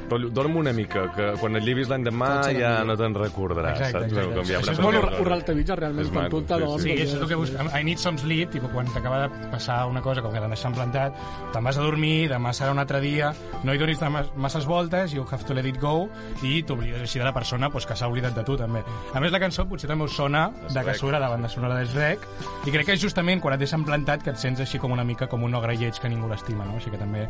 rotllo, 0.09 0.29
dorm 0.29 0.57
una 0.57 0.73
mica, 0.73 1.07
que 1.15 1.31
quan 1.39 1.55
et 1.57 1.63
llibis 1.63 1.89
l'endemà 1.89 2.29
ja 2.53 2.83
no 2.85 2.95
te'n 2.99 3.15
recordaràs, 3.15 3.79
Exacte, 3.79 3.99
saps? 3.99 4.11
exacte. 4.11 4.35
Com 4.35 4.45
ja 4.49 4.59
Això 4.59 4.71
és 4.73 4.79
Molt 4.83 4.99
coses. 5.01 5.19
urraltavitja, 5.21 5.75
realment, 5.75 6.09
quan 6.13 6.29
tu 6.29 6.41
t'adorms. 6.43 6.83
sí, 6.83 6.89
Sí, 6.93 7.01
això 7.03 7.15
és 7.15 7.21
el 7.21 7.27
que 7.27 7.33
ja 7.33 7.37
busquem. 7.41 7.69
I 7.79 7.83
need 7.83 7.97
some 7.97 8.17
sleep, 8.17 8.51
tipus, 8.51 8.69
quan 8.71 8.87
t'acaba 8.93 9.27
de 9.27 9.47
passar 9.51 9.85
una 9.87 10.01
cosa 10.01 10.21
com 10.21 10.31
que 10.33 10.39
l'han 10.39 10.49
deixat 10.53 10.73
plantat, 10.75 11.13
te'n 11.53 11.63
vas 11.63 11.77
a 11.77 11.81
dormir, 11.81 12.29
demà 12.29 12.53
serà 12.53 12.71
un 12.71 12.79
altre 12.79 12.99
dia, 13.01 13.33
no 13.63 13.73
hi 13.73 13.77
donis 13.77 13.99
masses 14.35 14.65
voltes, 14.65 15.13
you 15.13 15.25
have 15.31 15.43
to 15.45 15.53
let 15.53 15.65
it 15.65 15.79
go, 15.79 16.09
i 16.43 16.61
t'oblides 16.63 17.01
així 17.01 17.19
de 17.19 17.25
la 17.25 17.33
persona 17.33 17.69
pues, 17.69 17.85
que 17.85 17.95
s'ha 17.95 18.07
oblidat 18.07 18.35
de 18.35 18.43
tu, 18.43 18.57
també. 18.57 18.83
A 19.13 19.19
més, 19.19 19.31
la 19.31 19.39
cançó 19.39 19.65
potser 19.67 19.87
també 19.89 20.05
us 20.05 20.13
sona 20.15 20.51
de 20.69 20.83
que 20.83 20.93
surt 20.93 21.15
a 21.15 21.19
la 21.19 21.29
banda 21.29 21.47
sonora 21.49 21.75
del 21.79 21.87
Rec, 21.93 22.19
i 22.65 22.71
crec 22.71 22.85
que 22.85 22.93
és 22.93 23.01
justament 23.01 23.39
quan 23.41 23.53
et 23.55 23.59
deixen 23.59 23.83
plantat 23.85 24.23
que 24.23 24.29
et 24.31 24.37
sents 24.37 24.59
així 24.59 24.77
com 24.79 24.91
una 24.91 25.03
mica 25.03 25.27
com 25.27 25.43
un 25.43 25.53
ogre 25.55 25.75
lleig 25.75 25.99
que 25.99 26.09
ningú 26.09 26.27
l'estima, 26.29 26.65
no? 26.65 26.75
Així 26.77 26.89
que 26.91 26.97
també 26.97 27.23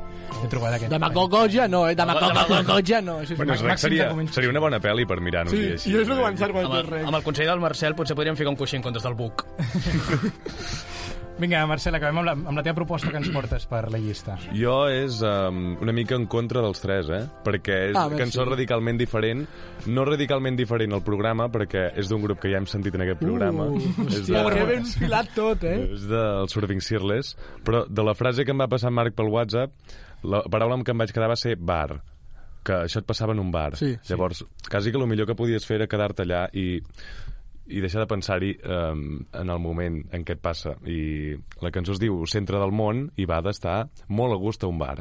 he 0.43 0.47
trobat 0.49 0.74
aquest... 0.74 0.91
Demagogogia 0.91 1.68
no, 1.68 1.88
eh? 1.88 1.95
Demagogogia 2.54 3.01
no. 3.01 3.18
Això 3.22 3.34
és 3.34 3.38
Bueno, 3.41 3.54
màxim 3.54 3.78
seria, 3.88 4.10
de 4.14 4.28
seria 4.36 4.49
una 4.54 4.60
bona 4.64 4.80
pel·li 4.84 5.08
per 5.10 5.20
mirar 5.22 5.45
un 5.47 5.54
Sí, 5.56 5.62
dia 5.64 5.74
així. 5.78 5.89
i 5.91 5.95
és 6.01 6.08
el 6.10 6.16
que 6.16 6.51
quan 6.54 6.66
Amb 6.66 6.76
el, 6.80 6.88
res. 6.88 7.06
amb 7.08 7.16
el 7.20 7.24
consell 7.24 7.47
del 7.51 7.60
Marcel 7.64 7.95
potser 7.95 8.16
podríem 8.16 8.36
ficar 8.39 8.49
un 8.54 8.60
coixí 8.60 8.76
en 8.78 8.84
comptes 8.86 9.04
del 9.04 9.14
buc. 9.16 9.45
Vinga, 11.34 11.64
Marcel, 11.66 11.95
acabem 11.97 12.20
amb 12.22 12.28
la, 12.28 12.34
amb 12.38 12.60
la 12.60 12.62
teva 12.62 12.76
proposta 12.78 13.10
que 13.10 13.18
ens 13.18 13.32
portes 13.34 13.64
per 13.66 13.88
la 13.91 13.97
llista. 13.97 14.36
Jo 14.54 14.84
és 14.93 15.16
um, 15.26 15.74
una 15.82 15.91
mica 15.97 16.14
en 16.14 16.28
contra 16.30 16.62
dels 16.62 16.78
tres, 16.80 17.10
eh? 17.10 17.24
Perquè 17.43 17.78
és 17.89 17.97
Ah, 17.97 18.06
cançó 18.14 18.45
radicalment 18.45 18.99
diferent. 19.01 19.41
No 19.89 20.06
radicalment 20.06 20.56
diferent 20.60 20.93
al 20.93 21.01
programa, 21.04 21.49
perquè 21.51 21.88
és 21.97 22.08
d'un 22.14 22.22
grup 22.22 22.39
que 22.39 22.54
ja 22.54 22.62
hem 22.62 22.70
sentit 22.70 22.93
en 22.93 23.01
aquest 23.08 23.20
programa. 23.26 23.66
Uh, 23.74 23.82
és 24.06 24.30
hòstia, 24.30 24.45
que 24.54 24.70
ben 24.70 24.86
filat 24.86 25.34
tot, 25.34 25.66
eh? 25.66 25.76
És 25.97 26.06
del 26.14 26.47
Surfing 26.54 26.86
Searless. 26.86 27.34
Però 27.66 27.82
de 27.89 28.06
la 28.06 28.14
frase 28.14 28.45
que 28.45 28.54
em 28.54 28.62
va 28.62 28.70
passar 28.70 28.93
Marc 28.93 29.18
pel 29.18 29.34
WhatsApp, 29.34 29.74
la 30.24 30.45
paraula 30.54 30.78
amb 30.78 30.86
què 30.86 30.93
em 30.93 31.01
vaig 31.01 31.12
quedar 31.18 31.34
va 31.34 31.36
ser 31.36 31.58
bar 31.58 31.97
que 32.66 32.80
això 32.86 33.01
et 33.01 33.07
passava 33.09 33.36
en 33.36 33.41
un 33.43 33.51
bar. 33.51 33.76
Sí, 33.80 33.93
sí. 34.01 34.14
Llavors, 34.14 34.43
quasi 34.70 34.91
que 34.91 34.99
el 35.01 35.07
millor 35.09 35.30
que 35.30 35.38
podies 35.39 35.68
fer 35.68 35.82
era 35.82 35.89
quedar-te 35.91 36.26
allà 36.26 36.45
i, 36.55 36.80
i 37.68 37.84
deixar 37.84 38.03
de 38.03 38.09
pensar-hi 38.11 38.53
um, 38.64 39.24
en 39.39 39.53
el 39.55 39.61
moment 39.64 40.01
en 40.11 40.26
què 40.26 40.38
et 40.38 40.43
passa. 40.43 40.76
I 40.88 41.36
la 41.64 41.72
cançó 41.76 41.95
es 41.95 42.01
diu 42.03 42.24
Centre 42.30 42.61
del 42.61 42.76
món 42.76 43.07
i 43.20 43.28
va 43.30 43.41
d'estar 43.45 43.84
molt 44.07 44.36
a 44.36 44.39
gust 44.41 44.64
a 44.64 44.72
un 44.72 44.80
bar. 44.82 44.97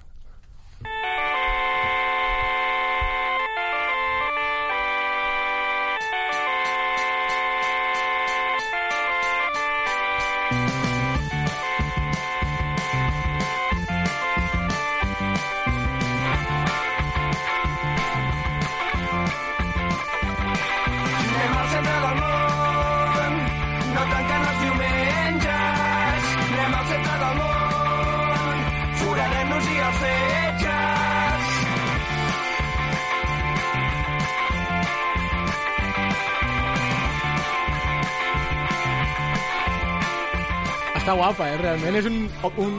Realment 41.72 41.96
és 41.96 42.06
un, 42.06 42.18
un 42.60 42.76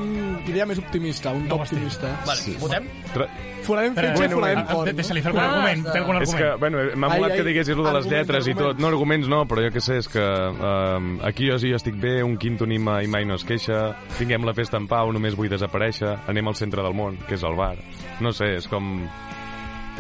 idea 0.48 0.66
més 0.70 0.78
optimista, 0.80 1.32
un 1.34 1.48
top 1.50 1.64
optimista. 1.66 2.08
eh? 2.12 2.22
Vale, 2.28 2.56
votem? 2.62 2.88
Tra 3.14 3.28
Forarem 3.64 3.94
fetge, 3.96 4.18
Bueno, 4.18 4.36
forarem 4.36 4.58
bueno, 4.60 4.76
cor. 4.76 4.86
de- 4.90 4.94
Deixa-li 4.94 5.22
fer 5.24 5.30
algun 5.32 5.44
argument, 5.44 5.84
té 5.88 6.00
algun 6.02 6.18
és 6.22 6.34
que, 6.36 6.44
argument. 6.44 6.60
bueno, 6.60 6.78
m'ha 7.00 7.10
molat 7.14 7.32
ai, 7.32 7.38
que 7.38 7.44
diguessis 7.48 7.78
lo 7.78 7.84
de 7.88 7.94
les 7.94 8.06
lletres 8.12 8.48
i 8.52 8.54
tot. 8.60 8.78
No, 8.78 8.88
arguments 8.92 9.30
no, 9.32 9.46
però 9.48 9.64
jo 9.64 9.70
què 9.72 9.80
sé, 9.80 9.98
és 10.04 10.10
que 10.12 10.20
um, 10.20 11.14
aquí 11.24 11.48
jo 11.50 11.58
sí 11.58 11.72
estic 11.72 11.96
bé, 11.96 12.22
un 12.28 12.36
quinto 12.38 12.66
anima 12.68 13.02
i 13.02 13.08
mai 13.08 13.24
no 13.24 13.36
es 13.40 13.46
queixa, 13.48 13.96
tinguem 14.18 14.44
la 14.44 14.54
festa 14.54 14.76
en 14.78 14.88
pau, 14.92 15.14
només 15.16 15.38
vull 15.40 15.48
desaparèixer, 15.50 16.12
anem 16.28 16.48
al 16.52 16.56
centre 16.60 16.84
del 16.84 16.94
món, 16.94 17.16
que 17.26 17.36
és 17.40 17.44
el 17.48 17.56
bar. 17.56 17.78
No 18.20 18.34
sé, 18.36 18.56
és 18.60 18.68
com... 18.68 19.08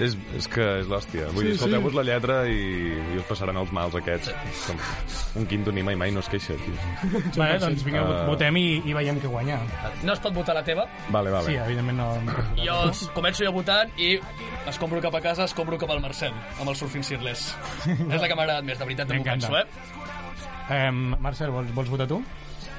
És, 0.01 0.15
és 0.33 0.47
que 0.49 0.63
és 0.79 0.87
l'hòstia. 0.89 1.27
Vull 1.35 1.43
Sí, 1.43 1.49
dir, 1.51 1.53
escolteu-vos 1.53 1.91
sí. 1.93 1.97
la 1.99 2.03
lletra 2.07 2.37
i, 2.49 2.55
i 3.13 3.17
us 3.21 3.25
passaran 3.29 3.57
els 3.61 3.69
mals 3.75 3.93
aquests. 3.99 4.31
Com 4.65 4.79
un 5.43 5.45
quinto 5.45 5.69
anima 5.69 5.93
i 5.93 5.95
mai 5.99 6.09
no 6.11 6.23
es 6.23 6.29
queixa, 6.33 6.55
tio. 6.57 6.73
Vale, 7.37 7.59
doncs 7.61 7.83
vinga, 7.85 8.01
Ah. 8.01 8.23
votem 8.25 8.57
i, 8.57 8.81
i 8.89 8.93
veiem 8.97 9.19
què 9.21 9.29
guanya. 9.29 9.59
No 10.01 10.13
es 10.15 10.19
pot 10.23 10.33
votar 10.33 10.55
la 10.57 10.63
teva. 10.65 10.87
Vale, 11.13 11.29
vale. 11.29 11.45
Sí, 11.45 11.53
evidentment 11.61 11.97
no... 11.99 12.07
no 12.25 12.33
Jo 12.63 12.79
començo 13.13 13.45
jo 13.45 13.51
votant 13.53 13.91
i 14.01 14.15
escombro 14.71 14.99
cap 15.03 15.13
a 15.13 15.21
casa, 15.21 15.45
escombro 15.45 15.77
cap 15.77 15.91
al 15.93 16.01
Marcel, 16.01 16.33
amb 16.59 16.69
el 16.73 16.75
Surfing 16.75 17.03
Searless. 17.05 17.53
És 17.85 18.17
la 18.19 18.27
que 18.27 18.33
m'ha 18.35 18.47
agradat 18.47 18.65
més, 18.65 18.79
de 18.81 18.85
veritat, 18.89 19.07
de 19.07 19.19
M'encanta. 19.19 19.47
cançó, 19.47 19.61
eh? 19.61 19.93
Eh, 20.73 20.91
Marcel, 20.91 21.51
vols, 21.53 21.69
vols 21.75 21.89
votar 21.93 22.07
tu? 22.07 22.23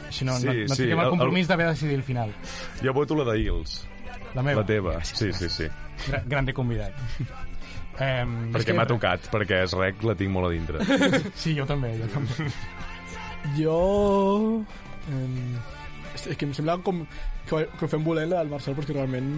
Així 0.08 0.24
no, 0.26 0.34
Sí, 0.40 0.46
no, 0.46 0.52
no 0.66 0.74
sí, 0.74 0.82
tinguem 0.82 0.98
el 0.98 1.04
el- 1.06 1.10
compromís 1.14 1.46
d'haver 1.46 1.66
de 1.66 1.72
decidir 1.78 1.94
el 1.94 2.02
final. 2.02 2.34
Jo 2.82 2.92
voto 2.92 3.14
la 3.22 3.30
d'Ils. 3.32 3.86
La 4.34 4.42
meva. 4.42 4.62
La 4.62 4.66
teva, 4.66 4.98
sí, 5.04 5.32
sí, 5.32 5.48
sí. 5.48 5.66
Gra 6.06 6.22
grande 6.26 6.54
convidat. 6.56 6.96
Eh, 7.94 8.24
Perquè 8.54 8.74
m'ha 8.74 8.86
tocat, 8.90 9.28
perquè 9.30 9.60
és 9.68 9.74
rec, 9.78 10.02
la 10.02 10.16
tinc 10.18 10.32
molt 10.34 10.48
a 10.48 10.54
dintre. 10.54 10.82
Sí, 11.42 11.54
jo 11.58 11.66
també, 11.68 11.94
jo 12.00 12.10
també. 12.14 12.50
Jo... 13.58 13.78
Eh, 15.12 15.62
és 16.14 16.38
que 16.38 16.46
em 16.46 16.52
sembla 16.56 16.78
com 16.86 17.02
que, 17.48 17.64
que 17.66 17.84
ho 17.84 17.90
fem 17.90 18.04
volent 18.06 18.30
la 18.30 18.42
del 18.42 18.52
Marcel 18.52 18.76
perquè 18.78 18.94
realment 18.94 19.32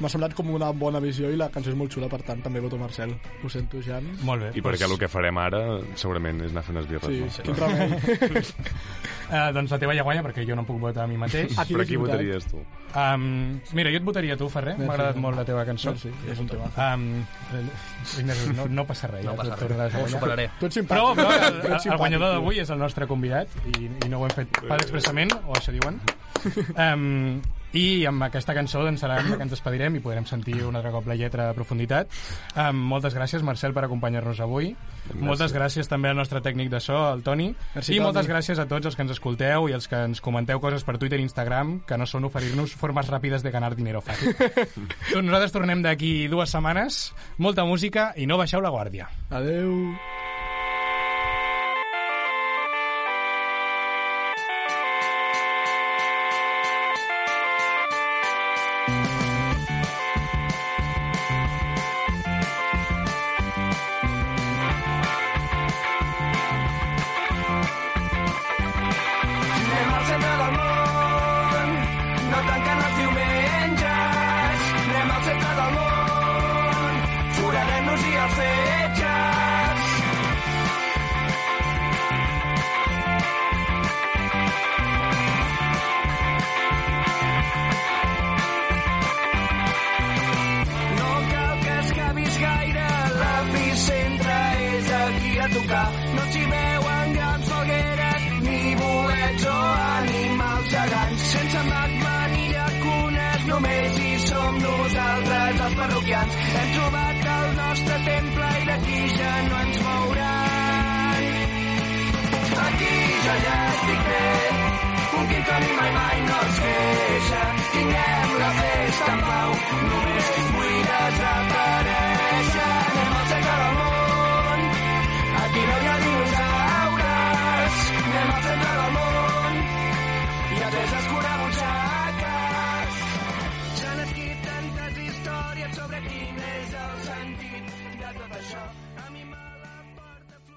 m'ha 0.00 0.10
semblat 0.12 0.34
com 0.38 0.50
una 0.54 0.70
bona 0.72 1.00
visió 1.02 1.30
i 1.32 1.36
la 1.38 1.48
cançó 1.54 1.72
és 1.72 1.76
molt 1.78 1.92
xula, 1.94 2.08
per 2.10 2.20
tant 2.26 2.42
també 2.44 2.60
voto 2.64 2.78
Marcel. 2.80 3.14
Ho 3.42 3.50
sento, 3.52 3.80
Jan. 3.84 4.06
Molt 4.26 4.46
bé. 4.46 4.50
I 4.58 4.62
perquè 4.64 4.86
el 4.88 4.96
que 5.00 5.08
farem 5.10 5.38
ara 5.42 5.62
segurament 5.98 6.44
és 6.46 6.52
anar 6.54 6.62
a 6.62 6.66
fer 6.68 6.74
unes 6.76 6.88
birres. 6.90 7.08
Sí, 7.08 7.20
no? 7.20 7.30
sí. 7.30 7.42
quin 7.46 7.58
remei. 7.58 8.44
Uh, 9.28 9.48
doncs 9.56 9.74
la 9.74 9.80
teva 9.82 9.96
ja 9.96 10.04
guanya, 10.06 10.22
perquè 10.26 10.44
jo 10.48 10.56
no 10.58 10.64
puc 10.68 10.78
votar 10.82 11.04
a 11.04 11.10
mi 11.10 11.18
mateix. 11.20 11.56
Aquí 11.58 11.74
Per 11.76 11.82
és 11.84 11.90
qui 11.90 11.98
veritat. 12.00 12.18
votaries 12.18 12.48
tu? 12.50 12.62
Um, 12.98 13.58
mira, 13.76 13.90
jo 13.92 14.00
et 14.00 14.06
votaria 14.06 14.36
a 14.38 14.40
tu, 14.40 14.48
Ferrer. 14.52 14.76
M'ha 14.80 14.94
agradat 14.94 15.18
molt 15.20 15.36
la 15.36 15.44
teva 15.48 15.64
cançó. 15.68 15.92
Merci, 15.92 16.12
és 16.30 16.40
un 16.40 16.48
tema. 16.48 16.70
Um, 16.78 17.08
no, 18.56 18.68
no 18.80 18.86
passa 18.88 19.10
res. 19.12 19.26
No 19.26 19.34
ja, 19.34 19.40
passa 19.42 19.58
tu 19.58 19.66
tornaràs 19.66 19.94
a 19.98 20.02
Ho 20.04 20.08
superaré. 20.14 20.48
Tu 20.60 20.70
ets 20.70 20.80
Però, 20.88 21.10
simpàtic. 21.12 21.20
però 21.20 21.34
el, 21.34 21.58
ets 21.58 21.66
el, 21.66 21.72
el 21.72 21.80
simpàtic, 21.84 21.98
guanyador 22.04 22.34
d'avui 22.38 22.62
és 22.64 22.70
el 22.74 22.80
nostre 22.80 23.06
convidat 23.10 23.58
i, 23.74 23.90
i 24.06 24.08
no 24.12 24.22
ho 24.22 24.28
hem 24.28 24.34
fet 24.38 24.62
pas 24.64 24.80
expressament, 24.80 25.34
o 25.46 25.56
això 25.58 25.74
diuen. 25.76 26.00
Um, 26.78 27.40
I 27.76 28.06
amb 28.08 28.24
aquesta 28.24 28.54
cançó 28.56 28.80
doncs, 28.84 29.02
serà 29.04 29.18
que 29.20 29.36
ens 29.36 29.52
despedirem 29.52 29.98
i 29.98 30.00
podrem 30.00 30.24
sentir 30.28 30.62
un 30.64 30.78
altre 30.78 30.92
cop 30.94 31.08
la 31.08 31.16
lletra 31.18 31.50
a 31.50 31.56
profunditat. 31.56 32.08
Um, 32.54 32.78
moltes 32.94 33.16
gràcies, 33.16 33.44
Marcel, 33.44 33.74
per 33.76 33.84
acompanyar-nos 33.84 34.40
avui. 34.44 34.70
Moltes 35.20 35.52
gràcies 35.52 35.88
també 35.88 36.08
al 36.08 36.16
nostre 36.16 36.40
tècnic 36.44 36.70
de 36.72 36.80
so, 36.80 36.96
el 37.12 37.22
Toni. 37.26 37.50
Merci, 37.74 37.92
I 37.92 37.98
Toni. 37.98 38.04
moltes 38.06 38.30
gràcies 38.30 38.60
a 38.60 38.66
tots 38.70 38.88
els 38.88 38.96
que 38.96 39.04
ens 39.04 39.12
escolteu 39.12 39.68
i 39.68 39.76
els 39.76 39.88
que 39.88 40.00
ens 40.08 40.22
comenteu 40.24 40.62
coses 40.64 40.84
per 40.84 40.96
Twitter 40.96 41.20
i 41.20 41.26
Instagram, 41.26 41.80
que 41.88 42.00
no 42.00 42.08
són 42.08 42.24
oferir-nos 42.28 42.72
formes 42.78 43.10
ràpides 43.12 43.44
de 43.44 43.52
ganar 43.52 43.74
dinero 43.76 44.00
fàcil. 44.04 44.32
doncs 45.12 45.26
nosaltres 45.28 45.52
tornem 45.52 45.84
d'aquí 45.84 46.28
dues 46.32 46.52
setmanes. 46.56 47.12
Molta 47.36 47.68
música 47.68 48.12
i 48.16 48.26
no 48.26 48.40
baixeu 48.40 48.64
la 48.64 48.72
guàrdia. 48.72 49.10
Adeu. 49.28 49.76